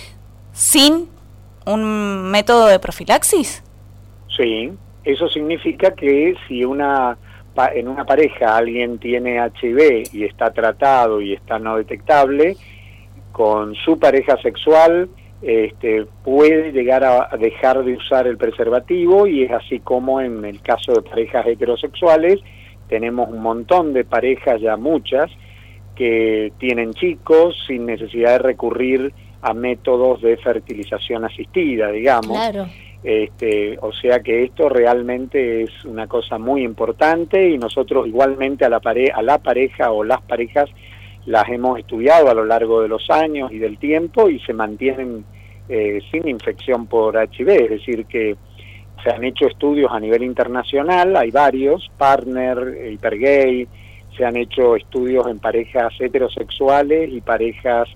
sin 0.53 1.09
un 1.66 2.30
método 2.30 2.66
de 2.66 2.78
profilaxis? 2.78 3.62
Sí, 4.36 4.72
eso 5.05 5.28
significa 5.28 5.92
que 5.94 6.34
si 6.46 6.64
una 6.64 7.16
en 7.74 7.86
una 7.86 8.07
pareja 8.07 8.57
alguien 8.57 8.98
tiene 8.98 9.36
HIV 9.36 10.09
y 10.12 10.24
está 10.24 10.53
tratado 10.53 11.20
y 11.20 11.34
está 11.34 11.59
no 11.59 11.76
detectable, 11.76 12.57
con 13.30 13.74
su 13.74 13.98
pareja 13.98 14.40
sexual 14.40 15.11
este, 15.42 16.07
puede 16.24 16.72
llegar 16.72 17.05
a 17.05 17.28
dejar 17.36 17.84
de 17.84 17.94
usar 17.94 18.26
el 18.26 18.38
preservativo 18.38 19.26
y 19.26 19.42
es 19.42 19.50
así 19.50 19.80
como 19.80 20.20
en 20.20 20.44
el 20.44 20.62
caso 20.62 20.92
de 20.92 21.03
parejas 21.03 21.46
heterosexuales 21.46 22.40
tenemos 22.92 23.30
un 23.30 23.40
montón 23.40 23.94
de 23.94 24.05
parejas, 24.05 24.61
ya 24.61 24.76
muchas, 24.76 25.30
que 25.96 26.53
tienen 26.59 26.92
chicos 26.92 27.57
sin 27.66 27.86
necesidad 27.86 28.32
de 28.32 28.38
recurrir 28.38 29.14
a 29.40 29.55
métodos 29.55 30.20
de 30.20 30.36
fertilización 30.36 31.24
asistida, 31.24 31.90
digamos. 31.90 32.36
Este, 33.03 33.76
o 33.80 33.92
sea 33.92 34.20
que 34.20 34.44
esto 34.44 34.68
realmente 34.68 35.62
es 35.62 35.84
una 35.84 36.07
cosa 36.07 36.38
muy 36.38 36.62
importante 36.62 37.50
y 37.50 37.59
nosotros 37.59 38.07
igualmente 38.07 38.64
a 38.64 38.68
la, 38.68 38.80
a 39.14 39.22
la 39.22 39.38
pareja 39.38 39.90
o 39.90 40.05
las 40.05 40.22
parejas 40.22 40.70
las 41.26 41.48
hemos 41.48 41.78
estudiado 41.78 42.30
a 42.30 42.34
lo 42.34 42.44
largo 42.44 42.80
de 42.80 42.88
los 42.88 43.11
años 43.11 43.50
y 43.53 43.59
del 43.59 43.78
tiempo 43.78 44.28
y 44.28 44.38
se 44.40 44.53
mantienen 44.53 45.24
eh, 45.68 46.00
sin 46.11 46.28
infección 46.28 46.86
por 46.86 47.16
HIV, 47.16 47.48
es 47.48 47.70
decir 47.70 48.07
que 48.07 48.36
se 49.03 49.11
han 49.11 49.24
hecho 49.24 49.46
estudios 49.46 49.90
a 49.92 49.98
nivel 49.98 50.22
internacional, 50.22 51.16
hay 51.16 51.30
varios, 51.30 51.90
partner, 51.98 52.92
hipergay, 52.92 53.66
se 54.16 54.24
han 54.24 54.36
hecho 54.36 54.76
estudios 54.76 55.26
en 55.26 55.38
parejas 55.38 55.92
heterosexuales 55.98 57.11
y 57.12 57.20
parejas 57.20 57.88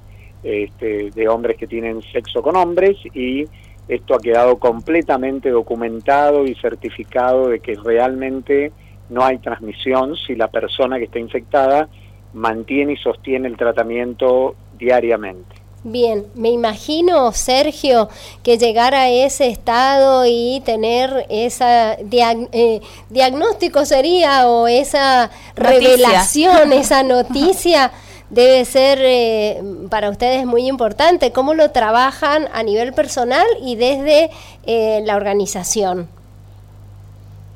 este, 0.42 1.11
de 1.11 1.28
hombres 1.28 1.57
que 1.57 1.66
tienen 1.66 2.02
sexo 2.02 2.42
con 2.42 2.57
hombres 2.57 2.96
y 3.14 3.44
esto 3.89 4.14
ha 4.14 4.18
quedado 4.18 4.57
completamente 4.57 5.51
documentado 5.51 6.47
y 6.47 6.55
certificado 6.57 7.49
de 7.49 7.61
que 7.61 7.74
realmente 7.74 8.72
no 9.09 9.24
hay 9.24 9.39
transmisión 9.39 10.16
si 10.16 10.34
la 10.34 10.49
persona 10.49 10.99
que 10.99 11.05
está 11.05 11.18
infectada 11.18 11.89
mantiene 12.32 12.95
y 12.95 12.97
sostiene 12.97 13.49
el 13.49 13.57
tratamiento 13.57 14.57
diariamente. 14.78 15.66
Bien, 15.84 16.26
me 16.34 16.51
imagino, 16.51 17.30
Sergio, 17.30 18.09
que 18.43 18.59
llegar 18.59 18.93
a 18.97 19.09
ese 19.09 19.47
estado 19.47 20.24
y 20.26 20.61
tener 20.64 21.26
esa 21.30 21.95
eh, 21.95 22.80
diagnóstico 23.09 23.84
sería 23.84 24.49
o 24.49 24.66
esa 24.66 25.30
revelación, 25.55 26.72
esa 26.72 27.05
noticia 27.05 27.93
debe 28.31 28.64
ser 28.64 28.99
eh, 29.03 29.62
para 29.91 30.11
ustedes 30.11 30.47
muy 30.47 30.66
importante. 30.66 31.33
¿Cómo 31.33 31.55
lo 31.55 31.70
trabajan 31.70 32.49
a 32.53 32.62
nivel 32.62 32.93
personal 32.93 33.47
y 33.62 33.77
desde 33.77 34.31
eh, 34.64 35.03
la 35.05 35.16
organización? 35.16 36.09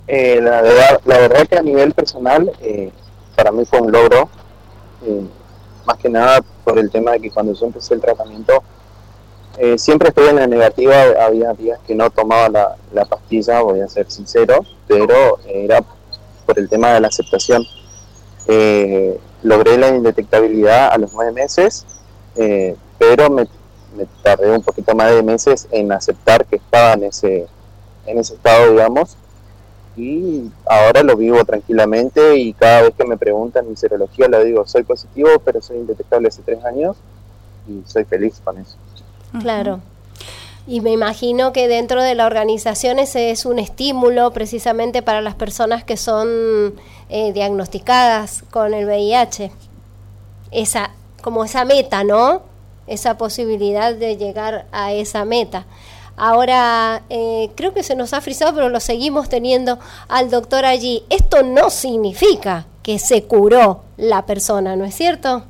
Eh, 0.07 0.41
la, 0.43 0.62
verdad, 0.62 1.01
la 1.05 1.18
verdad 1.18 1.47
que 1.47 1.57
a 1.57 1.62
nivel 1.62 1.93
personal 1.93 2.51
para 3.37 3.53
mí 3.53 3.64
fue 3.64 3.81
un 3.81 3.93
logro, 3.93 4.29
más 5.87 5.97
que 5.99 6.09
nada 6.09 6.41
por 6.64 6.79
el 6.79 6.91
tema 6.91 7.12
de 7.12 7.21
que 7.21 7.31
cuando 7.31 7.55
yo 7.55 7.66
empecé 7.66 7.95
el 7.95 8.01
tratamiento 8.01 8.62
siempre 9.77 10.09
estuve 10.09 10.31
en 10.31 10.37
la 10.37 10.47
negativa, 10.47 10.95
había 11.21 11.53
días 11.53 11.79
que 11.87 11.95
no 11.95 12.11
tomaba 12.11 12.49
la, 12.49 12.77
la 12.93 13.05
pastilla, 13.05 13.61
voy 13.61 13.81
a 13.81 13.89
ser 13.89 14.11
sincero, 14.11 14.64
pero 14.89 15.39
era 15.47 15.85
por 16.51 16.59
el 16.59 16.68
tema 16.68 16.95
de 16.95 17.01
la 17.01 17.09
aceptación. 17.09 17.64
Eh, 18.49 19.21
logré 19.43 19.78
la 19.78 19.88
indetectabilidad 19.88 20.93
a 20.93 20.99
los 20.99 21.12
nueve 21.12 21.32
meses, 21.32 21.86
eh, 22.36 22.76
pero 22.99 23.30
me, 23.30 23.47
tardé 24.22 24.51
un 24.51 24.62
poquito 24.62 24.95
más 24.95 25.11
de 25.11 25.22
meses 25.22 25.66
en 25.70 25.91
aceptar 25.93 26.47
que 26.47 26.57
estaba 26.57 26.93
en 26.93 27.05
ese, 27.05 27.47
en 28.07 28.18
ese 28.18 28.34
estado, 28.34 28.70
digamos, 28.70 29.16
y 29.97 30.51
ahora 30.66 31.03
lo 31.03 31.16
vivo 31.16 31.45
tranquilamente 31.45 32.36
y 32.36 32.53
cada 32.53 32.82
vez 32.82 32.95
que 32.95 33.05
me 33.05 33.16
preguntan 33.16 33.68
mi 33.68 33.76
serología 33.76 34.28
le 34.28 34.45
digo, 34.45 34.66
soy 34.66 34.84
positivo, 34.84 35.30
pero 35.45 35.61
soy 35.61 35.78
indetectable 35.78 36.28
hace 36.28 36.43
tres 36.43 36.64
años 36.64 36.97
y 37.68 37.82
soy 37.86 38.05
feliz 38.05 38.41
con 38.45 38.59
eso. 38.59 38.76
Claro. 39.41 39.80
Y 40.67 40.81
me 40.81 40.93
imagino 40.93 41.53
que 41.53 41.69
dentro 41.69 42.03
de 42.03 42.15
la 42.15 42.27
organización 42.27 42.99
ese 42.99 43.31
es 43.31 43.45
un 43.45 43.59
estímulo 43.59 44.31
precisamente 44.33 45.03
para 45.03 45.21
las 45.21 45.35
personas 45.35 45.85
que 45.85 45.97
son 45.97 46.75
eh, 47.09 47.33
diagnosticadas 47.33 48.45
con 48.51 48.75
el 48.75 48.87
VIH. 48.87 49.51
Esa, 50.51 50.91
como 51.23 51.45
esa 51.45 51.65
meta, 51.65 52.05
¿no? 52.05 52.43
Esa 52.87 53.17
posibilidad 53.17 53.95
de 53.95 54.17
llegar 54.17 54.67
a 54.73 54.93
esa 54.93 55.25
meta. 55.25 55.67
Ahora, 56.17 57.03
eh, 57.09 57.51
creo 57.55 57.73
que 57.73 57.83
se 57.83 57.97
nos 57.97 58.13
ha 58.13 58.21
frisado, 58.21 58.55
pero 58.55 58.69
lo 58.69 58.81
seguimos 58.81 59.29
teniendo 59.29 59.79
al 60.09 60.29
doctor 60.29 60.67
allí. 60.67 61.03
Esto 61.09 61.43
no 61.43 61.71
significa 61.71 62.67
que 62.83 62.99
se 62.99 63.25
curó 63.25 63.85
la 63.97 64.27
persona, 64.27 64.77
¿no 64.77 64.85
es 64.85 64.95
cierto? 64.95 65.45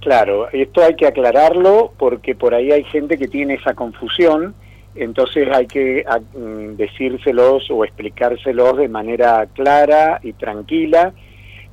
Claro, 0.00 0.48
esto 0.52 0.82
hay 0.82 0.94
que 0.94 1.06
aclararlo 1.06 1.92
porque 1.98 2.34
por 2.34 2.54
ahí 2.54 2.70
hay 2.70 2.84
gente 2.84 3.18
que 3.18 3.28
tiene 3.28 3.54
esa 3.54 3.74
confusión, 3.74 4.54
entonces 4.94 5.48
hay 5.52 5.66
que 5.66 6.04
mm, 6.36 6.76
decírselos 6.76 7.70
o 7.70 7.84
explicárselos 7.84 8.76
de 8.76 8.88
manera 8.88 9.46
clara 9.52 10.20
y 10.22 10.32
tranquila, 10.34 11.12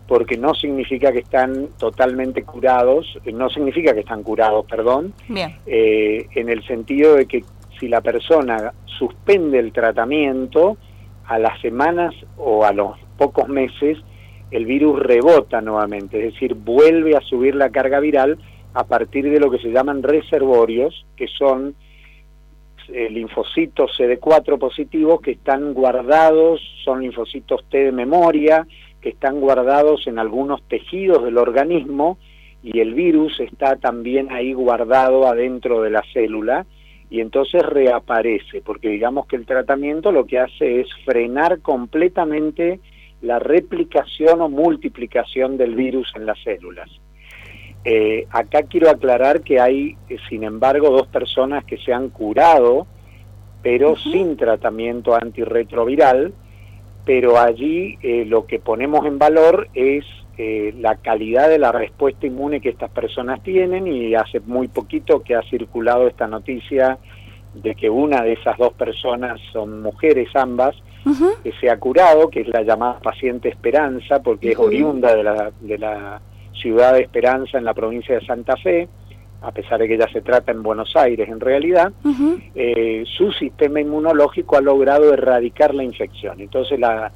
porque 0.08 0.38
no 0.38 0.54
significa 0.54 1.12
que 1.12 1.20
están 1.20 1.70
totalmente 1.80 2.44
curados, 2.44 3.18
no 3.32 3.50
significa 3.50 3.94
que 3.94 4.02
están 4.02 4.22
curados, 4.22 4.66
perdón, 4.66 5.14
eh, 5.66 6.28
en 6.36 6.50
el 6.50 6.66
sentido 6.68 7.16
de 7.16 7.26
que 7.26 7.44
si 7.80 7.88
la 7.88 8.02
persona 8.02 8.72
suspende 8.86 9.60
el 9.60 9.72
tratamiento, 9.72 10.78
a 11.28 11.40
las 11.40 11.60
semanas 11.62 12.14
o 12.38 12.66
a 12.66 12.72
los 12.72 12.98
pocos 13.18 13.48
meses, 13.48 13.98
el 14.52 14.66
virus 14.66 15.00
rebota 15.00 15.62
nuevamente, 15.62 16.20
es 16.20 16.34
decir, 16.34 16.54
vuelve 16.54 17.16
a 17.16 17.22
subir 17.22 17.56
la 17.56 17.70
carga 17.70 18.00
viral 18.00 18.38
a 18.74 18.84
partir 18.86 19.30
de 19.30 19.40
lo 19.40 19.50
que 19.50 19.60
se 19.60 19.72
llaman 19.72 20.04
reservorios, 20.04 21.06
que 21.16 21.28
son 21.28 21.76
eh, 22.90 23.10
linfocitos 23.10 23.92
CD4 23.98 24.60
positivos 24.60 25.22
que 25.22 25.32
están 25.32 25.74
guardados, 25.74 26.62
son 26.84 27.02
linfocitos 27.02 27.66
T 27.70 27.86
de 27.86 27.92
memoria, 27.92 28.68
que 29.02 29.10
están 29.10 29.40
guardados 29.40 30.08
en 30.08 30.20
algunos 30.20 30.62
tejidos 30.68 31.24
del 31.24 31.38
organismo 31.38 32.18
y 32.62 32.80
el 32.80 32.94
virus 32.94 33.40
está 33.40 33.76
también 33.76 34.32
ahí 34.32 34.54
guardado 34.54 35.28
adentro 35.28 35.82
de 35.82 35.92
la 35.92 36.04
célula 36.14 36.66
y 37.10 37.22
entonces 37.22 37.62
reaparece, 37.64 38.62
porque 38.62 38.90
digamos 38.90 39.28
que 39.28 39.36
el 39.36 39.46
tratamiento 39.46 40.12
lo 40.12 40.26
que 40.26 40.40
hace 40.40 40.82
es 40.82 40.88
frenar 41.06 41.62
completamente 41.62 42.80
la 43.26 43.40
replicación 43.40 44.42
o 44.42 44.50
multiplicación 44.50 45.58
del 45.58 45.76
virus 45.76 46.12
en 46.16 46.26
las 46.26 46.38
células. 46.44 46.90
Eh, 47.84 48.26
acá 48.32 48.64
quiero 48.64 48.90
aclarar 48.90 49.42
que 49.42 49.60
hay, 49.60 49.96
eh, 50.10 50.18
sin 50.30 50.44
embargo, 50.44 50.90
dos 50.90 51.08
personas 51.08 51.64
que 51.66 51.78
se 51.78 51.94
han 51.94 52.10
curado, 52.10 52.88
pero 53.62 53.96
sin 53.96 54.38
tratamiento 54.38 55.16
antirretroviral, 55.16 56.34
pero 57.06 57.40
allí 57.40 57.98
eh, 58.02 58.26
lo 58.26 58.48
que 58.48 58.60
ponemos 58.60 59.06
en 59.06 59.20
valor 59.20 59.68
es 59.74 60.06
la 60.38 60.98
calidad 60.98 61.48
de 61.48 61.58
la 61.58 61.72
respuesta 61.72 62.28
inmune 62.28 62.60
que 62.60 62.68
estas 62.68 62.92
personas 62.92 63.42
tienen 63.42 63.88
y 63.88 64.16
hace 64.16 64.42
muy 64.42 64.68
poquito 64.68 65.24
que 65.24 65.34
ha 65.34 65.42
circulado 65.44 66.10
esta 66.10 66.28
noticia 66.28 66.98
de 67.54 67.74
que 67.74 67.90
una 67.90 68.22
de 68.22 68.34
esas 68.34 68.58
dos 68.58 68.74
personas 68.74 69.40
son 69.54 69.82
mujeres 69.82 70.28
ambas, 70.36 70.76
que 71.44 71.52
se 71.60 71.70
ha 71.70 71.78
curado, 71.78 72.30
que 72.30 72.42
es 72.42 72.48
la 72.48 72.64
llamada 72.64 73.00
paciente 73.00 73.50
esperanza, 73.50 74.22
porque 74.22 74.52
es 74.52 74.60
oriunda 74.60 75.16
de 75.16 75.24
la, 75.24 75.52
de 75.62 75.78
la 75.78 76.22
ciudad 76.54 76.94
de 76.94 77.02
Esperanza 77.02 77.58
en 77.58 77.66
la 77.66 77.74
provincia 77.74 78.16
de 78.16 78.26
Santa 78.26 78.56
Fe, 78.58 78.88
a 79.42 79.52
pesar 79.52 79.80
de 79.80 79.88
que 79.88 79.98
ya 79.98 80.08
se 80.08 80.22
trata 80.22 80.52
en 80.52 80.64
Buenos 80.64 80.96
Aires 80.96 81.30
en 81.30 81.40
realidad, 81.40 81.94
eh, 82.56 83.04
su 83.06 83.32
sistema 83.32 83.80
inmunológico 83.80 84.58
ha 84.58 84.62
logrado 84.62 85.14
erradicar 85.14 85.76
la 85.76 85.84
infección. 85.84 86.42
Entonces 86.42 86.80
la, 86.80 87.12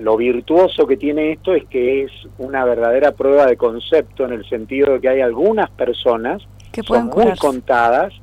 lo 0.00 0.16
virtuoso 0.16 0.86
que 0.86 0.96
tiene 0.96 1.32
esto 1.32 1.54
es 1.54 1.66
que 1.66 2.04
es 2.04 2.12
una 2.38 2.64
verdadera 2.64 3.12
prueba 3.12 3.44
de 3.46 3.56
concepto 3.56 4.24
en 4.24 4.32
el 4.32 4.48
sentido 4.48 4.94
de 4.94 5.00
que 5.00 5.08
hay 5.10 5.20
algunas 5.20 5.68
personas, 5.70 6.42
que 6.72 6.82
son 6.82 7.06
muy 7.06 7.36
contadas, 7.38 8.14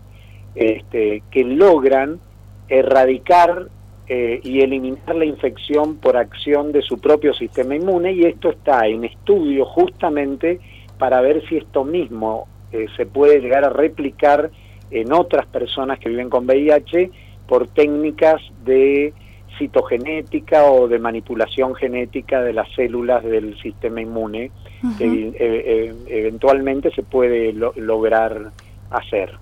este, 0.56 1.22
que 1.30 1.44
logran 1.44 2.20
erradicar 2.68 3.68
eh, 4.08 4.42
y 4.44 4.60
eliminar 4.60 5.16
la 5.16 5.24
infección 5.24 5.96
por 5.96 6.18
acción 6.18 6.74
de 6.74 6.82
su 6.82 6.98
propio 7.00 7.34
sistema 7.34 7.74
inmune 7.74 8.12
y 8.12 8.24
esto 8.24 8.50
está 8.50 8.86
en 8.86 9.06
estudio 9.06 9.64
justamente 9.64 10.60
para 10.98 11.22
ver 11.22 11.42
si 11.48 11.56
esto 11.56 11.86
mismo 11.86 12.48
eh, 12.74 12.88
se 12.98 13.06
puede 13.06 13.40
llegar 13.40 13.64
a 13.64 13.70
replicar 13.70 14.52
en 14.92 15.14
otras 15.14 15.46
personas 15.46 16.00
que 16.00 16.10
viven 16.10 16.30
con 16.30 16.46
VIH 16.46 17.12
por 17.48 17.68
técnicas 17.68 18.42
de 18.66 19.14
citogenética 19.58 20.66
o 20.66 20.90
de 20.90 21.00
manipulación 21.00 21.74
genética 21.74 22.42
de 22.42 22.52
las 22.52 22.70
células 22.76 23.24
del 23.24 23.58
sistema 23.62 24.02
inmune 24.02 24.52
que 24.98 25.32
eh, 25.40 25.96
eventualmente 26.08 26.92
se 26.92 27.04
puede 27.04 27.54
lograr 27.54 28.52
hacer. 28.90 29.38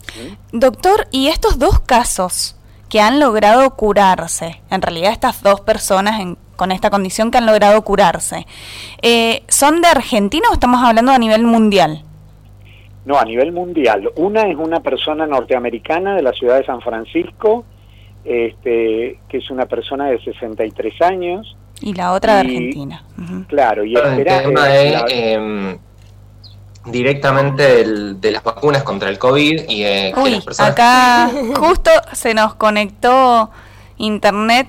Doctor, 0.52 1.08
¿y 1.10 1.30
estos 1.30 1.58
dos 1.58 1.80
casos 1.80 2.61
que 2.92 3.00
han 3.00 3.22
logrado 3.22 3.70
curarse, 3.78 4.62
en 4.70 4.82
realidad 4.82 5.14
estas 5.14 5.42
dos 5.42 5.62
personas 5.62 6.22
con 6.58 6.74
esta 6.74 6.90
condición 6.90 7.32
que 7.32 7.38
han 7.38 7.46
logrado 7.46 7.82
curarse, 7.84 8.46
eh, 9.02 9.44
¿son 9.48 9.82
de 9.82 9.88
Argentina 9.88 10.50
o 10.52 10.54
estamos 10.54 10.84
hablando 10.84 11.14
a 11.14 11.18
nivel 11.18 11.44
mundial? 11.44 12.04
No, 13.06 13.18
a 13.18 13.24
nivel 13.24 13.54
mundial. 13.54 14.12
Una 14.18 14.42
es 14.42 14.58
una 14.58 14.82
persona 14.82 15.26
norteamericana 15.26 16.18
de 16.18 16.22
la 16.22 16.34
ciudad 16.34 16.58
de 16.58 16.66
San 16.66 16.82
Francisco, 16.82 17.64
este, 18.26 19.20
que 19.30 19.38
es 19.38 19.50
una 19.50 19.68
persona 19.68 20.08
de 20.08 20.22
63 20.22 21.02
años. 21.02 21.56
Y 21.80 21.94
la 21.94 22.12
otra 22.12 22.36
de 22.36 22.40
Argentina. 22.42 23.06
Claro, 23.48 23.86
y 23.86 23.96
el 23.96 24.26
tema 24.26 24.68
directamente 26.86 27.86
de 27.86 28.32
las 28.32 28.44
vacunas 28.44 28.84
contra 28.84 29.10
el 29.10 29.20
COVID 29.20 29.70
y 29.70 29.84
eh, 29.84 30.14
acá 30.58 31.30
justo 31.56 31.92
se 32.14 32.34
nos 32.34 32.56
conectó 32.56 33.52
internet 33.98 34.68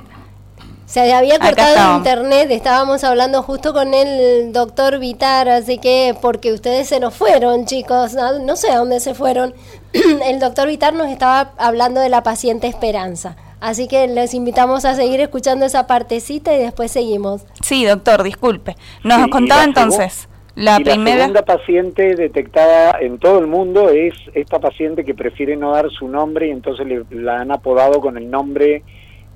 se 0.93 1.11
había 1.11 1.39
cortado 1.39 1.97
internet, 1.97 2.51
estábamos 2.51 3.03
hablando 3.03 3.43
justo 3.43 3.73
con 3.73 3.95
el 3.95 4.53
doctor 4.53 4.99
Vitar, 4.99 5.49
así 5.49 5.79
que 5.79 6.15
porque 6.21 6.53
ustedes 6.53 6.87
se 6.87 7.01
nos 7.01 7.15
fueron, 7.15 7.65
chicos, 7.65 8.13
no, 8.13 8.57
sé 8.57 8.71
a 8.71 8.77
dónde 8.77 9.01
se 9.01 9.15
fueron. 9.15 9.55
el 9.95 10.39
doctor 10.39 10.69
Vitar 10.69 10.93
nos 10.93 11.09
estaba 11.09 11.53
hablando 11.57 11.99
de 11.99 12.11
la 12.11 12.23
paciente 12.23 12.67
Esperanza. 12.67 13.37
Así 13.59 13.89
que 13.89 14.07
les 14.07 14.35
invitamos 14.35 14.85
a 14.85 14.95
seguir 14.95 15.23
escuchando 15.23 15.65
esa 15.65 15.87
partecita 15.87 16.53
y 16.53 16.59
después 16.59 16.93
seguimos. 16.93 17.41
Sí, 17.63 17.87
doctor, 17.87 18.23
disculpe. 18.23 18.77
Nos 19.03 19.29
contaba 19.29 19.65
entonces. 19.65 20.29
La, 20.55 20.77
primera... 20.77 21.17
la 21.17 21.23
segunda 21.23 21.43
paciente 21.43 22.15
detectada 22.15 22.99
en 23.01 23.19
todo 23.19 23.39
el 23.39 23.47
mundo 23.47 23.89
es 23.89 24.15
esta 24.35 24.59
paciente 24.59 25.05
que 25.05 25.15
prefiere 25.15 25.57
no 25.57 25.73
dar 25.73 25.91
su 25.91 26.09
nombre 26.09 26.49
y 26.49 26.51
entonces 26.51 26.87
le, 26.87 27.05
la 27.11 27.41
han 27.41 27.51
apodado 27.51 28.01
con 28.01 28.17
el 28.19 28.31
nombre 28.31 28.83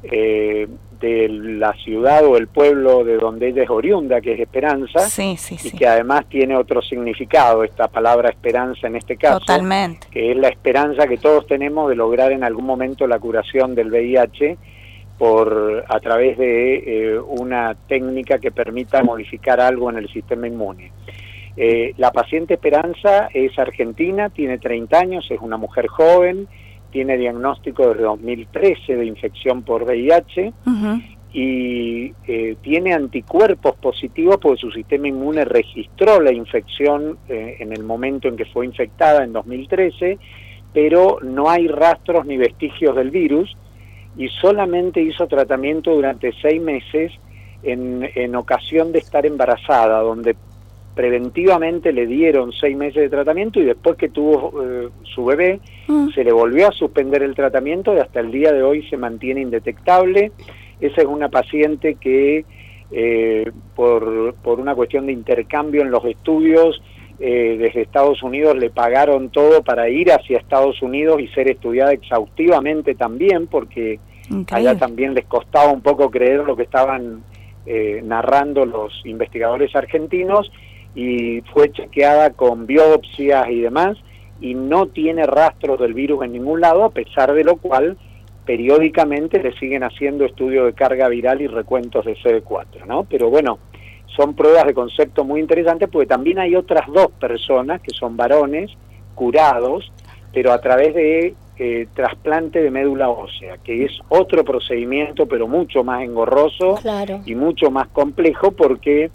eh, 0.02 0.68
de 1.00 1.28
la 1.28 1.74
ciudad 1.74 2.24
o 2.24 2.36
el 2.36 2.48
pueblo 2.48 3.04
de 3.04 3.16
donde 3.16 3.48
ella 3.48 3.64
es 3.64 3.70
oriunda, 3.70 4.20
que 4.20 4.32
es 4.32 4.40
Esperanza, 4.40 5.00
y 5.62 5.70
que 5.72 5.86
además 5.86 6.26
tiene 6.28 6.56
otro 6.56 6.80
significado, 6.80 7.64
esta 7.64 7.88
palabra 7.88 8.30
esperanza 8.30 8.86
en 8.86 8.96
este 8.96 9.16
caso, 9.16 9.40
Totalmente. 9.40 10.06
que 10.10 10.30
es 10.30 10.36
la 10.36 10.48
esperanza 10.48 11.06
que 11.06 11.18
todos 11.18 11.46
tenemos 11.46 11.90
de 11.90 11.96
lograr 11.96 12.32
en 12.32 12.44
algún 12.44 12.64
momento 12.64 13.06
la 13.06 13.18
curación 13.18 13.74
del 13.74 13.90
VIH 13.90 14.56
por 15.18 15.84
a 15.88 16.00
través 16.00 16.36
de 16.36 16.76
eh, 16.76 17.18
una 17.18 17.74
técnica 17.88 18.38
que 18.38 18.50
permita 18.50 19.02
modificar 19.02 19.60
algo 19.60 19.90
en 19.90 19.98
el 19.98 20.08
sistema 20.08 20.46
inmune. 20.46 20.92
Eh, 21.56 21.94
la 21.96 22.10
paciente 22.12 22.54
Esperanza 22.54 23.28
es 23.32 23.58
argentina, 23.58 24.28
tiene 24.28 24.58
30 24.58 24.98
años, 24.98 25.26
es 25.30 25.40
una 25.40 25.56
mujer 25.56 25.86
joven, 25.86 26.48
tiene 26.90 27.16
diagnóstico 27.16 27.88
desde 27.88 28.02
2013 28.02 28.96
de 28.96 29.06
infección 29.06 29.62
por 29.62 29.84
VIH 29.84 30.52
y 31.32 32.14
eh, 32.26 32.56
tiene 32.62 32.94
anticuerpos 32.94 33.76
positivos 33.76 34.38
porque 34.40 34.60
su 34.60 34.70
sistema 34.70 35.08
inmune 35.08 35.44
registró 35.44 36.20
la 36.20 36.32
infección 36.32 37.18
eh, 37.28 37.56
en 37.60 37.72
el 37.72 37.84
momento 37.84 38.28
en 38.28 38.36
que 38.36 38.46
fue 38.46 38.64
infectada 38.64 39.24
en 39.24 39.32
2013, 39.32 40.18
pero 40.72 41.18
no 41.22 41.50
hay 41.50 41.68
rastros 41.68 42.24
ni 42.24 42.36
vestigios 42.36 42.96
del 42.96 43.10
virus 43.10 43.54
y 44.16 44.28
solamente 44.28 45.00
hizo 45.00 45.26
tratamiento 45.26 45.94
durante 45.94 46.32
seis 46.40 46.60
meses 46.60 47.12
en, 47.62 48.08
en 48.14 48.34
ocasión 48.34 48.92
de 48.92 48.98
estar 48.98 49.26
embarazada, 49.26 50.00
donde 50.00 50.36
preventivamente 50.96 51.92
le 51.92 52.06
dieron 52.06 52.52
seis 52.52 52.74
meses 52.74 53.02
de 53.02 53.10
tratamiento 53.10 53.60
y 53.60 53.64
después 53.64 53.96
que 53.98 54.08
tuvo 54.08 54.64
eh, 54.64 54.88
su 55.02 55.26
bebé 55.26 55.60
mm. 55.86 56.08
se 56.08 56.24
le 56.24 56.32
volvió 56.32 56.68
a 56.68 56.72
suspender 56.72 57.22
el 57.22 57.34
tratamiento 57.34 57.94
y 57.94 57.98
hasta 57.98 58.20
el 58.20 58.32
día 58.32 58.50
de 58.50 58.62
hoy 58.62 58.88
se 58.88 58.96
mantiene 58.96 59.42
indetectable. 59.42 60.32
Esa 60.80 61.02
es 61.02 61.06
una 61.06 61.28
paciente 61.28 61.96
que 61.96 62.46
eh, 62.90 63.52
por, 63.74 64.34
por, 64.42 64.58
una 64.58 64.74
cuestión 64.74 65.06
de 65.06 65.12
intercambio 65.12 65.82
en 65.82 65.90
los 65.90 66.02
estudios 66.06 66.80
eh, 67.18 67.56
desde 67.58 67.82
Estados 67.82 68.22
Unidos 68.22 68.56
le 68.56 68.70
pagaron 68.70 69.28
todo 69.28 69.62
para 69.62 69.90
ir 69.90 70.10
hacia 70.10 70.38
Estados 70.38 70.80
Unidos 70.80 71.20
y 71.20 71.28
ser 71.28 71.50
estudiada 71.50 71.92
exhaustivamente 71.92 72.94
también 72.94 73.48
porque 73.48 73.98
allá 74.50 74.76
también 74.76 75.14
les 75.14 75.26
costaba 75.26 75.70
un 75.72 75.80
poco 75.80 76.10
creer 76.10 76.44
lo 76.44 76.56
que 76.56 76.64
estaban 76.64 77.22
narrando 78.04 78.64
los 78.64 79.04
investigadores 79.04 79.74
argentinos 79.74 80.50
y 80.94 81.42
fue 81.52 81.70
chequeada 81.72 82.30
con 82.30 82.66
biopsias 82.66 83.48
y 83.50 83.60
demás 83.60 83.98
y 84.40 84.54
no 84.54 84.86
tiene 84.86 85.26
rastros 85.26 85.80
del 85.80 85.94
virus 85.94 86.24
en 86.24 86.32
ningún 86.32 86.60
lado, 86.60 86.84
a 86.84 86.90
pesar 86.90 87.32
de 87.32 87.42
lo 87.42 87.56
cual 87.56 87.96
periódicamente 88.44 89.42
le 89.42 89.52
siguen 89.58 89.82
haciendo 89.82 90.24
estudios 90.24 90.66
de 90.66 90.72
carga 90.72 91.08
viral 91.08 91.40
y 91.40 91.48
recuentos 91.48 92.04
de 92.04 92.16
CD4, 92.16 92.86
¿no? 92.86 93.04
Pero 93.04 93.28
bueno, 93.28 93.58
son 94.16 94.34
pruebas 94.34 94.66
de 94.66 94.74
concepto 94.74 95.24
muy 95.24 95.40
interesantes 95.40 95.88
porque 95.90 96.06
también 96.06 96.38
hay 96.38 96.54
otras 96.54 96.86
dos 96.86 97.10
personas 97.18 97.80
que 97.80 97.90
son 97.90 98.16
varones 98.16 98.70
curados, 99.14 99.90
pero 100.32 100.52
a 100.52 100.60
través 100.60 100.94
de 100.94 101.34
eh, 101.58 101.88
trasplante 101.94 102.62
de 102.62 102.70
médula 102.70 103.08
ósea, 103.08 103.58
que 103.58 103.84
es 103.84 103.92
otro 104.08 104.44
procedimiento 104.44 105.26
pero 105.26 105.48
mucho 105.48 105.84
más 105.84 106.02
engorroso 106.02 106.78
y 107.24 107.34
mucho 107.34 107.70
más 107.70 107.88
complejo 107.88 108.52
porque 108.52 109.10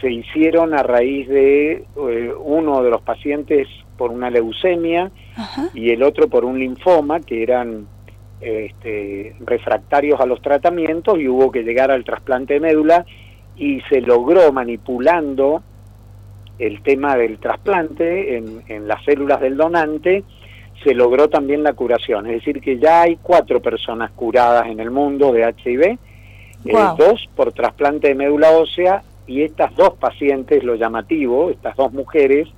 se 0.00 0.10
hicieron 0.10 0.74
a 0.74 0.82
raíz 0.82 1.28
de 1.28 1.72
eh, 1.96 2.32
uno 2.38 2.82
de 2.82 2.90
los 2.90 3.02
pacientes 3.02 3.68
por 3.96 4.10
una 4.10 4.30
leucemia 4.30 5.10
y 5.74 5.90
el 5.90 6.02
otro 6.02 6.28
por 6.28 6.44
un 6.44 6.58
linfoma, 6.58 7.20
que 7.20 7.42
eran 7.42 7.86
este, 8.40 9.34
refractarios 9.40 10.20
a 10.20 10.26
los 10.26 10.42
tratamientos 10.42 11.18
y 11.18 11.28
hubo 11.28 11.50
que 11.50 11.62
llegar 11.62 11.90
al 11.90 12.04
trasplante 12.04 12.54
de 12.54 12.60
médula 12.60 13.06
y 13.56 13.80
se 13.88 14.00
logró 14.00 14.52
manipulando 14.52 15.62
el 16.58 16.82
tema 16.82 17.16
del 17.16 17.38
trasplante 17.38 18.36
en, 18.36 18.88
las 18.88 19.04
células 19.04 19.40
del 19.40 19.56
donante, 19.56 20.24
se 20.82 20.94
logró 20.94 21.28
también 21.28 21.62
la 21.62 21.72
curación. 21.72 22.26
Es 22.26 22.34
decir, 22.34 22.60
que 22.60 22.78
ya 22.78 23.02
hay 23.02 23.16
cuatro 23.16 23.60
personas 23.60 24.10
curadas 24.12 24.66
en 24.66 24.80
el 24.80 24.90
mundo 24.90 25.32
de 25.32 25.42
HIV, 25.42 25.82
eh, 25.84 25.98
dos 26.98 27.28
por 27.34 27.52
trasplante 27.52 28.08
de 28.08 28.14
médula 28.14 28.50
ósea 28.50 29.02
y 29.26 29.42
estas 29.42 29.74
dos 29.74 29.94
pacientes, 29.94 30.62
lo 30.64 30.74
llamativo, 30.74 31.50
estas 31.50 31.76
dos 31.76 31.92
mujeres, 31.92 32.48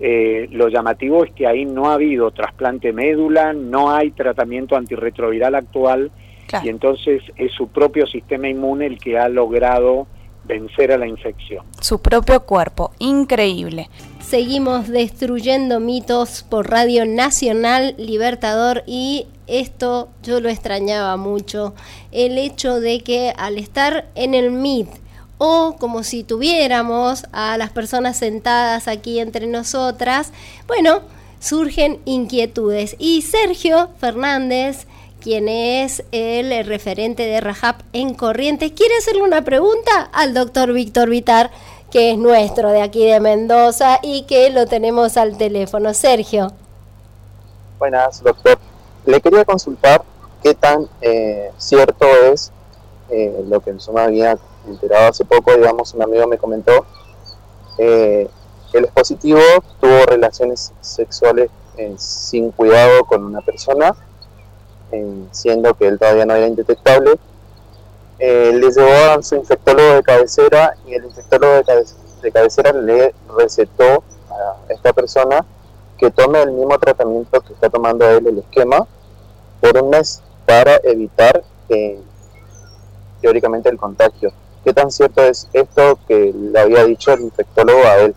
eh, 0.00 0.48
lo 0.50 0.68
llamativo 0.68 1.24
es 1.24 1.32
que 1.32 1.46
ahí 1.46 1.64
no 1.64 1.90
ha 1.90 1.94
habido 1.94 2.30
trasplante 2.30 2.92
médula, 2.92 3.52
no 3.52 3.90
hay 3.90 4.10
tratamiento 4.10 4.76
antirretroviral 4.76 5.54
actual 5.54 6.10
y 6.62 6.68
entonces 6.68 7.22
es 7.36 7.52
su 7.52 7.68
propio 7.68 8.06
sistema 8.06 8.48
inmune 8.48 8.86
el 8.86 8.98
que 8.98 9.18
ha 9.18 9.28
logrado 9.28 10.06
vencer 10.52 10.92
a 10.92 10.98
la 10.98 11.06
infección. 11.06 11.64
Su 11.80 12.00
propio 12.00 12.44
cuerpo, 12.44 12.92
increíble. 12.98 13.88
Seguimos 14.20 14.88
destruyendo 14.88 15.80
mitos 15.80 16.42
por 16.42 16.70
Radio 16.70 17.04
Nacional 17.04 17.94
Libertador 17.98 18.84
y 18.86 19.26
esto 19.46 20.08
yo 20.22 20.40
lo 20.40 20.48
extrañaba 20.48 21.16
mucho, 21.16 21.74
el 22.12 22.38
hecho 22.38 22.80
de 22.80 23.00
que 23.00 23.32
al 23.36 23.58
estar 23.58 24.08
en 24.14 24.34
el 24.34 24.50
MIT 24.50 24.88
o 25.38 25.76
como 25.78 26.04
si 26.04 26.22
tuviéramos 26.22 27.26
a 27.32 27.58
las 27.58 27.70
personas 27.70 28.16
sentadas 28.16 28.86
aquí 28.86 29.18
entre 29.18 29.46
nosotras, 29.46 30.32
bueno, 30.68 31.02
surgen 31.40 31.98
inquietudes. 32.04 32.94
Y 32.98 33.22
Sergio 33.22 33.90
Fernández, 33.98 34.86
quien 35.22 35.48
es 35.48 36.02
el 36.12 36.66
referente 36.66 37.24
de 37.24 37.40
Rajab 37.40 37.76
en 37.92 38.14
Corrientes, 38.14 38.72
quiere 38.72 38.96
hacerle 38.96 39.22
una 39.22 39.42
pregunta 39.42 40.10
al 40.12 40.34
doctor 40.34 40.72
Víctor 40.72 41.08
Vitar, 41.08 41.50
que 41.90 42.10
es 42.10 42.18
nuestro 42.18 42.70
de 42.70 42.82
aquí 42.82 43.06
de 43.06 43.20
Mendoza 43.20 44.00
y 44.02 44.22
que 44.24 44.50
lo 44.50 44.66
tenemos 44.66 45.16
al 45.16 45.38
teléfono. 45.38 45.94
Sergio. 45.94 46.52
Buenas, 47.78 48.22
doctor. 48.22 48.58
Le 49.06 49.20
quería 49.20 49.44
consultar 49.44 50.02
qué 50.42 50.54
tan 50.54 50.88
eh, 51.00 51.50
cierto 51.56 52.06
es 52.32 52.52
eh, 53.10 53.44
lo 53.46 53.60
que 53.60 53.70
en 53.70 53.80
suma 53.80 54.04
había 54.04 54.38
enterado 54.66 55.08
hace 55.08 55.24
poco, 55.24 55.54
digamos, 55.54 55.94
un 55.94 56.02
amigo 56.02 56.26
me 56.26 56.38
comentó, 56.38 56.86
eh, 57.78 58.28
el 58.72 58.84
expositivo 58.84 59.40
tuvo 59.80 60.06
relaciones 60.06 60.72
sexuales 60.80 61.50
eh, 61.76 61.94
sin 61.98 62.50
cuidado 62.52 63.04
con 63.04 63.24
una 63.24 63.40
persona, 63.40 63.94
siendo 65.30 65.74
que 65.74 65.88
él 65.88 65.98
todavía 65.98 66.26
no 66.26 66.34
era 66.34 66.46
indetectable. 66.46 67.18
le 68.18 68.70
llevó 68.70 69.18
a 69.18 69.22
su 69.22 69.36
infectólogo 69.36 69.94
de 69.94 70.02
cabecera 70.02 70.74
y 70.86 70.94
el 70.94 71.04
infectólogo 71.04 71.62
de, 71.62 71.84
de 72.22 72.32
cabecera 72.32 72.72
le 72.72 73.14
recetó 73.36 74.04
a 74.30 74.72
esta 74.72 74.92
persona 74.92 75.44
que 75.98 76.10
tome 76.10 76.42
el 76.42 76.52
mismo 76.52 76.78
tratamiento 76.78 77.40
que 77.40 77.52
está 77.52 77.70
tomando 77.70 78.08
él, 78.08 78.26
el 78.26 78.38
esquema, 78.38 78.86
por 79.60 79.80
un 79.80 79.90
mes 79.90 80.22
para 80.44 80.80
evitar 80.82 81.42
teóricamente 83.20 83.68
el 83.68 83.76
contagio. 83.78 84.32
¿Qué 84.64 84.72
tan 84.72 84.90
cierto 84.90 85.22
es 85.22 85.48
esto 85.52 85.98
que 86.06 86.32
le 86.34 86.58
había 86.58 86.84
dicho 86.84 87.12
el 87.12 87.22
infectólogo 87.22 87.84
a 87.84 87.98
él? 87.98 88.14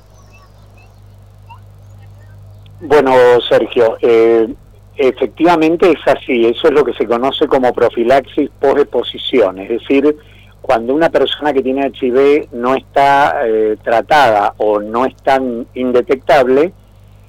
Bueno, 2.82 3.13
Sergio, 3.47 3.97
eh, 4.01 4.53
efectivamente 4.96 5.91
es 5.91 6.08
así. 6.08 6.46
Eso 6.46 6.68
es 6.68 6.74
lo 6.74 6.84
que 6.84 6.93
se 6.93 7.06
conoce 7.06 7.48
como 7.48 7.74
profilaxis 7.74 8.50
por 8.60 8.80
exposición. 8.80 9.60
Es 9.60 9.70
decir, 9.70 10.16
cuando 10.62 10.93
una 10.93 11.10
persona 11.10 11.54
que 11.54 11.62
tiene 11.62 11.91
HIV 11.93 12.50
no 12.54 12.76
está 12.76 13.41
eh, 13.46 13.78
tratada 13.84 14.54
o 14.58 14.80
no 14.80 15.06
es 15.06 15.16
tan 15.18 15.68
indetectable, 15.74 16.74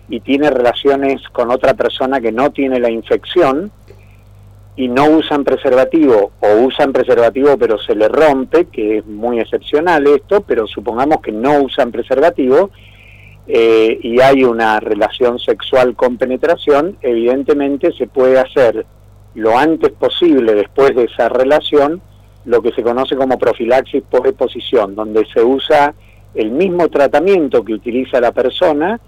y 0.09 0.21
tiene 0.21 0.51
relaciones 0.51 1.23
con 1.31 1.51
otra 1.51 1.75
persona 1.75 2.21
que 2.21 2.33
no 2.33 2.51
tiene 2.51 2.79
la 2.79 2.91
infección 2.91 3.71
y 4.77 4.89
no 4.89 5.07
usan 5.07 5.43
preservativo 5.43 6.33
o 6.41 6.64
usan 6.64 6.93
preservativo 6.93 7.57
pero 7.57 7.79
se 7.79 7.95
le 7.95 8.09
rompe, 8.09 8.67
que 8.67 8.99
es 8.99 9.07
muy 9.07 9.41
excepcional 9.41 10.07
esto, 10.07 10.43
pero 10.43 10.67
supongamos 10.67 11.21
que 11.21 11.33
no 11.33 11.62
usan 11.62 11.91
preservativo 11.91 12.71
eh, 13.49 13.99
y 14.03 14.20
hay 14.20 14.44
una 14.44 14.80
relación 14.80 15.38
sexual 15.38 15.94
con 15.94 16.16
penetración, 16.16 16.97
evidentemente 17.01 17.92
se 17.92 18.07
puede 18.07 18.38
hacer 18.38 18.86
lo 19.34 19.57
antes 19.57 19.92
posible 19.92 20.55
después 20.55 20.94
de 20.97 21.05
esa 21.05 21.28
relación 21.28 22.01
lo 22.47 22.62
que 22.62 22.72
se 22.72 22.82
conoce 22.82 23.16
como 23.16 23.38
profilaxis 23.38 24.03
por 24.03 24.26
exposición, 24.26 24.94
donde 24.94 25.26
se 25.26 25.42
usa 25.42 25.94
el 26.34 26.51
mismo 26.51 26.88
tratamiento 26.88 27.64
que 27.64 27.74
utiliza 27.74 28.20
la 28.20 28.32
persona, 28.32 29.01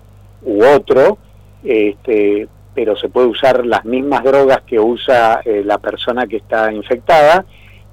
u 0.42 0.64
otro, 0.64 1.18
este, 1.64 2.48
pero 2.74 2.96
se 2.96 3.08
puede 3.08 3.26
usar 3.26 3.66
las 3.66 3.84
mismas 3.84 4.22
drogas 4.22 4.62
que 4.66 4.78
usa 4.78 5.40
eh, 5.44 5.62
la 5.64 5.78
persona 5.78 6.26
que 6.26 6.36
está 6.36 6.72
infectada 6.72 7.44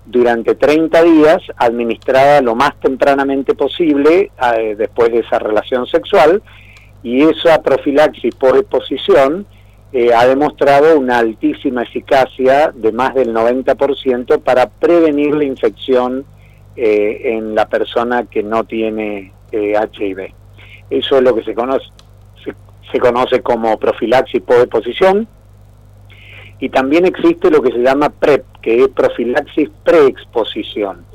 durante 0.06 0.56
30 0.56 1.04
días, 1.04 1.42
administrada 1.58 2.42
lo 2.42 2.56
más 2.56 2.80
tempranamente 2.80 3.56
posible 3.56 4.32
eh, 4.58 4.76
después 4.78 5.12
de 5.12 5.20
esa 5.20 5.40
relación 5.40 5.88
sexual, 5.88 6.42
y 7.04 7.22
esa 7.24 7.62
profilaxis 7.62 8.34
por 8.36 8.58
exposición 8.58 9.46
eh, 9.94 10.14
ha 10.14 10.28
demostrado 10.28 11.00
una 11.00 11.20
altísima 11.20 11.84
eficacia 11.84 12.72
de 12.74 12.92
más 12.92 13.14
del 13.16 13.34
90% 13.34 14.42
para 14.42 14.70
prevenir 14.70 15.36
la 15.36 15.46
infección 15.46 16.26
en 16.78 17.56
la 17.56 17.70
persona 17.70 18.26
que 18.26 18.44
no 18.44 18.66
tiene 18.66 19.32
HIV. 19.50 20.34
Eso 20.90 21.16
es 21.16 21.24
lo 21.24 21.34
que 21.34 21.44
se 21.44 21.56
conoce, 21.56 21.86
se 22.92 23.00
conoce 23.00 23.42
como 23.42 23.78
profilaxis 23.80 24.42
por 24.42 24.58
exposición, 24.58 25.28
y 26.60 26.70
también 26.70 27.06
existe 27.06 27.52
lo 27.52 27.62
que 27.62 27.72
se 27.72 27.80
llama 27.80 28.10
PrEP, 28.10 28.46
que 28.62 28.84
es 28.84 28.88
profilaxis 28.90 29.70
preexposición, 29.84 31.06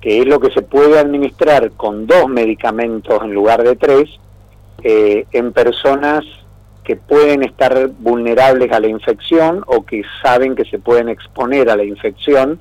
que 0.00 0.20
es 0.20 0.26
lo 0.26 0.38
que 0.38 0.50
se 0.52 0.62
puede 0.62 0.98
administrar 0.98 1.72
con 1.72 2.06
dos 2.06 2.28
medicamentos 2.28 3.22
en 3.22 3.34
lugar 3.34 3.62
de 3.62 3.76
tres 3.76 4.08
eh, 4.82 5.26
en 5.32 5.52
personas 5.52 6.24
que 6.84 6.96
pueden 6.96 7.42
estar 7.42 7.88
vulnerables 7.98 8.72
a 8.72 8.80
la 8.80 8.88
infección 8.88 9.62
o 9.66 9.84
que 9.84 10.02
saben 10.22 10.54
que 10.54 10.64
se 10.64 10.78
pueden 10.78 11.08
exponer 11.08 11.68
a 11.68 11.76
la 11.76 11.84
infección 11.84 12.60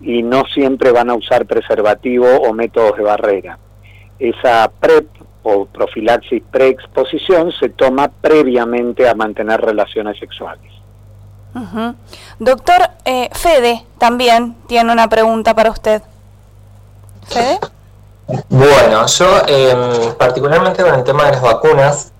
y 0.00 0.22
no 0.22 0.44
siempre 0.46 0.90
van 0.90 1.10
a 1.10 1.14
usar 1.14 1.46
preservativo 1.46 2.26
o 2.26 2.52
métodos 2.52 2.96
de 2.96 3.04
barrera. 3.04 3.58
Esa 4.18 4.70
PrEP 4.80 5.06
o 5.42 5.66
profilaxis 5.66 6.42
preexposición 6.50 7.52
se 7.52 7.68
toma 7.68 8.08
previamente 8.08 9.08
a 9.08 9.14
mantener 9.14 9.60
relaciones 9.60 10.18
sexuales. 10.18 10.83
Doctor 12.38 12.90
eh, 13.04 13.30
Fede 13.32 13.84
también 13.98 14.56
tiene 14.66 14.92
una 14.92 15.08
pregunta 15.08 15.54
para 15.54 15.70
usted. 15.70 16.02
Fede. 17.28 17.58
Bueno, 18.48 19.06
yo 19.06 19.42
em, 19.46 20.14
particularmente 20.14 20.82
con 20.82 20.94
el 20.94 21.04
tema 21.04 21.26
de 21.26 21.32
las 21.32 21.42
vacunas, 21.42 22.12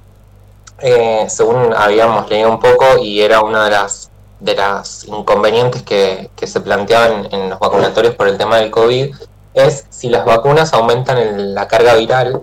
eh, 0.78 1.26
según 1.28 1.72
habíamos 1.74 2.28
leído 2.28 2.50
un 2.50 2.60
poco 2.60 2.98
y 2.98 3.22
era 3.22 3.40
una 3.40 3.64
de 3.64 3.70
las 3.70 4.10
de 4.40 4.54
las 4.54 5.04
inconvenientes 5.04 5.82
que, 5.82 6.30
se 6.44 6.60
planteaban 6.60 7.28
en 7.32 7.48
los 7.50 7.58
vacunatorios 7.58 8.14
por 8.14 8.28
el 8.28 8.36
tema 8.36 8.58
del 8.58 8.70
COVID, 8.70 9.14
es 9.54 9.86
si 9.88 10.10
las 10.10 10.26
vacunas 10.26 10.74
aumentan 10.74 11.54
la 11.54 11.66
carga 11.66 11.94
viral 11.94 12.42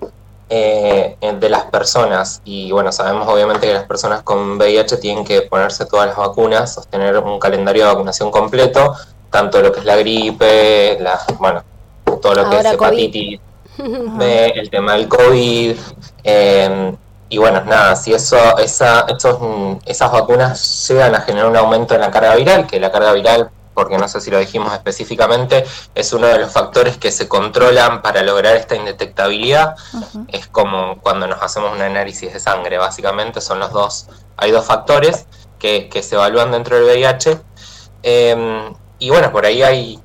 eh, 0.54 1.16
de 1.39 1.49
las 1.49 1.64
personas. 1.64 2.41
Y 2.43 2.74
bueno, 2.74 2.91
sabemos 2.91 3.26
obviamente 3.26 3.68
que 3.68 3.74
las 3.74 3.86
personas 3.86 4.22
con 4.22 4.58
VIH 4.58 4.97
tienen 4.97 5.24
que 5.24 5.43
ponerse 5.43 5.86
todas 5.86 6.08
las 6.08 6.18
vacunas, 6.18 6.74
sostener 6.74 7.18
un 7.20 7.39
calendario 7.39 7.84
de 7.84 7.93
vacunación 7.93 8.32
completo, 8.32 8.93
tanto 9.30 9.62
lo 9.62 9.72
que 9.72 9.80
es 9.80 9.86
la 9.86 9.95
gripe, 9.95 10.97
la, 10.99 11.22
bueno, 11.39 11.64
todo 12.22 12.34
lo 12.36 12.49
que 12.49 12.60
es 12.60 12.66
hepatitis 12.66 13.39
el 13.78 14.70
tema 14.70 14.95
del 14.95 15.08
COVID. 15.08 15.78
Em, 16.26 16.97
y 17.30 17.38
bueno, 17.38 17.64
nada, 17.64 17.95
si 17.95 18.14
eso, 18.14 18.58
esa, 18.58 19.06
esas 19.86 20.12
vacunas 20.12 20.89
llegan 20.89 21.16
a 21.16 21.22
generar 21.22 21.49
un 21.49 21.56
aumento 21.56 21.95
en 21.95 22.02
la 22.02 22.12
carga 22.12 22.36
viral, 22.36 22.68
que 22.68 22.78
la 22.78 22.91
carga 22.91 23.14
viral 23.14 23.49
porque 23.74 23.97
no 23.97 24.07
sé 24.07 24.22
si 24.22 24.30
lo 24.32 24.39
dijimos 24.39 24.74
específicamente, 24.74 25.65
es 25.95 26.13
uno 26.13 26.28
de 26.28 26.39
los 26.39 26.51
factores 26.51 26.97
que 26.97 27.11
se 27.11 27.28
controlan 27.28 28.01
para 28.01 28.24
lograr 28.24 28.55
esta 28.55 28.76
indetectabilidad. 28.76 29.76
Es 30.28 30.47
como 30.47 30.99
cuando 30.99 31.28
nos 31.28 31.41
hacemos 31.41 31.74
un 31.74 31.82
análisis 31.82 32.34
de 32.34 32.39
sangre, 32.39 32.78
básicamente 32.78 33.41
son 33.41 33.59
los 33.59 33.72
dos, 33.72 34.07
hay 34.38 34.51
dos 34.51 34.65
factores 34.65 35.26
que, 35.59 35.89
se 36.03 36.15
evalúan 36.15 36.51
dentro 36.51 36.76
del 36.76 36.86
VIH. 36.86 37.39
Em, 38.03 38.74
y 38.99 39.09
bueno, 39.09 39.32
por 39.32 39.45
ahí 39.45 39.63
hay 39.63 39.99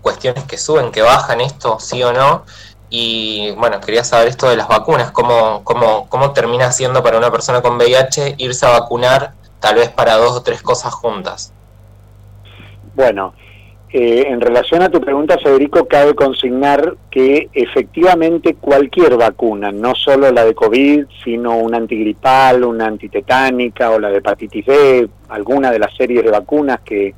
cuestiones 0.00 0.44
que 0.44 0.58
suben, 0.58 0.90
que 0.90 1.02
bajan 1.02 1.40
esto, 1.40 1.78
sí 1.78 2.02
o 2.02 2.12
no. 2.12 2.44
Y 2.90 3.52
bueno, 3.52 3.80
quería 3.80 4.04
saber 4.04 4.28
esto 4.28 4.48
de 4.48 4.56
las 4.56 4.68
vacunas, 4.68 5.12
cómo, 5.12 5.62
cómo, 5.64 6.08
cómo 6.10 6.32
termina 6.32 6.72
siendo 6.72 7.02
para 7.02 7.16
una 7.16 7.30
persona 7.30 7.62
con 7.62 7.76
VIH 7.76 8.34
irse 8.38 8.66
a 8.66 8.80
vacunar 8.80 9.34
tal 9.60 9.76
vez 9.76 9.90
para 9.90 10.16
dos 10.16 10.32
o 10.32 10.42
tres 10.42 10.60
cosas 10.60 10.92
juntas. 10.92 11.52
Bueno, 12.94 13.34
eh, 13.94 14.24
en 14.28 14.40
relación 14.40 14.80
a 14.80 14.88
tu 14.88 15.02
pregunta, 15.02 15.36
Federico, 15.36 15.86
cabe 15.86 16.14
consignar 16.14 16.96
que 17.10 17.50
efectivamente 17.52 18.54
cualquier 18.54 19.18
vacuna, 19.18 19.70
no 19.70 19.94
solo 19.94 20.30
la 20.32 20.46
de 20.46 20.54
COVID, 20.54 21.04
sino 21.22 21.58
una 21.58 21.76
antigripal, 21.76 22.64
una 22.64 22.86
antitetánica 22.86 23.90
o 23.90 23.98
la 23.98 24.08
de 24.08 24.16
hepatitis 24.16 24.64
B, 24.64 25.08
alguna 25.28 25.70
de 25.70 25.78
las 25.78 25.94
series 25.94 26.24
de 26.24 26.30
vacunas 26.30 26.80
que 26.80 27.14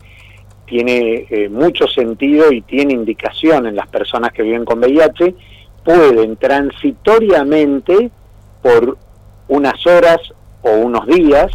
tiene 0.67 1.27
eh, 1.31 1.49
mucho 1.49 1.87
sentido 1.87 2.51
y 2.51 2.63
tiene 2.63 2.95
indicación 2.95 3.67
en 3.67 3.77
las 3.77 3.87
personas 3.87 4.33
que 4.33 4.43
viven 4.43 4.65
con 4.65 4.81
VIH, 4.81 5.33
pueden 5.85 6.37
transitoriamente, 6.37 8.11
por 8.63 8.99
unas 9.47 9.87
horas 9.87 10.19
o 10.63 10.71
unos 10.73 11.07
días, 11.07 11.53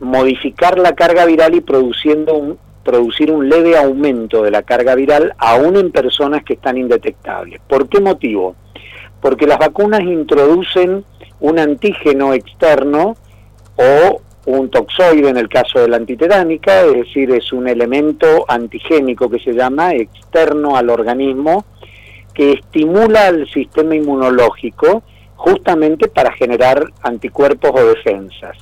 modificar 0.00 0.76
la 0.76 0.94
carga 0.94 1.24
viral 1.24 1.54
y 1.54 1.60
produciendo 1.60 2.34
un, 2.34 2.58
producir 2.84 3.30
un 3.30 3.48
leve 3.48 3.76
aumento 3.76 4.42
de 4.42 4.50
la 4.50 4.62
carga 4.62 4.94
viral 4.94 5.34
aún 5.38 5.76
en 5.76 5.90
personas 5.90 6.44
que 6.44 6.54
están 6.54 6.76
indetectables. 6.76 7.60
¿Por 7.66 7.88
qué 7.88 8.00
motivo? 8.00 8.54
Porque 9.20 9.46
las 9.46 9.58
vacunas 9.58 10.02
introducen 10.02 11.04
un 11.40 11.58
antígeno 11.58 12.34
externo 12.34 13.16
o 13.76 14.20
un 14.46 14.70
toxoide 14.70 15.30
en 15.30 15.38
el 15.38 15.48
caso 15.48 15.80
de 15.80 15.88
la 15.88 15.96
antitetánica, 15.96 16.82
es 16.82 16.94
decir, 16.94 17.30
es 17.30 17.52
un 17.52 17.66
elemento 17.66 18.44
antigénico 18.46 19.30
que 19.30 19.38
se 19.38 19.52
llama 19.52 19.94
externo 19.94 20.76
al 20.76 20.90
organismo 20.90 21.64
que 22.34 22.52
estimula 22.52 23.28
al 23.28 23.48
sistema 23.48 23.94
inmunológico 23.94 25.02
justamente 25.36 26.08
para 26.08 26.32
generar 26.32 26.84
anticuerpos 27.02 27.70
o 27.74 27.86
defensas. 27.86 28.58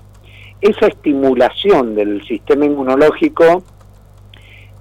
Esa 0.61 0.87
estimulación 0.87 1.95
del 1.95 2.25
sistema 2.25 2.67
inmunológico 2.67 3.65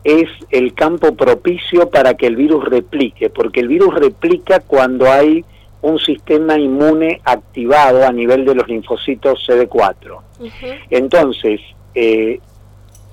es 0.03 0.29
el 0.49 0.73
campo 0.73 1.15
propicio 1.15 1.89
para 1.89 2.15
que 2.15 2.27
el 2.27 2.35
virus 2.35 2.65
replique, 2.65 3.29
porque 3.29 3.59
el 3.59 3.67
virus 3.67 3.93
replica 3.95 4.59
cuando 4.59 5.11
hay 5.11 5.45
un 5.81 5.99
sistema 5.99 6.57
inmune 6.57 7.21
activado 7.23 8.05
a 8.05 8.11
nivel 8.11 8.45
de 8.45 8.55
los 8.55 8.67
linfocitos 8.67 9.47
CD4. 9.47 10.19
Entonces, 10.89 11.59
eh, 11.95 12.39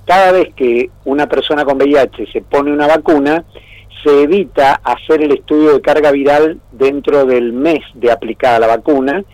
cada 0.06 0.32
vez 0.32 0.54
que 0.54 0.90
una 1.04 1.26
persona 1.26 1.64
con 1.64 1.76
VIH 1.76 2.32
se 2.32 2.40
pone 2.40 2.72
una 2.72 2.86
vacuna, 2.86 3.44
se 4.02 4.22
evita 4.22 4.80
hacer 4.84 5.22
el 5.22 5.32
estudio 5.32 5.74
de 5.74 5.80
carga 5.80 6.10
viral 6.12 6.60
dentro 6.72 7.26
del 7.26 7.52
mes 7.52 7.80
de 7.94 8.10
aplicada 8.10 8.60
la 8.60 8.66
vacuna, 8.66 9.24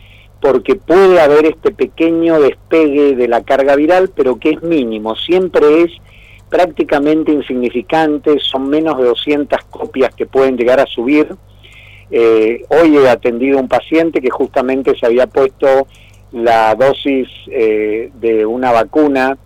porque 0.41 0.75
puede 0.75 1.21
haber 1.21 1.47
este 1.47 1.73
pequeño 1.73 2.41
despegue 2.41 3.15
de 3.15 3.29
la 3.29 3.43
carga 3.43 3.77
viral, 3.77 4.11
pero 4.15 4.39
que 4.39 4.51
es 4.51 4.63
mínimo, 4.63 5.17
siempre 5.17 5.83
es 5.83 5.93
prácticamente 6.55 7.33
insignificante, 7.33 8.39
son 8.39 8.69
menos 8.69 8.97
de 8.97 9.07
200 9.07 9.59
copias 9.65 10.15
que 10.15 10.25
pueden 10.25 10.57
llegar 10.57 10.79
a 10.79 10.87
subir. 10.87 11.35
Eh, 12.13 12.65
hoy 12.69 12.97
he 12.97 13.09
atendido 13.09 13.59
a 13.59 13.63
un 13.63 13.67
paciente 13.67 14.21
que 14.21 14.31
justamente 14.31 14.97
se 14.97 15.05
había 15.05 15.27
puesto 15.27 15.89
la 16.31 16.73
dosis 16.77 17.27
eh, 17.49 18.13
de 18.15 18.47
una 18.47 18.71
vacuna 18.71 19.37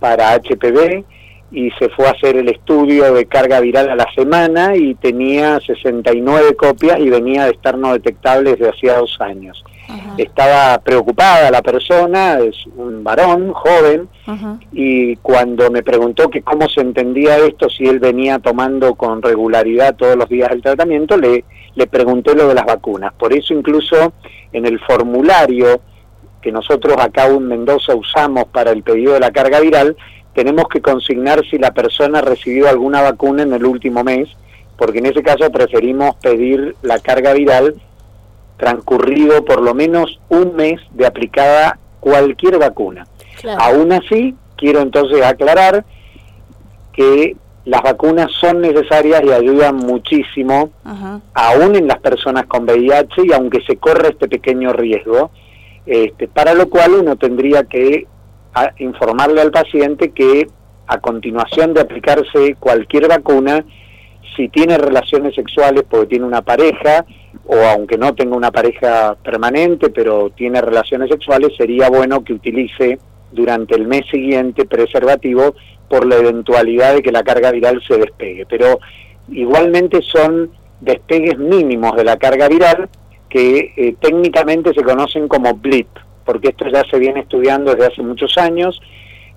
para 0.00 0.34
HPV 0.34 1.04
y 1.52 1.70
se 1.78 1.88
fue 1.90 2.08
a 2.08 2.10
hacer 2.10 2.36
el 2.36 2.48
estudio 2.48 3.14
de 3.14 3.26
carga 3.26 3.60
viral 3.60 3.88
a 3.88 3.94
la 3.94 4.12
semana 4.16 4.74
y 4.74 4.96
tenía 4.96 5.60
69 5.60 6.56
copias 6.56 6.98
y 6.98 7.08
venía 7.10 7.44
de 7.44 7.52
estar 7.52 7.78
no 7.78 7.92
detectable 7.92 8.56
desde 8.56 8.70
hacía 8.70 8.98
dos 8.98 9.16
años. 9.20 9.64
Estaba 10.18 10.78
preocupada 10.78 11.50
la 11.50 11.62
persona, 11.62 12.38
es 12.38 12.56
un 12.76 13.04
varón 13.04 13.52
joven, 13.52 14.08
y 14.72 15.16
cuando 15.16 15.70
me 15.70 15.82
preguntó 15.82 16.28
que 16.28 16.42
cómo 16.42 16.68
se 16.68 16.80
entendía 16.80 17.38
esto, 17.38 17.68
si 17.68 17.86
él 17.86 17.98
venía 17.98 18.38
tomando 18.38 18.94
con 18.94 19.22
regularidad 19.22 19.94
todos 19.94 20.16
los 20.16 20.28
días 20.28 20.50
el 20.50 20.62
tratamiento, 20.62 21.16
le, 21.16 21.44
le 21.74 21.86
pregunté 21.86 22.34
lo 22.34 22.48
de 22.48 22.54
las 22.54 22.66
vacunas. 22.66 23.12
Por 23.14 23.32
eso 23.32 23.54
incluso 23.54 24.12
en 24.52 24.66
el 24.66 24.80
formulario 24.80 25.80
que 26.40 26.52
nosotros 26.52 26.96
acá 26.98 27.26
en 27.26 27.46
Mendoza 27.46 27.94
usamos 27.94 28.44
para 28.46 28.70
el 28.70 28.82
pedido 28.82 29.14
de 29.14 29.20
la 29.20 29.30
carga 29.30 29.60
viral, 29.60 29.96
tenemos 30.32 30.68
que 30.68 30.80
consignar 30.80 31.44
si 31.48 31.58
la 31.58 31.72
persona 31.72 32.18
ha 32.18 32.22
recibido 32.22 32.68
alguna 32.68 33.02
vacuna 33.02 33.42
en 33.42 33.52
el 33.52 33.64
último 33.64 34.04
mes, 34.04 34.28
porque 34.76 34.98
en 34.98 35.06
ese 35.06 35.22
caso 35.22 35.50
preferimos 35.50 36.14
pedir 36.16 36.76
la 36.82 36.98
carga 36.98 37.32
viral 37.32 37.74
transcurrido 38.56 39.44
por 39.44 39.60
lo 39.60 39.74
menos 39.74 40.20
un 40.28 40.54
mes 40.56 40.80
de 40.92 41.06
aplicada 41.06 41.78
cualquier 42.00 42.58
vacuna. 42.58 43.06
Aún 43.58 43.92
así, 43.92 44.34
quiero 44.56 44.80
entonces 44.80 45.22
aclarar 45.22 45.84
que 46.92 47.36
las 47.66 47.82
vacunas 47.82 48.30
son 48.40 48.60
necesarias 48.60 49.22
y 49.24 49.32
ayudan 49.32 49.76
muchísimo, 49.76 50.70
aún 51.34 51.74
en 51.74 51.88
las 51.88 51.98
personas 51.98 52.46
con 52.46 52.64
VIH 52.64 53.26
y 53.26 53.32
aunque 53.32 53.60
se 53.66 53.76
corre 53.76 54.10
este 54.10 54.28
pequeño 54.28 54.72
riesgo, 54.72 55.30
este, 55.84 56.28
para 56.28 56.54
lo 56.54 56.68
cual 56.70 56.94
uno 56.94 57.16
tendría 57.16 57.64
que 57.64 58.06
informarle 58.78 59.40
al 59.40 59.50
paciente 59.50 60.12
que 60.12 60.48
a 60.86 60.98
continuación 60.98 61.74
de 61.74 61.80
aplicarse 61.80 62.56
cualquier 62.58 63.08
vacuna, 63.08 63.64
si 64.36 64.48
tiene 64.48 64.78
relaciones 64.78 65.34
sexuales 65.34 65.84
porque 65.88 66.06
tiene 66.06 66.24
una 66.24 66.42
pareja, 66.42 67.04
o 67.46 67.56
aunque 67.56 67.98
no 67.98 68.14
tenga 68.14 68.36
una 68.36 68.50
pareja 68.50 69.16
permanente, 69.22 69.90
pero 69.90 70.30
tiene 70.30 70.60
relaciones 70.60 71.10
sexuales, 71.10 71.52
sería 71.56 71.88
bueno 71.88 72.24
que 72.24 72.32
utilice 72.32 72.98
durante 73.32 73.74
el 73.74 73.86
mes 73.86 74.06
siguiente 74.10 74.64
preservativo 74.64 75.54
por 75.88 76.06
la 76.06 76.16
eventualidad 76.16 76.94
de 76.94 77.02
que 77.02 77.12
la 77.12 77.22
carga 77.22 77.50
viral 77.50 77.82
se 77.86 77.98
despegue. 77.98 78.46
Pero 78.48 78.80
igualmente 79.28 80.00
son 80.02 80.50
despegues 80.80 81.38
mínimos 81.38 81.96
de 81.96 82.04
la 82.04 82.16
carga 82.16 82.48
viral 82.48 82.88
que 83.28 83.72
eh, 83.76 83.96
técnicamente 84.00 84.72
se 84.72 84.82
conocen 84.82 85.28
como 85.28 85.54
blip, 85.54 85.88
porque 86.24 86.48
esto 86.48 86.66
ya 86.68 86.82
se 86.90 86.98
viene 86.98 87.20
estudiando 87.20 87.72
desde 87.72 87.92
hace 87.92 88.02
muchos 88.02 88.36
años 88.38 88.80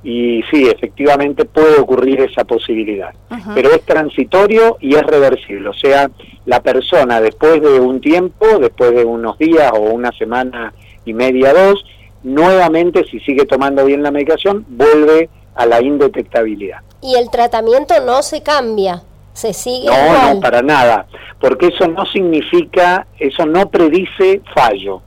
y 0.04 0.42
sí, 0.50 0.68
efectivamente 0.68 1.46
puede 1.46 1.80
ocurrir 1.80 2.22
esa 2.22 2.46
posibilidad, 2.46 3.14
pero 3.54 3.72
es 3.72 3.82
transitorio 3.84 4.78
y 4.80 4.96
es 4.96 5.04
reversible, 5.04 5.70
o 5.70 5.74
sea, 5.74 6.10
la 6.46 6.62
persona 6.62 7.20
después 7.20 7.62
de 7.62 7.80
un 7.80 8.00
tiempo, 8.00 8.46
después 8.60 8.92
de 8.96 9.04
unos 9.04 9.38
días 9.38 9.72
o 9.74 9.80
una 9.80 10.12
semana 10.14 10.74
y 11.04 11.14
media, 11.14 11.54
dos, 11.54 11.86
nuevamente 12.24 13.06
si 13.10 13.20
sigue 13.20 13.46
tomando 13.46 13.86
bien 13.86 14.02
la 14.02 14.12
medicación, 14.12 14.66
vuelve 14.70 15.30
a 15.56 15.66
la 15.66 15.82
indetectabilidad. 15.82 16.80
Y 17.02 17.16
el 17.16 17.30
tratamiento 17.30 17.94
no 18.06 18.22
se 18.24 18.42
cambia, 18.42 19.04
se 19.40 19.54
sigue 19.54 19.88
no, 19.88 20.34
No, 20.34 20.42
para 20.42 20.62
nada, 20.62 21.08
porque 21.40 21.68
eso 21.68 21.88
no 21.88 22.06
significa, 22.06 23.08
eso 23.18 23.46
no 23.46 23.70
predice 23.70 24.42
fallo. 24.54 25.02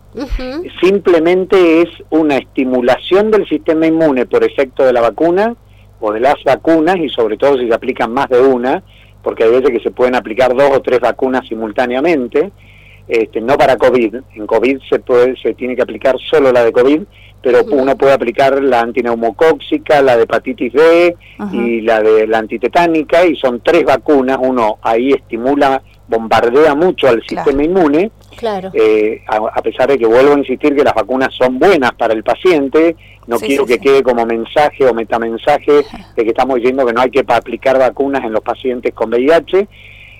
Simplemente 0.83 1.83
es 1.83 1.89
una 2.11 2.37
estimulación 2.37 3.31
del 3.31 3.49
sistema 3.49 3.87
inmune 3.87 4.27
por 4.27 4.45
efecto 4.45 4.85
de 4.85 4.93
la 4.93 5.01
vacuna 5.01 5.55
o 6.01 6.13
de 6.13 6.21
las 6.21 6.35
vacunas 6.45 6.97
y 6.97 7.09
sobre 7.09 7.39
todo 7.39 7.59
si 7.59 7.67
se 7.67 7.75
aplican 7.75 8.13
más 8.13 8.29
de 8.29 8.41
una, 8.41 8.83
porque 9.23 9.45
hay 9.45 9.51
veces 9.51 9.71
que 9.71 9.81
se 9.81 9.91
pueden 9.91 10.15
aplicar 10.15 10.55
dos 10.55 10.71
o 10.75 10.83
tres 10.83 11.01
vacunas 11.01 11.47
simultáneamente, 11.49 12.53
este, 13.21 13.41
no 13.41 13.57
para 13.57 13.77
COVID. 13.77 14.17
En 14.35 14.47
COVID 14.47 14.79
se, 14.89 14.99
puede, 15.01 15.37
se 15.37 15.55
tiene 15.55 15.77
que 15.77 15.83
aplicar 15.83 16.17
solo 16.31 16.53
la 16.53 16.65
de 16.65 16.73
COVID, 16.73 17.03
pero 17.43 17.65
uno 17.71 17.97
puede 17.97 18.13
aplicar 18.13 18.63
la 18.63 18.81
antineumocóxica, 18.81 20.01
la 20.01 20.17
de 20.17 20.23
hepatitis 20.23 20.73
B 20.73 21.17
y 21.53 21.81
la 21.81 22.01
de 22.01 22.27
la 22.27 22.39
antitetánica, 22.39 23.25
y 23.25 23.37
son 23.37 23.61
tres 23.63 23.85
vacunas. 23.85 24.39
Uno 24.41 24.79
ahí 24.83 25.13
estimula, 25.13 25.83
bombardea 26.09 26.75
mucho 26.75 27.09
al 27.09 27.23
sistema 27.23 27.63
inmune 27.63 28.11
Claro. 28.37 28.71
Eh, 28.73 29.23
a, 29.27 29.63
pesar 29.63 29.89
de 29.89 29.99
que 29.99 30.07
vuelvo 30.07 30.35
a 30.35 30.39
insistir 30.39 30.75
que 30.75 30.85
las 30.85 30.95
vacunas 30.95 31.35
son 31.35 31.59
buenas 31.59 31.93
para 31.95 32.15
el 32.15 32.23
paciente, 32.23 32.97
no 33.27 33.39
quiero 33.39 33.67
que 33.67 33.79
quede 33.79 34.03
como 34.03 34.27
mensaje 34.27 34.85
o 34.87 34.95
metamensaje 34.95 35.85
de 36.17 36.25
que 36.25 36.29
estamos 36.29 36.57
diciendo 36.57 36.85
que 36.85 36.93
no 36.93 37.03
hay 37.03 37.11
que 37.11 37.25
aplicar 37.27 37.79
vacunas 37.79 38.25
en 38.25 38.33
los 38.33 38.43
pacientes 38.43 38.93
con 38.95 39.11
VIH, 39.11 39.69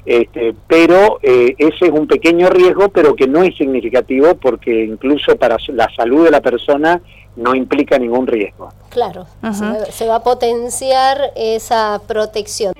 este, 0.05 0.55
pero 0.67 1.19
eh, 1.23 1.55
ese 1.59 1.87
es 1.87 1.91
un 1.91 2.07
pequeño 2.07 2.49
riesgo, 2.51 2.89
pero 2.89 3.15
que 3.15 3.29
no 3.29 3.43
es 3.43 3.57
significativo 3.57 4.35
porque 4.35 4.85
incluso 4.85 5.37
para 5.37 5.57
la 5.69 5.89
salud 5.95 6.25
de 6.25 6.31
la 6.31 6.41
persona 6.41 7.01
no 7.37 7.55
implica 7.55 7.99
ningún 7.99 8.27
riesgo. 8.27 8.69
Claro, 8.91 9.27
se 9.91 10.07
va 10.07 10.17
a 10.17 10.23
potenciar 10.23 11.33
esa 11.35 12.01
protección. 12.07 12.75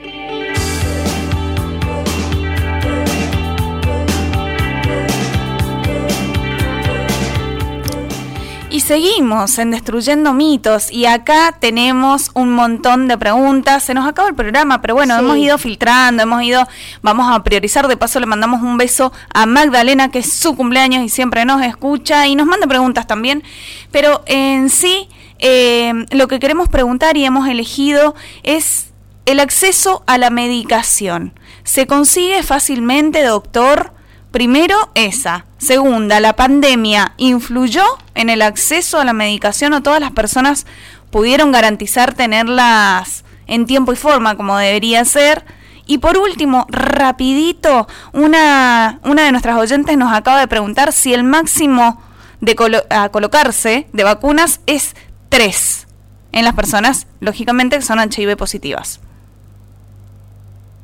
Seguimos 8.93 9.59
en 9.59 9.71
Destruyendo 9.71 10.35
Mitos 10.35 10.93
y 10.93 11.07
acá 11.07 11.57
tenemos 11.59 12.31
un 12.35 12.53
montón 12.53 13.09
de 13.09 13.17
preguntas. 13.17 13.85
Se 13.85 13.95
nos 13.95 14.07
acaba 14.07 14.29
el 14.29 14.35
programa, 14.35 14.83
pero 14.83 14.93
bueno, 14.95 15.19
hemos 15.19 15.39
ido 15.39 15.57
filtrando, 15.57 16.23
hemos 16.23 16.43
ido, 16.43 16.69
vamos 17.01 17.35
a 17.35 17.43
priorizar. 17.43 17.89
De 17.89 17.97
paso 17.97 18.21
le 18.21 18.27
mandamos 18.27 18.61
un 18.61 18.77
beso 18.77 19.11
a 19.33 19.47
Magdalena, 19.47 20.11
que 20.11 20.19
es 20.19 20.31
su 20.35 20.55
cumpleaños 20.57 21.03
y 21.05 21.09
siempre 21.09 21.47
nos 21.47 21.63
escucha 21.63 22.27
y 22.27 22.35
nos 22.35 22.47
manda 22.47 22.67
preguntas 22.67 23.07
también. 23.07 23.43
Pero 23.91 24.25
en 24.27 24.69
sí, 24.69 25.09
eh, 25.39 25.95
lo 26.11 26.29
que 26.29 26.39
queremos 26.39 26.69
preguntar 26.69 27.17
y 27.17 27.25
hemos 27.25 27.49
elegido 27.49 28.15
es 28.43 28.93
el 29.25 29.41
acceso 29.41 30.05
a 30.07 30.19
la 30.19 30.29
medicación. 30.29 31.33
¿Se 31.65 31.87
consigue 31.87 32.43
fácilmente, 32.43 33.23
doctor? 33.23 33.95
Primero, 34.33 34.91
esa. 34.95 35.45
Segunda, 35.59 36.19
la 36.19 36.35
pandemia 36.35 37.13
influyó 37.19 37.85
en 38.15 38.31
el 38.31 38.41
acceso 38.41 38.99
a 38.99 39.05
la 39.05 39.13
medicación 39.13 39.75
o 39.75 39.83
todas 39.83 40.01
las 40.01 40.13
personas 40.13 40.67
pudieron 41.11 41.53
garantizar 41.53 42.15
tenerlas 42.15 43.25
en 43.47 43.67
tiempo 43.67 43.93
y 43.93 43.97
forma 43.97 44.35
como 44.37 44.57
debería 44.57 45.05
ser. 45.05 45.45
Y 45.87 45.99
por 45.99 46.17
último, 46.17 46.67
rapidito, 46.71 47.87
una, 48.15 49.01
una 49.05 49.25
de 49.25 49.33
nuestras 49.33 49.59
oyentes 49.59 49.99
nos 49.99 50.15
acaba 50.15 50.41
de 50.41 50.49
preguntar 50.49 50.93
si 50.93 51.13
el 51.13 51.25
máximo 51.25 52.01
de 52.41 52.57
a 52.89 53.11
colocarse 53.11 53.87
de 53.93 54.05
vacunas 54.05 54.61
es 54.65 54.97
3 55.29 55.87
en 56.33 56.45
las 56.45 56.55
personas, 56.55 57.07
lógicamente, 57.21 57.77
que 57.77 57.83
son 57.83 57.99
HIV 58.01 58.39
positivas. 58.39 59.01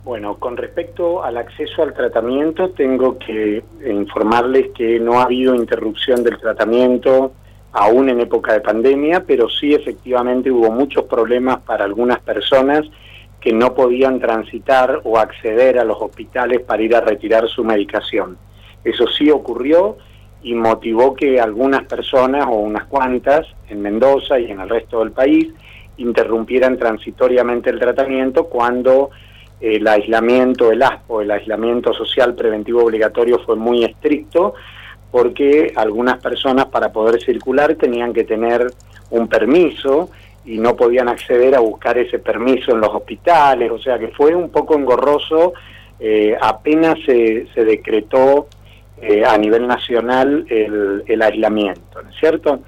Bueno, 0.09 0.39
con 0.39 0.57
respecto 0.57 1.23
al 1.23 1.37
acceso 1.37 1.83
al 1.83 1.93
tratamiento, 1.93 2.71
tengo 2.71 3.19
que 3.19 3.63
informarles 3.87 4.71
que 4.75 4.99
no 4.99 5.21
ha 5.21 5.25
habido 5.25 5.55
interrupción 5.55 6.25
del 6.25 6.39
tratamiento 6.39 7.33
aún 7.73 8.09
en 8.09 8.19
época 8.19 8.55
de 8.55 8.63
pandemia, 8.63 9.25
pero 9.27 9.51
sí 9.51 9.75
efectivamente 9.75 10.51
hubo 10.51 10.71
muchos 10.71 11.05
problemas 11.05 11.59
para 11.59 11.85
algunas 11.85 12.21
personas 12.21 12.87
que 13.39 13.53
no 13.53 13.75
podían 13.75 14.19
transitar 14.19 15.03
o 15.05 15.19
acceder 15.19 15.79
a 15.79 15.85
los 15.85 16.01
hospitales 16.01 16.63
para 16.63 16.83
ir 16.83 16.97
a 16.97 17.03
retirar 17.03 17.47
su 17.47 17.63
medicación. 17.63 18.39
Eso 18.85 19.07
sí 19.09 19.31
ocurrió 19.31 19.99
y 20.43 20.55
motivó 20.55 21.13
que 21.13 21.39
algunas 21.39 21.85
personas 21.85 22.47
o 22.47 22.53
unas 22.53 22.87
cuantas 22.87 23.47
en 23.69 23.83
Mendoza 23.83 24.41
y 24.41 24.51
en 24.51 24.61
el 24.61 24.71
resto 24.71 25.01
del 25.01 25.13
país 25.13 25.49
interrumpieran 25.99 26.79
transitoriamente 26.79 27.69
el 27.69 27.79
tratamiento 27.79 28.45
cuando 28.45 29.11
el 29.61 29.87
aislamiento, 29.87 30.71
el 30.71 30.83
ASPO, 30.83 31.23
el 31.23 31.31
aislamiento 31.31 31.93
social 31.93 32.35
preventivo 32.35 32.85
obligatorio 32.85 33.41
fue 33.41 33.57
muy 33.57 33.85
estricto, 33.85 34.55
porque 35.11 35.73
algunas 35.75 36.19
personas 36.19 36.67
para 36.67 36.93
poder 36.93 37.21
circular 37.21 37.75
tenían 37.75 38.13
que 38.13 38.25
tener 38.25 38.73
un 39.11 39.27
permiso 39.29 40.11
y 40.45 40.59
no 40.59 40.77
podían 40.77 41.09
acceder 41.09 41.55
a 41.55 41.61
buscar 41.61 41.99
ese 41.99 42.19
permiso 42.19 42.73
en 42.73 42.81
los 42.81 42.95
hospitales, 42.95 43.71
o 43.71 43.79
sea 43.79 43.99
que 43.99 44.09
fue 44.09 44.35
un 44.35 44.51
poco 44.51 44.75
engorroso, 44.75 45.55
eh, 45.99 46.37
apenas 46.41 46.99
se, 47.05 47.47
se 47.55 47.65
decretó 47.65 48.47
eh, 49.01 49.25
a 49.25 49.37
nivel 49.37 49.67
nacional 49.67 50.47
el, 50.49 51.03
el 51.07 51.23
aislamiento, 51.23 52.03
¿no 52.03 52.11
es 52.11 52.17
cierto? 52.17 52.61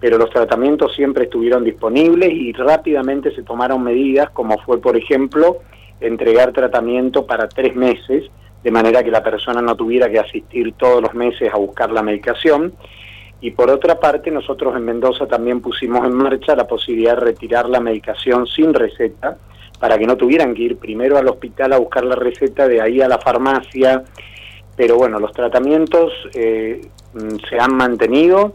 Pero 0.00 0.18
los 0.18 0.30
tratamientos 0.30 0.94
siempre 0.94 1.24
estuvieron 1.24 1.64
disponibles 1.64 2.30
y 2.30 2.52
rápidamente 2.52 3.34
se 3.34 3.42
tomaron 3.42 3.82
medidas, 3.82 4.30
como 4.30 4.58
fue, 4.58 4.80
por 4.80 4.96
ejemplo, 4.96 5.60
entregar 6.04 6.52
tratamiento 6.52 7.26
para 7.26 7.48
tres 7.48 7.74
meses, 7.74 8.30
de 8.62 8.70
manera 8.70 9.02
que 9.02 9.10
la 9.10 9.22
persona 9.22 9.60
no 9.60 9.76
tuviera 9.76 10.08
que 10.10 10.18
asistir 10.18 10.72
todos 10.74 11.02
los 11.02 11.14
meses 11.14 11.52
a 11.52 11.58
buscar 11.58 11.90
la 11.90 12.02
medicación. 12.02 12.74
Y 13.40 13.50
por 13.50 13.70
otra 13.70 14.00
parte, 14.00 14.30
nosotros 14.30 14.74
en 14.74 14.84
Mendoza 14.84 15.26
también 15.26 15.60
pusimos 15.60 16.06
en 16.06 16.14
marcha 16.14 16.56
la 16.56 16.66
posibilidad 16.66 17.14
de 17.14 17.26
retirar 17.26 17.68
la 17.68 17.78
medicación 17.80 18.46
sin 18.46 18.72
receta, 18.72 19.36
para 19.78 19.98
que 19.98 20.06
no 20.06 20.16
tuvieran 20.16 20.54
que 20.54 20.62
ir 20.62 20.78
primero 20.78 21.18
al 21.18 21.28
hospital 21.28 21.74
a 21.74 21.78
buscar 21.78 22.04
la 22.04 22.14
receta, 22.14 22.66
de 22.66 22.80
ahí 22.80 23.02
a 23.02 23.08
la 23.08 23.18
farmacia. 23.18 24.04
Pero 24.76 24.96
bueno, 24.96 25.18
los 25.18 25.32
tratamientos 25.32 26.12
eh, 26.32 26.80
mm, 27.12 27.36
se 27.48 27.58
han 27.58 27.76
mantenido. 27.76 28.54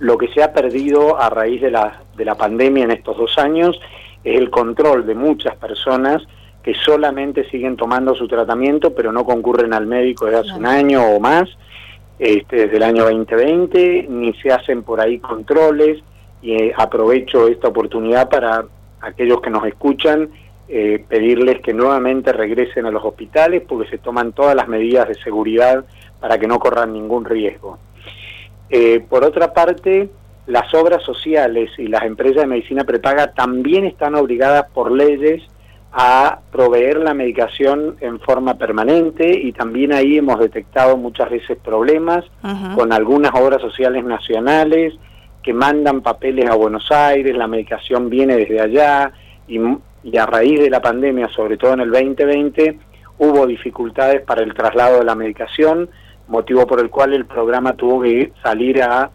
Lo 0.00 0.18
que 0.18 0.28
se 0.28 0.42
ha 0.42 0.52
perdido 0.52 1.18
a 1.18 1.30
raíz 1.30 1.62
de 1.62 1.70
la, 1.70 2.02
de 2.14 2.24
la 2.26 2.34
pandemia 2.34 2.84
en 2.84 2.90
estos 2.90 3.16
dos 3.16 3.38
años 3.38 3.80
es 4.22 4.36
el 4.36 4.50
control 4.50 5.06
de 5.06 5.14
muchas 5.14 5.56
personas 5.56 6.22
que 6.64 6.74
solamente 6.74 7.48
siguen 7.50 7.76
tomando 7.76 8.14
su 8.14 8.26
tratamiento, 8.26 8.94
pero 8.94 9.12
no 9.12 9.24
concurren 9.24 9.74
al 9.74 9.86
médico 9.86 10.24
desde 10.24 10.38
hace 10.38 10.58
un 10.58 10.64
año 10.64 11.04
o 11.04 11.20
más, 11.20 11.44
este, 12.18 12.56
desde 12.56 12.78
el 12.78 12.82
año 12.82 13.04
2020, 13.04 14.06
ni 14.08 14.32
se 14.34 14.50
hacen 14.50 14.82
por 14.82 14.98
ahí 14.98 15.18
controles, 15.18 16.02
y 16.40 16.54
eh, 16.54 16.72
aprovecho 16.74 17.48
esta 17.48 17.68
oportunidad 17.68 18.30
para 18.30 18.64
aquellos 19.02 19.42
que 19.42 19.50
nos 19.50 19.66
escuchan, 19.66 20.30
eh, 20.66 21.04
pedirles 21.06 21.60
que 21.60 21.74
nuevamente 21.74 22.32
regresen 22.32 22.86
a 22.86 22.90
los 22.90 23.04
hospitales 23.04 23.62
porque 23.68 23.90
se 23.90 23.98
toman 23.98 24.32
todas 24.32 24.56
las 24.56 24.66
medidas 24.66 25.06
de 25.06 25.14
seguridad 25.16 25.84
para 26.18 26.38
que 26.38 26.46
no 26.46 26.58
corran 26.58 26.94
ningún 26.94 27.26
riesgo. 27.26 27.78
Eh, 28.70 29.04
por 29.06 29.22
otra 29.22 29.52
parte, 29.52 30.08
las 30.46 30.72
obras 30.72 31.02
sociales 31.02 31.70
y 31.76 31.88
las 31.88 32.04
empresas 32.04 32.42
de 32.42 32.46
medicina 32.46 32.84
prepaga 32.84 33.34
también 33.34 33.84
están 33.84 34.14
obligadas 34.14 34.64
por 34.72 34.90
leyes 34.90 35.42
a 35.96 36.40
proveer 36.50 36.98
la 36.98 37.14
medicación 37.14 37.96
en 38.00 38.18
forma 38.18 38.54
permanente 38.54 39.38
y 39.40 39.52
también 39.52 39.92
ahí 39.92 40.18
hemos 40.18 40.40
detectado 40.40 40.96
muchas 40.96 41.30
veces 41.30 41.56
problemas 41.62 42.24
con 42.74 42.92
algunas 42.92 43.32
obras 43.34 43.60
sociales 43.62 44.04
nacionales 44.04 44.94
que 45.40 45.52
mandan 45.52 46.00
papeles 46.00 46.50
a 46.50 46.56
Buenos 46.56 46.90
Aires, 46.90 47.36
la 47.36 47.46
medicación 47.46 48.10
viene 48.10 48.36
desde 48.36 48.60
allá 48.60 49.12
y, 49.46 49.60
y 50.02 50.16
a 50.16 50.26
raíz 50.26 50.58
de 50.58 50.70
la 50.70 50.80
pandemia, 50.80 51.28
sobre 51.28 51.56
todo 51.56 51.74
en 51.74 51.80
el 51.80 51.92
2020, 51.92 52.76
hubo 53.18 53.46
dificultades 53.46 54.22
para 54.22 54.42
el 54.42 54.52
traslado 54.52 54.98
de 54.98 55.04
la 55.04 55.14
medicación, 55.14 55.88
motivo 56.26 56.66
por 56.66 56.80
el 56.80 56.90
cual 56.90 57.12
el 57.12 57.26
programa 57.26 57.74
tuvo 57.74 58.02
que 58.02 58.32
salir 58.42 58.82
a 58.82 59.10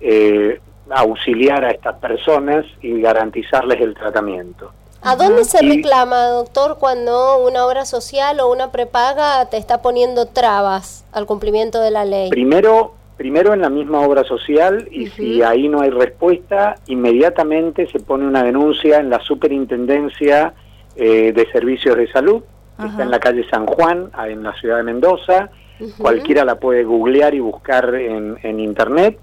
eh, 0.00 0.58
auxiliar 0.90 1.64
a 1.64 1.70
estas 1.70 1.96
personas 1.98 2.66
y 2.82 3.00
garantizarles 3.00 3.80
el 3.80 3.94
tratamiento. 3.94 4.72
¿A 5.04 5.16
dónde 5.16 5.44
se 5.44 5.60
reclama, 5.60 6.28
doctor, 6.28 6.78
cuando 6.80 7.44
una 7.46 7.66
obra 7.66 7.84
social 7.84 8.40
o 8.40 8.50
una 8.50 8.72
prepaga 8.72 9.44
te 9.50 9.58
está 9.58 9.82
poniendo 9.82 10.24
trabas 10.26 11.04
al 11.12 11.26
cumplimiento 11.26 11.78
de 11.82 11.90
la 11.90 12.06
ley? 12.06 12.30
Primero, 12.30 12.94
primero 13.18 13.52
en 13.52 13.60
la 13.60 13.68
misma 13.68 14.00
obra 14.00 14.24
social 14.24 14.88
y 14.90 15.08
si 15.08 15.42
ahí 15.42 15.68
no 15.68 15.82
hay 15.82 15.90
respuesta, 15.90 16.76
inmediatamente 16.86 17.86
se 17.92 18.00
pone 18.00 18.26
una 18.26 18.42
denuncia 18.42 18.98
en 18.98 19.10
la 19.10 19.20
Superintendencia 19.20 20.54
eh, 20.96 21.32
de 21.32 21.46
Servicios 21.52 21.98
de 21.98 22.10
Salud, 22.10 22.42
que 22.80 22.86
está 22.86 23.02
en 23.02 23.10
la 23.10 23.20
calle 23.20 23.46
San 23.50 23.66
Juan, 23.66 24.10
en 24.26 24.42
la 24.42 24.54
ciudad 24.54 24.78
de 24.78 24.84
Mendoza. 24.84 25.50
Cualquiera 25.98 26.46
la 26.46 26.54
puede 26.54 26.82
googlear 26.82 27.34
y 27.34 27.40
buscar 27.40 27.94
en, 27.94 28.38
en 28.42 28.58
internet. 28.58 29.18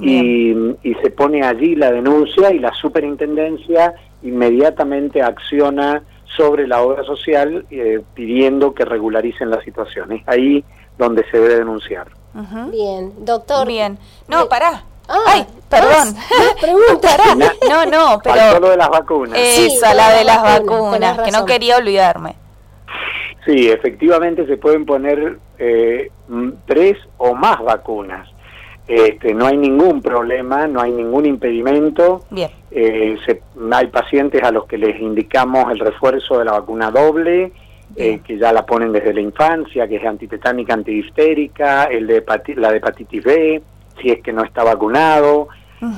Y, 0.00 0.52
y, 0.82 0.94
se 1.02 1.10
pone 1.10 1.42
allí 1.42 1.76
la 1.76 1.92
denuncia 1.92 2.50
y 2.50 2.58
la 2.58 2.72
superintendencia 2.72 3.94
inmediatamente 4.22 5.22
acciona 5.22 6.02
sobre 6.36 6.66
la 6.66 6.82
obra 6.82 7.04
social 7.04 7.66
eh, 7.70 8.00
pidiendo 8.14 8.74
que 8.74 8.84
regularicen 8.84 9.50
la 9.50 9.62
situación. 9.62 10.12
Es 10.12 10.22
ahí 10.26 10.64
donde 10.98 11.24
se 11.30 11.38
debe 11.38 11.56
denunciar. 11.56 12.08
Bien, 12.70 13.12
doctor. 13.24 13.66
Bien. 13.66 13.98
No, 14.28 14.48
pará. 14.48 14.84
Ah, 15.08 15.18
Ay, 15.26 15.46
perdón. 15.68 16.14
Pregunta. 16.60 17.08
no, 17.68 17.86
no, 17.86 18.20
pero... 18.22 18.36
Faltó 18.36 18.60
lo 18.60 18.70
de 18.70 18.76
las 18.76 18.88
vacunas. 18.88 19.38
Esa, 19.38 19.94
la 19.94 20.12
de 20.12 20.24
las 20.24 20.42
vacunas, 20.42 21.18
que 21.20 21.30
no 21.30 21.44
quería 21.44 21.76
olvidarme. 21.76 22.36
Sí, 23.44 23.68
efectivamente 23.68 24.46
se 24.46 24.56
pueden 24.56 24.86
poner 24.86 25.38
eh, 25.58 26.10
tres 26.66 26.96
o 27.18 27.34
más 27.34 27.60
vacunas. 27.60 28.28
Este, 28.92 29.32
no 29.32 29.46
hay 29.46 29.56
ningún 29.56 30.02
problema, 30.02 30.66
no 30.66 30.82
hay 30.82 30.92
ningún 30.92 31.24
impedimento. 31.24 32.26
Bien. 32.28 32.50
Eh, 32.70 33.16
hay 33.72 33.86
pacientes 33.86 34.42
a 34.42 34.50
los 34.50 34.66
que 34.66 34.76
les 34.76 35.00
indicamos 35.00 35.72
el 35.72 35.78
refuerzo 35.78 36.38
de 36.38 36.44
la 36.44 36.52
vacuna 36.52 36.90
doble, 36.90 37.52
eh, 37.96 38.20
que 38.22 38.36
ya 38.36 38.52
la 38.52 38.66
ponen 38.66 38.92
desde 38.92 39.14
la 39.14 39.22
infancia, 39.22 39.88
que 39.88 39.96
es 39.96 40.04
antitetánica, 40.04 40.74
antidiftérica, 40.74 41.84
el 41.84 42.06
de 42.06 42.22
la 42.56 42.70
de 42.70 42.76
hepatitis 42.76 43.24
B, 43.24 43.62
si 44.02 44.10
es 44.10 44.20
que 44.20 44.30
no 44.30 44.44
está 44.44 44.62
vacunado, 44.62 45.48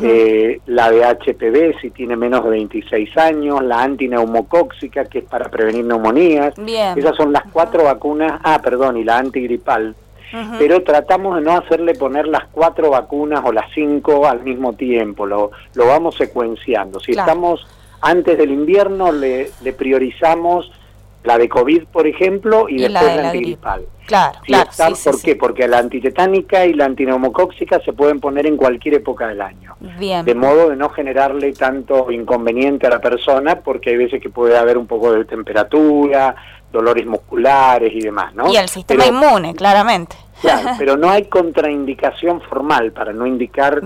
eh, 0.01 0.61
la 0.67 0.89
de 0.93 1.05
HPV 1.05 1.81
si 1.81 1.91
tiene 1.91 2.15
menos 2.15 2.45
de 2.45 2.51
26 2.51 3.19
años, 3.19 3.61
la 3.61 3.83
antineumocóxica, 3.83 5.07
que 5.07 5.19
es 5.19 5.25
para 5.25 5.51
prevenir 5.51 5.85
neumonías. 5.85 6.55
Bien. 6.59 6.97
Esas 6.97 7.17
son 7.17 7.33
las 7.33 7.43
cuatro 7.53 7.83
vacunas, 7.83 8.41
ah, 8.45 8.61
perdón, 8.63 8.99
y 8.99 9.05
la 9.05 9.19
antigripal 9.19 9.97
pero 10.59 10.83
tratamos 10.83 11.37
de 11.37 11.43
no 11.43 11.53
hacerle 11.53 11.95
poner 11.95 12.27
las 12.27 12.45
cuatro 12.51 12.91
vacunas 12.91 13.43
o 13.45 13.53
las 13.53 13.67
cinco 13.73 14.27
al 14.27 14.43
mismo 14.43 14.73
tiempo, 14.73 15.27
lo, 15.27 15.51
lo 15.75 15.87
vamos 15.87 16.17
secuenciando. 16.17 17.01
Si 17.01 17.13
estamos 17.13 17.67
antes 18.01 18.37
del 18.37 18.51
invierno, 18.51 19.13
le, 19.13 19.51
le, 19.63 19.73
priorizamos 19.73 20.71
la 21.25 21.39
de 21.39 21.49
COVID, 21.49 21.85
por 21.85 22.07
ejemplo, 22.07 22.69
y, 22.69 22.79
después 22.79 23.03
la, 23.03 23.17
la 23.17 23.31
antigripal. 23.31 23.87
Claro, 24.07 24.39
claro. 24.43 24.71
¿Por 25.03 25.23
qué? 25.23 25.37
Porque 25.37 25.67
la 25.67 25.79
antitetánica 25.79 26.67
y 26.67 26.75
la 26.75 26.85
antineumocóxica 26.85 27.81
se 27.81 27.95
pueden 27.95 28.21
poner 28.21 28.47
en 28.47 28.59
cualquier 28.59 28.97
época 28.97 29.29
del 29.29 29.41
año. 29.41 29.77
Bien. 29.99 30.27
De 30.27 30.35
modo 30.35 30.69
de 30.69 30.77
no 30.77 30.91
generarle 30.91 31.55
tanto 31.55 32.11
inconveniente 32.11 32.87
a 32.87 32.91
la 32.91 33.01
persona, 33.01 33.61
porque 33.61 33.91
hay 33.91 33.97
veces 33.97 34.21
que 34.21 34.29
puede 34.29 34.59
haber 34.59 34.77
un 34.77 34.87
poco 34.87 35.13
de 35.13 35.25
temperatura, 35.25 36.37
dolores 36.75 37.07
musculares 37.07 37.93
y 37.95 38.01
demás, 38.01 38.35
¿no? 38.35 38.53
Y 38.53 38.57
el 38.57 38.69
sistema 38.69 39.07
inmune, 39.07 39.55
claramente. 39.55 40.17
Claro, 40.41 40.71
pero 40.79 40.97
no 40.97 41.09
hay 41.09 41.25
contraindicación 41.27 42.43
formal 42.43 42.93
para 42.93 43.13
no 43.13 43.27
indicar 43.27 43.81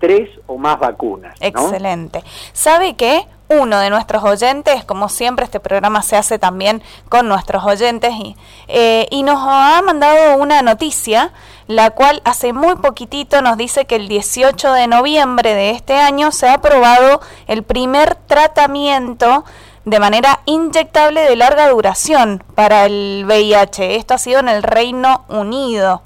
tres 0.00 0.30
o 0.46 0.56
más 0.56 0.80
vacunas. 0.80 1.36
Excelente. 1.40 2.24
¿Sabe 2.52 2.96
qué? 2.96 3.26
Uno 3.48 3.78
de 3.80 3.90
nuestros 3.90 4.22
oyentes, 4.22 4.84
como 4.84 5.08
siempre 5.08 5.44
este 5.44 5.60
programa 5.60 6.02
se 6.02 6.16
hace 6.16 6.38
también 6.38 6.82
con 7.08 7.28
nuestros 7.28 7.64
oyentes, 7.64 8.12
y, 8.14 8.36
eh, 8.68 9.06
y 9.10 9.24
nos 9.24 9.38
ha 9.40 9.82
mandado 9.82 10.38
una 10.38 10.62
noticia, 10.62 11.32
la 11.66 11.90
cual 11.90 12.22
hace 12.24 12.52
muy 12.52 12.76
poquitito 12.76 13.42
nos 13.42 13.56
dice 13.56 13.86
que 13.86 13.96
el 13.96 14.08
18 14.08 14.72
de 14.72 14.86
noviembre 14.86 15.54
de 15.54 15.70
este 15.70 15.94
año 15.94 16.30
se 16.30 16.48
ha 16.48 16.54
aprobado 16.54 17.20
el 17.48 17.64
primer 17.64 18.14
tratamiento 18.14 19.44
de 19.84 20.00
manera 20.00 20.40
inyectable 20.44 21.22
de 21.22 21.36
larga 21.36 21.68
duración 21.68 22.44
para 22.54 22.86
el 22.86 23.24
VIH. 23.26 23.96
Esto 23.96 24.14
ha 24.14 24.18
sido 24.18 24.40
en 24.40 24.48
el 24.48 24.62
Reino 24.62 25.24
Unido. 25.28 26.02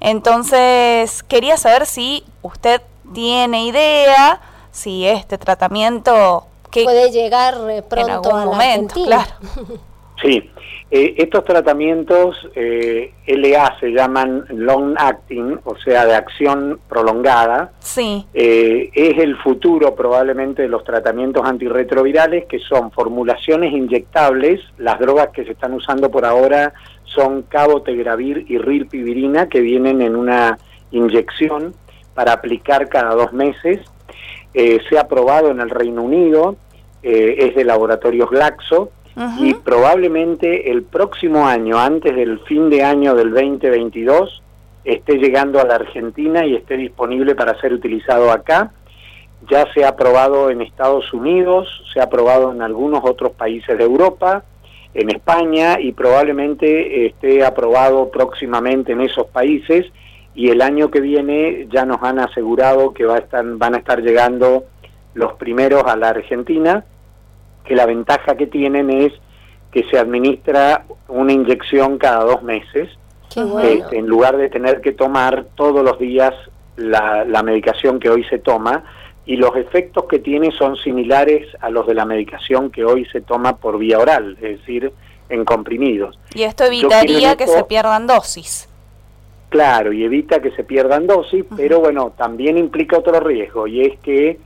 Entonces, 0.00 1.22
quería 1.24 1.56
saber 1.56 1.86
si 1.86 2.24
usted 2.42 2.80
tiene 3.12 3.64
idea, 3.64 4.40
si 4.72 5.06
este 5.06 5.36
tratamiento 5.36 6.46
que 6.70 6.84
puede 6.84 7.10
llegar 7.10 7.58
eh, 7.68 7.82
pronto 7.82 8.06
en 8.06 8.12
algún 8.12 8.44
momento, 8.44 8.94
claro. 9.04 9.32
Sí, 10.22 10.50
eh, 10.90 11.14
estos 11.18 11.44
tratamientos 11.44 12.36
eh, 12.56 13.12
LA 13.26 13.78
se 13.78 13.92
llaman 13.92 14.44
long 14.50 14.94
acting, 14.98 15.58
o 15.64 15.76
sea, 15.76 16.04
de 16.04 16.16
acción 16.16 16.80
prolongada. 16.88 17.70
Sí. 17.78 18.26
Eh, 18.34 18.90
es 18.92 19.18
el 19.18 19.36
futuro 19.36 19.94
probablemente 19.94 20.62
de 20.62 20.68
los 20.68 20.82
tratamientos 20.82 21.46
antirretrovirales, 21.46 22.46
que 22.46 22.58
son 22.58 22.90
formulaciones 22.90 23.72
inyectables. 23.72 24.60
Las 24.78 24.98
drogas 24.98 25.28
que 25.28 25.44
se 25.44 25.52
están 25.52 25.74
usando 25.74 26.10
por 26.10 26.24
ahora 26.24 26.74
son 27.04 27.42
cabotegravir 27.42 28.46
y 28.48 28.58
rilpivirina, 28.58 29.48
que 29.48 29.60
vienen 29.60 30.02
en 30.02 30.16
una 30.16 30.58
inyección 30.90 31.72
para 32.14 32.32
aplicar 32.32 32.88
cada 32.88 33.14
dos 33.14 33.32
meses. 33.32 33.78
se 34.52 34.98
ha 34.98 35.02
aprobado 35.02 35.52
en 35.52 35.60
el 35.60 35.70
Reino 35.70 36.02
Unido, 36.02 36.56
es 37.02 37.54
de 37.54 37.64
laboratorios 37.64 38.28
Glaxo 38.28 38.90
y 39.38 39.54
probablemente 39.54 40.70
el 40.70 40.82
próximo 40.82 41.46
año, 41.46 41.78
antes 41.78 42.14
del 42.14 42.38
fin 42.40 42.70
de 42.70 42.82
año 42.82 43.14
del 43.14 43.30
2022, 43.32 44.42
esté 44.84 45.18
llegando 45.18 45.60
a 45.60 45.64
la 45.64 45.74
Argentina 45.74 46.46
y 46.46 46.54
esté 46.54 46.76
disponible 46.76 47.34
para 47.34 47.58
ser 47.60 47.72
utilizado 47.72 48.30
acá. 48.30 48.72
Ya 49.50 49.70
se 49.72 49.84
ha 49.84 49.88
aprobado 49.88 50.50
en 50.50 50.62
Estados 50.62 51.12
Unidos, 51.12 51.68
se 51.92 52.00
ha 52.00 52.04
aprobado 52.04 52.52
en 52.52 52.62
algunos 52.62 53.00
otros 53.04 53.32
países 53.32 53.76
de 53.76 53.84
Europa, 53.84 54.44
en 54.94 55.10
España 55.10 55.78
y 55.80 55.92
probablemente 55.92 57.06
esté 57.06 57.44
aprobado 57.44 58.10
próximamente 58.10 58.92
en 58.92 59.02
esos 59.02 59.26
países. 59.26 59.86
Y 60.34 60.48
el 60.48 60.62
año 60.62 60.90
que 60.90 61.00
viene 61.00 61.66
ya 61.70 61.84
nos 61.84 62.02
han 62.02 62.18
asegurado 62.20 62.94
que 62.94 63.04
va 63.04 63.16
a 63.16 63.18
estar, 63.18 63.44
van 63.44 63.74
a 63.74 63.78
estar 63.78 64.00
llegando 64.00 64.64
los 65.14 65.34
primeros 65.34 65.84
a 65.84 65.96
la 65.96 66.10
Argentina, 66.10 66.84
que 67.64 67.74
la 67.74 67.86
ventaja 67.86 68.36
que 68.36 68.46
tienen 68.46 68.90
es 68.90 69.12
que 69.72 69.84
se 69.84 69.98
administra 69.98 70.84
una 71.08 71.32
inyección 71.32 71.98
cada 71.98 72.24
dos 72.24 72.42
meses, 72.42 72.88
este, 73.28 73.98
en 73.98 74.06
lugar 74.06 74.36
de 74.36 74.48
tener 74.48 74.80
que 74.80 74.92
tomar 74.92 75.46
todos 75.54 75.84
los 75.84 75.98
días 75.98 76.34
la, 76.76 77.24
la 77.24 77.42
medicación 77.42 78.00
que 78.00 78.10
hoy 78.10 78.24
se 78.24 78.38
toma, 78.38 78.84
y 79.26 79.36
los 79.36 79.54
efectos 79.54 80.06
que 80.06 80.18
tiene 80.18 80.50
son 80.50 80.76
similares 80.76 81.46
a 81.60 81.70
los 81.70 81.86
de 81.86 81.94
la 81.94 82.04
medicación 82.04 82.70
que 82.70 82.84
hoy 82.84 83.04
se 83.06 83.20
toma 83.20 83.56
por 83.56 83.78
vía 83.78 83.98
oral, 83.98 84.36
es 84.40 84.58
decir, 84.58 84.92
en 85.28 85.44
comprimidos. 85.44 86.18
Y 86.34 86.42
esto 86.42 86.64
evitaría 86.64 87.36
que 87.36 87.46
se 87.46 87.62
pierdan 87.64 88.06
dosis. 88.08 88.68
Claro, 89.50 89.92
y 89.92 90.04
evita 90.04 90.40
que 90.40 90.50
se 90.52 90.64
pierdan 90.64 91.06
dosis, 91.06 91.44
pero 91.56 91.80
bueno, 91.80 92.12
también 92.16 92.56
implica 92.56 92.98
otro 92.98 93.20
riesgo, 93.20 93.66
y 93.66 93.82
es 93.82 93.98
que 94.00 94.38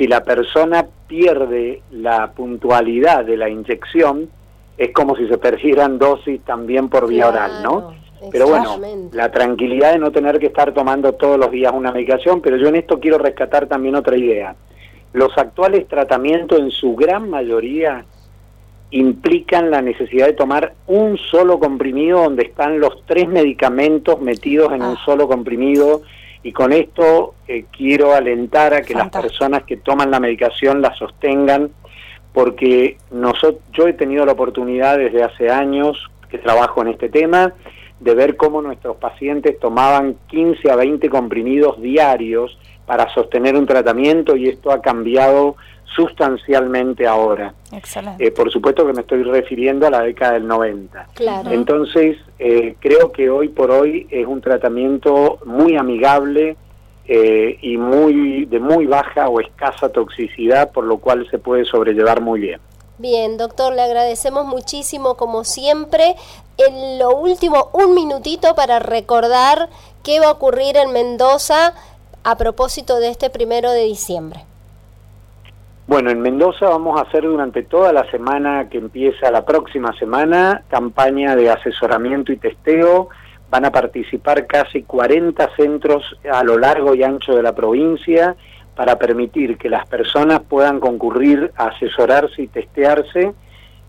si 0.00 0.06
la 0.06 0.24
persona 0.24 0.86
pierde 1.06 1.82
la 1.90 2.32
puntualidad 2.32 3.22
de 3.22 3.36
la 3.36 3.50
inyección, 3.50 4.30
es 4.78 4.94
como 4.94 5.14
si 5.14 5.28
se 5.28 5.36
perdieran 5.36 5.98
dosis 5.98 6.40
también 6.40 6.88
por 6.88 7.06
vía 7.06 7.28
oral, 7.28 7.62
¿no? 7.62 7.92
Pero 8.32 8.48
bueno, 8.48 8.80
la 9.12 9.30
tranquilidad 9.30 9.92
de 9.92 9.98
no 9.98 10.10
tener 10.10 10.38
que 10.38 10.46
estar 10.46 10.72
tomando 10.72 11.12
todos 11.12 11.38
los 11.38 11.50
días 11.50 11.74
una 11.74 11.92
medicación, 11.92 12.40
pero 12.40 12.56
yo 12.56 12.68
en 12.68 12.76
esto 12.76 12.98
quiero 12.98 13.18
rescatar 13.18 13.66
también 13.66 13.94
otra 13.94 14.16
idea. 14.16 14.56
Los 15.12 15.36
actuales 15.36 15.86
tratamientos 15.86 16.58
en 16.58 16.70
su 16.70 16.96
gran 16.96 17.28
mayoría 17.28 18.06
implican 18.92 19.70
la 19.70 19.82
necesidad 19.82 20.28
de 20.28 20.32
tomar 20.32 20.76
un 20.86 21.18
solo 21.18 21.58
comprimido 21.58 22.22
donde 22.22 22.44
están 22.44 22.80
los 22.80 23.04
tres 23.04 23.28
medicamentos 23.28 24.18
metidos 24.22 24.72
en 24.72 24.80
un 24.80 24.96
ah. 24.96 25.02
solo 25.04 25.28
comprimido 25.28 26.00
y 26.42 26.52
con 26.52 26.72
esto 26.72 27.34
eh, 27.46 27.66
quiero 27.70 28.14
alentar 28.14 28.74
a 28.74 28.82
que 28.82 28.94
las 28.94 29.10
personas 29.10 29.64
que 29.64 29.76
toman 29.76 30.10
la 30.10 30.20
medicación 30.20 30.80
la 30.80 30.94
sostengan, 30.94 31.70
porque 32.32 32.96
nosotros, 33.10 33.62
yo 33.72 33.88
he 33.88 33.92
tenido 33.92 34.24
la 34.24 34.32
oportunidad 34.32 34.98
desde 34.98 35.22
hace 35.22 35.50
años 35.50 36.10
que 36.30 36.38
trabajo 36.38 36.80
en 36.82 36.88
este 36.88 37.08
tema, 37.08 37.52
de 37.98 38.14
ver 38.14 38.36
cómo 38.36 38.62
nuestros 38.62 38.96
pacientes 38.96 39.58
tomaban 39.58 40.16
15 40.28 40.70
a 40.70 40.76
20 40.76 41.10
comprimidos 41.10 41.80
diarios 41.82 42.58
para 42.86 43.12
sostener 43.12 43.56
un 43.56 43.66
tratamiento 43.66 44.36
y 44.36 44.48
esto 44.48 44.70
ha 44.72 44.80
cambiado 44.80 45.56
sustancialmente 45.94 47.06
ahora. 47.06 47.54
Excelente. 47.72 48.26
Eh, 48.26 48.30
por 48.30 48.50
supuesto 48.50 48.86
que 48.86 48.92
me 48.92 49.00
estoy 49.00 49.22
refiriendo 49.22 49.86
a 49.86 49.90
la 49.90 50.02
década 50.02 50.32
del 50.32 50.46
90. 50.46 51.08
Claro. 51.14 51.50
Entonces, 51.50 52.16
eh, 52.38 52.76
creo 52.80 53.12
que 53.12 53.30
hoy 53.30 53.48
por 53.48 53.70
hoy 53.70 54.06
es 54.10 54.26
un 54.26 54.40
tratamiento 54.40 55.38
muy 55.44 55.76
amigable 55.76 56.56
eh, 57.06 57.58
y 57.60 57.76
muy 57.76 58.44
de 58.44 58.60
muy 58.60 58.86
baja 58.86 59.28
o 59.28 59.40
escasa 59.40 59.88
toxicidad, 59.88 60.70
por 60.70 60.84
lo 60.84 60.98
cual 60.98 61.26
se 61.30 61.38
puede 61.38 61.64
sobrellevar 61.64 62.20
muy 62.20 62.40
bien. 62.40 62.60
Bien, 62.98 63.38
doctor, 63.38 63.72
le 63.72 63.82
agradecemos 63.82 64.44
muchísimo 64.44 65.16
como 65.16 65.44
siempre. 65.44 66.16
En 66.58 66.98
lo 66.98 67.16
último, 67.16 67.70
un 67.72 67.94
minutito 67.94 68.54
para 68.54 68.78
recordar 68.78 69.70
qué 70.02 70.20
va 70.20 70.26
a 70.26 70.32
ocurrir 70.32 70.76
en 70.76 70.92
Mendoza 70.92 71.74
a 72.22 72.36
propósito 72.36 72.98
de 73.00 73.08
este 73.08 73.30
primero 73.30 73.70
de 73.70 73.84
diciembre. 73.84 74.44
Bueno, 75.90 76.12
en 76.12 76.20
Mendoza 76.20 76.68
vamos 76.68 77.00
a 77.00 77.02
hacer 77.02 77.24
durante 77.24 77.64
toda 77.64 77.92
la 77.92 78.08
semana 78.12 78.68
que 78.68 78.78
empieza 78.78 79.28
la 79.32 79.44
próxima 79.44 79.92
semana 79.98 80.62
campaña 80.68 81.34
de 81.34 81.50
asesoramiento 81.50 82.30
y 82.32 82.36
testeo. 82.36 83.08
Van 83.50 83.64
a 83.64 83.72
participar 83.72 84.46
casi 84.46 84.84
40 84.84 85.50
centros 85.56 86.16
a 86.32 86.44
lo 86.44 86.58
largo 86.58 86.94
y 86.94 87.02
ancho 87.02 87.34
de 87.34 87.42
la 87.42 87.56
provincia 87.56 88.36
para 88.76 89.00
permitir 89.00 89.58
que 89.58 89.68
las 89.68 89.84
personas 89.88 90.42
puedan 90.48 90.78
concurrir 90.78 91.50
a 91.56 91.70
asesorarse 91.70 92.42
y 92.42 92.46
testearse 92.46 93.32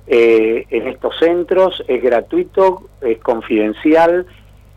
eh, 0.07 0.65
en 0.71 0.87
estos 0.87 1.19
centros. 1.19 1.83
Es 1.87 2.01
gratuito, 2.01 2.89
es 3.01 3.19
confidencial 3.19 4.25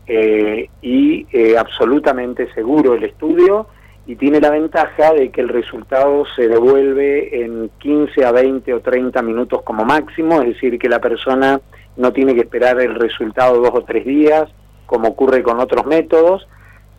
eh, 0.05 0.69
y 0.79 1.25
eh, 1.31 1.57
absolutamente 1.57 2.53
seguro 2.53 2.93
el 2.93 3.03
estudio 3.03 3.65
y 4.07 4.15
tiene 4.15 4.39
la 4.39 4.51
ventaja 4.51 5.13
de 5.13 5.29
que 5.31 5.41
el 5.41 5.49
resultado 5.49 6.25
se 6.35 6.47
devuelve 6.47 7.43
en 7.43 7.71
15 7.79 8.23
a 8.23 8.31
20 8.31 8.73
o 8.73 8.79
30 8.81 9.21
minutos 9.23 9.63
como 9.63 9.83
máximo, 9.83 10.41
es 10.41 10.49
decir, 10.49 10.77
que 10.77 10.89
la 10.89 10.99
persona 10.99 11.59
no 11.97 12.13
tiene 12.13 12.35
que 12.35 12.41
esperar 12.41 12.79
el 12.81 12.95
resultado 12.95 13.59
dos 13.59 13.71
o 13.73 13.83
tres 13.83 14.05
días, 14.05 14.49
como 14.85 15.09
ocurre 15.09 15.41
con 15.41 15.59
otros 15.59 15.85
métodos, 15.85 16.47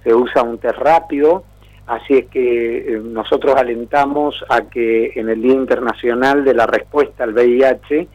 se 0.03 0.15
usa 0.15 0.43
un 0.43 0.59
test 0.59 0.79
rápido, 0.79 1.45
así 1.87 2.15
es 2.15 2.27
que 2.27 2.79
eh, 2.79 3.01
nosotros 3.03 3.55
alentamos 3.57 4.45
a 4.49 4.63
que 4.63 5.13
en 5.15 5.29
el 5.29 5.41
Día 5.41 5.55
Internacional 5.55 6.45
de 6.45 6.55
la 6.55 6.67
Respuesta 6.67 7.23
al 7.23 7.35
VIH, 7.35 8.09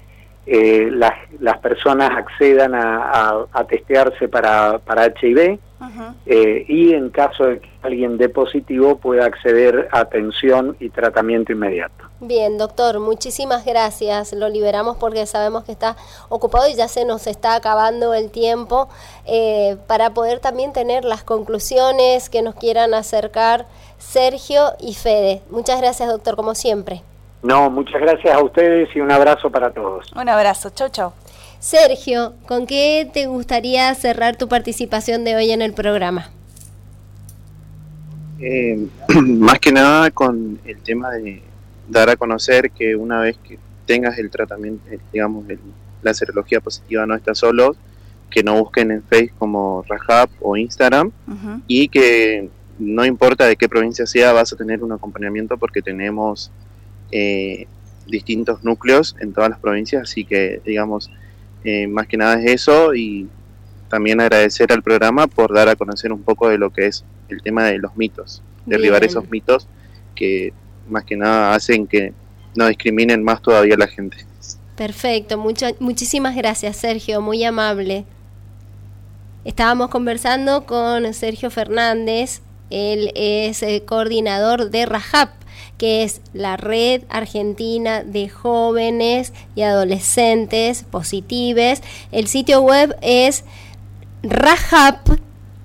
eh, 0.45 0.89
las, 0.91 1.13
las, 1.39 1.59
personas 1.59 2.09
accedan 2.11 2.73
a, 2.73 3.45
a, 3.51 3.63
testearse 3.65 4.27
para, 4.27 4.79
para 4.79 5.05
HIV 5.05 5.59
eh, 6.25 6.65
y 6.67 6.93
en 6.93 7.09
caso 7.09 7.45
de 7.45 7.59
que 7.59 7.69
alguien 7.83 8.17
dé 8.17 8.27
positivo 8.27 8.97
pueda 8.97 9.25
acceder 9.25 9.87
a 9.91 9.99
atención 9.99 10.75
y 10.79 10.89
tratamiento 10.89 11.51
inmediato. 11.51 12.05
Bien, 12.19 12.57
doctor, 12.57 12.99
muchísimas 12.99 13.65
gracias. 13.65 14.33
Lo 14.33 14.49
liberamos 14.49 14.97
porque 14.97 15.25
sabemos 15.25 15.63
que 15.63 15.71
está 15.71 15.95
ocupado 16.29 16.67
y 16.67 16.75
ya 16.75 16.87
se 16.87 17.05
nos 17.05 17.27
está 17.27 17.55
acabando 17.55 18.13
el 18.13 18.31
tiempo 18.31 18.89
eh, 19.25 19.77
para 19.87 20.11
poder 20.11 20.39
también 20.39 20.73
tener 20.73 21.05
las 21.05 21.23
conclusiones 21.23 22.29
que 22.29 22.41
nos 22.41 22.55
quieran 22.55 22.93
acercar 22.93 23.67
Sergio 23.99 24.73
y 24.79 24.95
Fede. 24.95 25.41
Muchas 25.49 25.79
gracias, 25.81 26.09
doctor, 26.09 26.35
como 26.35 26.55
siempre. 26.55 27.03
No, 27.43 27.69
muchas 27.69 27.99
gracias 28.01 28.33
a 28.33 28.43
ustedes 28.43 28.89
y 28.95 28.99
un 28.99 29.11
abrazo 29.11 29.49
para 29.49 29.71
todos. 29.71 30.11
Un 30.13 30.29
abrazo, 30.29 30.69
chau, 30.69 30.89
chau. 30.89 31.13
Sergio, 31.59 32.33
¿con 32.47 32.65
qué 32.65 33.09
te 33.11 33.27
gustaría 33.27 33.93
cerrar 33.95 34.35
tu 34.35 34.47
participación 34.47 35.23
de 35.23 35.35
hoy 35.35 35.51
en 35.51 35.61
el 35.61 35.73
programa? 35.73 36.29
Eh, 38.39 38.87
más 39.21 39.59
que 39.59 39.71
nada 39.71 40.11
con 40.11 40.59
el 40.65 40.81
tema 40.81 41.11
de 41.11 41.43
dar 41.87 42.09
a 42.09 42.15
conocer 42.15 42.71
que 42.71 42.95
una 42.95 43.21
vez 43.21 43.37
que 43.37 43.59
tengas 43.85 44.17
el 44.17 44.29
tratamiento, 44.29 44.89
eh, 44.89 44.99
digamos, 45.11 45.45
la 46.01 46.13
serología 46.13 46.61
positiva 46.61 47.05
no 47.05 47.15
está 47.15 47.35
solo, 47.35 47.75
que 48.29 48.43
no 48.43 48.57
busquen 48.57 48.91
en 48.91 49.03
Facebook 49.03 49.37
como 49.37 49.83
Rajab 49.87 50.29
o 50.39 50.57
Instagram 50.57 51.11
y 51.67 51.89
que 51.89 52.49
no 52.79 53.05
importa 53.05 53.45
de 53.45 53.55
qué 53.55 53.69
provincia 53.69 54.07
sea, 54.07 54.31
vas 54.31 54.53
a 54.53 54.55
tener 54.55 54.83
un 54.83 54.93
acompañamiento 54.93 55.57
porque 55.57 55.81
tenemos 55.81 56.49
eh, 57.11 57.67
distintos 58.07 58.63
núcleos 58.63 59.15
en 59.19 59.33
todas 59.33 59.49
las 59.49 59.59
provincias, 59.59 60.03
así 60.03 60.25
que 60.25 60.61
digamos, 60.65 61.09
eh, 61.63 61.87
más 61.87 62.07
que 62.07 62.17
nada 62.17 62.41
es 62.41 62.51
eso 62.51 62.93
y 62.95 63.27
también 63.89 64.21
agradecer 64.21 64.71
al 64.71 64.81
programa 64.81 65.27
por 65.27 65.53
dar 65.53 65.69
a 65.69 65.75
conocer 65.75 66.13
un 66.13 66.23
poco 66.23 66.49
de 66.49 66.57
lo 66.57 66.71
que 66.71 66.87
es 66.87 67.03
el 67.29 67.41
tema 67.41 67.65
de 67.65 67.77
los 67.77 67.95
mitos, 67.97 68.41
derribar 68.65 69.03
esos 69.03 69.29
mitos 69.29 69.67
que 70.15 70.53
más 70.87 71.03
que 71.03 71.17
nada 71.17 71.53
hacen 71.53 71.87
que 71.87 72.13
no 72.55 72.67
discriminen 72.67 73.23
más 73.23 73.41
todavía 73.41 73.75
a 73.75 73.77
la 73.77 73.87
gente. 73.87 74.17
Perfecto, 74.75 75.37
mucho, 75.37 75.67
muchísimas 75.79 76.35
gracias 76.35 76.77
Sergio, 76.77 77.21
muy 77.21 77.43
amable. 77.43 78.05
Estábamos 79.43 79.89
conversando 79.89 80.65
con 80.65 81.13
Sergio 81.13 81.49
Fernández, 81.49 82.41
él 82.69 83.11
es 83.15 83.63
el 83.63 83.83
coordinador 83.83 84.69
de 84.69 84.85
RAJAP, 84.85 85.29
que 85.77 86.03
es 86.03 86.21
la 86.33 86.57
Red 86.57 87.03
Argentina 87.09 88.03
de 88.03 88.29
Jóvenes 88.29 89.33
y 89.55 89.61
Adolescentes 89.61 90.83
Positives. 90.83 91.81
El 92.11 92.27
sitio 92.27 92.61
web 92.61 92.95
es 93.01 93.43
rajap, 94.23 95.07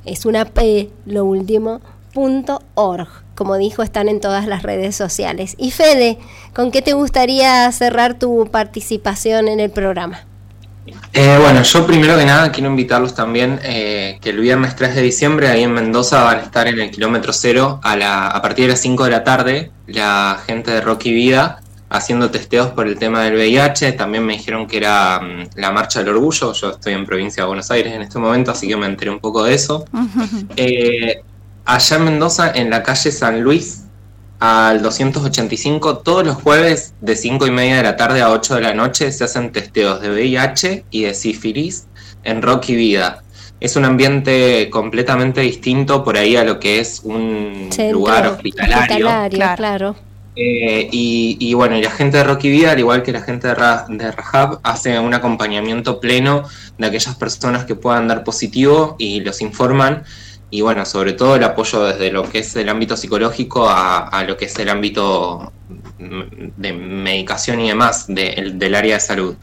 es 0.05 0.27
una 0.27 0.45
P, 0.45 0.91
lo 1.05 1.25
último, 1.25 1.81
punto 2.13 2.63
org. 2.75 3.09
Como 3.35 3.57
dijo, 3.57 3.83
están 3.83 4.09
en 4.09 4.21
todas 4.21 4.47
las 4.47 4.63
redes 4.63 4.97
sociales. 4.97 5.55
Y 5.59 5.71
Fede, 5.71 6.19
¿con 6.55 6.71
qué 6.71 6.81
te 6.81 6.95
gustaría 6.95 7.71
cerrar 7.73 8.19
tu 8.19 8.49
participación 8.51 9.49
en 9.49 9.61
el 9.61 9.71
programa? 9.71 10.25
Eh, 11.13 11.39
bueno, 11.41 11.63
yo 11.63 11.87
primero 11.87 12.17
que 12.17 12.25
nada 12.25 12.53
quiero 12.53 12.71
invitarlos 12.71 13.15
también 13.15 13.59
eh, 13.63 14.19
que 14.21 14.31
el 14.31 14.41
viernes 14.41 14.77
3 14.77 14.95
de 14.95 15.03
diciembre 15.03 15.49
ahí 15.49 15.63
en 15.63 15.73
Mendoza 15.73 16.23
van 16.23 16.39
a 16.39 16.43
estar 16.43 16.69
en 16.69 16.79
el 16.79 16.91
kilómetro 16.91 17.33
cero 17.33 17.81
a, 17.83 17.97
la, 17.97 18.29
a 18.29 18.43
partir 18.43 18.67
de 18.67 18.73
las 18.73 18.81
5 18.81 19.05
de 19.05 19.11
la 19.11 19.25
tarde 19.25 19.71
la 19.87 20.41
gente 20.47 20.71
de 20.71 20.81
Rocky 20.81 21.13
Vida 21.13 21.61
haciendo 21.89 22.31
testeos 22.31 22.71
por 22.71 22.87
el 22.87 22.99
tema 22.99 23.23
del 23.23 23.35
VIH, 23.35 23.93
también 23.93 24.25
me 24.25 24.35
dijeron 24.35 24.67
que 24.67 24.79
era 24.79 25.21
mm, 25.21 25.51
la 25.57 25.71
Marcha 25.73 26.01
del 26.01 26.11
Orgullo, 26.11 26.53
yo 26.53 26.71
estoy 26.71 26.95
en 26.95 27.07
provincia 27.07 27.43
de 27.43 27.47
Buenos 27.47 27.71
Aires 27.71 27.93
en 27.93 28.03
este 28.03 28.19
momento, 28.19 28.51
así 28.51 28.69
que 28.69 28.77
me 28.77 28.87
enteré 28.87 29.11
un 29.11 29.21
poco 29.21 29.45
de 29.45 29.55
eso. 29.55 29.85
Eh, 30.57 31.23
allá 31.65 31.97
en 31.97 32.05
Mendoza, 32.05 32.53
en 32.53 32.71
la 32.71 32.83
calle 32.83 33.13
San 33.13 33.41
Luis, 33.41 33.85
al 34.39 34.83
285, 34.83 35.99
todos 35.99 36.27
los 36.27 36.37
jueves 36.37 36.95
de 37.01 37.17
5 37.17 37.47
y 37.47 37.51
media 37.51 37.77
de 37.79 37.83
la 37.83 37.97
tarde 37.97 38.21
a 38.21 38.31
8 38.31 38.57
de 38.57 38.61
la 38.61 38.75
noche 38.75 39.11
se 39.11 39.25
hacen 39.25 39.53
testeos 39.53 40.01
de 40.01 40.11
VIH 40.11 40.85
y 40.91 41.03
de 41.03 41.15
sífilis 41.15 41.87
en 42.23 42.43
Rock 42.43 42.71
y 42.71 42.77
Vida. 42.77 43.23
Es 43.61 43.77
un 43.77 43.87
ambiente 43.87 44.69
completamente 44.71 45.41
distinto 45.41 46.05
por 46.05 46.19
ahí 46.19 46.37
a 46.37 46.45
lo 46.45 46.61
que 46.61 46.81
es 46.81 47.01
un 47.05 47.71
lugar 47.91 48.27
hospitalario. 48.27 49.09
claro. 49.57 49.97
Eh, 50.39 50.89
y, 50.93 51.55
bueno, 51.55 51.79
y 51.79 51.83
la 51.83 51.91
gente 51.91 52.19
de 52.19 52.25
Rocky 52.25 52.51
Vida, 52.51 52.73
al 52.73 52.79
igual 52.79 53.03
que 53.03 53.11
la 53.11 53.23
gente 53.23 53.49
de, 53.49 53.55
de 53.55 54.13
Rahab, 54.13 54.61
hace 54.63 54.99
un 54.99 55.15
acompañamiento 55.15 55.99
pleno 55.99 56.43
de 56.77 56.87
aquellas 56.87 57.15
personas 57.17 57.65
que 57.65 57.75
puedan 57.75 58.07
dar 58.07 58.23
positivo 58.23 58.97
y 58.99 59.21
los 59.21 59.41
informan. 59.41 60.05
Y 60.51 60.61
bueno, 60.61 60.85
sobre 60.87 61.13
todo 61.13 61.37
el 61.37 61.45
apoyo 61.45 61.85
desde 61.85 62.13
lo 62.13 62.29
que 62.29 62.39
es 62.39 62.55
el 62.57 62.69
ámbito 62.69 62.97
psicológico 62.97 63.69
a, 63.69 64.25
lo 64.27 64.37
que 64.37 64.45
es 64.45 64.59
el 64.59 64.69
ámbito 64.69 65.53
de 65.99 66.73
medicación 66.73 67.61
y 67.61 67.69
demás 67.69 68.07
del 68.09 68.75
área 68.75 68.95
de 68.95 69.01
salud. 69.01 69.37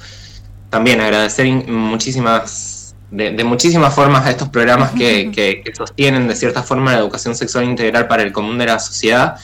También 0.69 1.01
agradecer 1.01 1.47
muchísimas 1.67 2.95
de, 3.11 3.43
muchísimas 3.43 3.93
formas 3.93 4.25
a 4.25 4.31
estos 4.31 4.49
programas 4.49 4.91
que, 4.91 5.31
que, 5.31 5.71
sostienen 5.75 6.27
de 6.27 6.35
cierta 6.35 6.63
forma 6.63 6.93
la 6.93 6.99
educación 6.99 7.35
sexual 7.35 7.65
integral 7.65 8.07
para 8.07 8.23
el 8.23 8.31
común 8.31 8.57
de 8.57 8.65
la 8.65 8.79
sociedad 8.79 9.35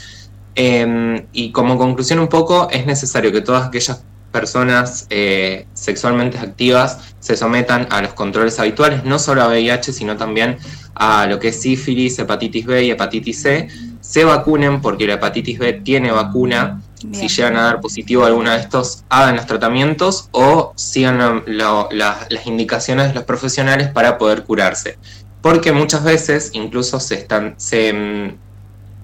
Em, 0.62 1.26
y 1.32 1.54
como 1.54 1.78
conclusión 1.78 2.20
un 2.20 2.28
poco, 2.28 2.68
es 2.70 2.86
necesario 2.86 3.32
que 3.32 3.40
todas 3.40 3.68
aquellas 3.68 4.04
personas 4.32 5.08
eh, 5.10 5.68
sexualmente 5.74 6.38
activas 6.38 7.16
se 7.22 7.38
sometan 7.38 7.88
a 7.90 8.02
los 8.02 8.14
controles 8.14 8.60
habituales, 8.60 9.06
no 9.06 9.20
solo 9.20 9.42
a 9.42 9.48
VIH, 9.48 9.94
sino 9.94 10.18
también 10.18 10.58
a 10.96 11.28
lo 11.28 11.40
que 11.40 11.50
es 11.50 11.62
sífilis, 11.62 12.20
hepatitis 12.20 12.66
B 12.66 12.84
y 12.86 12.92
hepatitis 12.92 13.42
C. 13.42 13.68
Se 14.02 14.24
vacunen 14.24 14.82
porque 14.82 15.08
la 15.08 15.14
hepatitis 15.14 15.60
B 15.60 15.74
tiene 15.74 16.12
vacuna. 16.12 16.82
Si 17.14 17.30
llegan 17.30 17.56
a 17.56 17.62
dar 17.62 17.80
positivo 17.80 18.24
a 18.24 18.28
alguno 18.28 18.52
de 18.52 18.58
estos, 18.58 19.06
hagan 19.08 19.38
los 19.38 19.46
tratamientos 19.46 20.28
o 20.32 20.74
sigan 20.76 21.44
las 21.48 22.46
indicaciones 22.46 23.08
de 23.08 23.14
los 23.14 23.24
profesionales 23.24 23.88
para 23.88 24.18
poder 24.18 24.44
curarse. 24.44 24.98
Porque 25.42 25.72
muchas 25.72 26.04
veces 26.04 26.50
incluso 26.54 27.00
se, 27.00 27.16
están, 27.16 27.56
se 27.58 27.94
mm, 27.94 28.38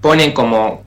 pone 0.02 0.34
como 0.34 0.84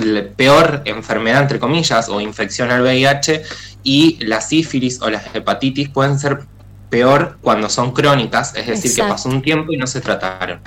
la 0.00 0.22
peor 0.28 0.82
enfermedad, 0.84 1.42
entre 1.42 1.58
comillas, 1.58 2.08
o 2.08 2.20
infección 2.20 2.70
al 2.70 2.82
VIH, 2.82 3.42
y 3.82 4.24
la 4.24 4.40
sífilis 4.40 5.00
o 5.02 5.10
las 5.10 5.34
hepatitis 5.34 5.88
pueden 5.88 6.18
ser 6.18 6.40
peor 6.88 7.38
cuando 7.42 7.68
son 7.68 7.92
crónicas, 7.92 8.54
es 8.54 8.66
decir, 8.66 8.94
que 8.94 9.02
pasó 9.02 9.28
un 9.28 9.42
tiempo 9.42 9.72
y 9.72 9.76
no 9.76 9.86
se 9.86 10.00
trataron. 10.00 10.60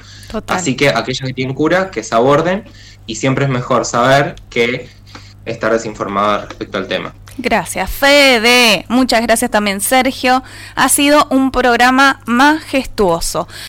Así 0.47 0.75
que 0.75 0.89
aquellos 0.89 1.27
que 1.27 1.33
tienen 1.33 1.55
cura, 1.55 1.91
que 1.91 2.03
se 2.03 2.15
aborden, 2.15 2.65
y 3.05 3.15
siempre 3.15 3.45
es 3.45 3.51
mejor 3.51 3.85
saber 3.85 4.35
que 4.49 4.89
estar 5.45 5.71
desinformado 5.71 6.47
respecto 6.47 6.77
al 6.77 6.87
tema. 6.87 7.13
Gracias, 7.37 7.89
Fede. 7.89 8.85
Muchas 8.89 9.21
gracias 9.21 9.49
también, 9.49 9.81
Sergio. 9.81 10.43
Ha 10.75 10.89
sido 10.89 11.27
un 11.29 11.51
programa 11.51 12.21
majestuoso. 12.25 13.47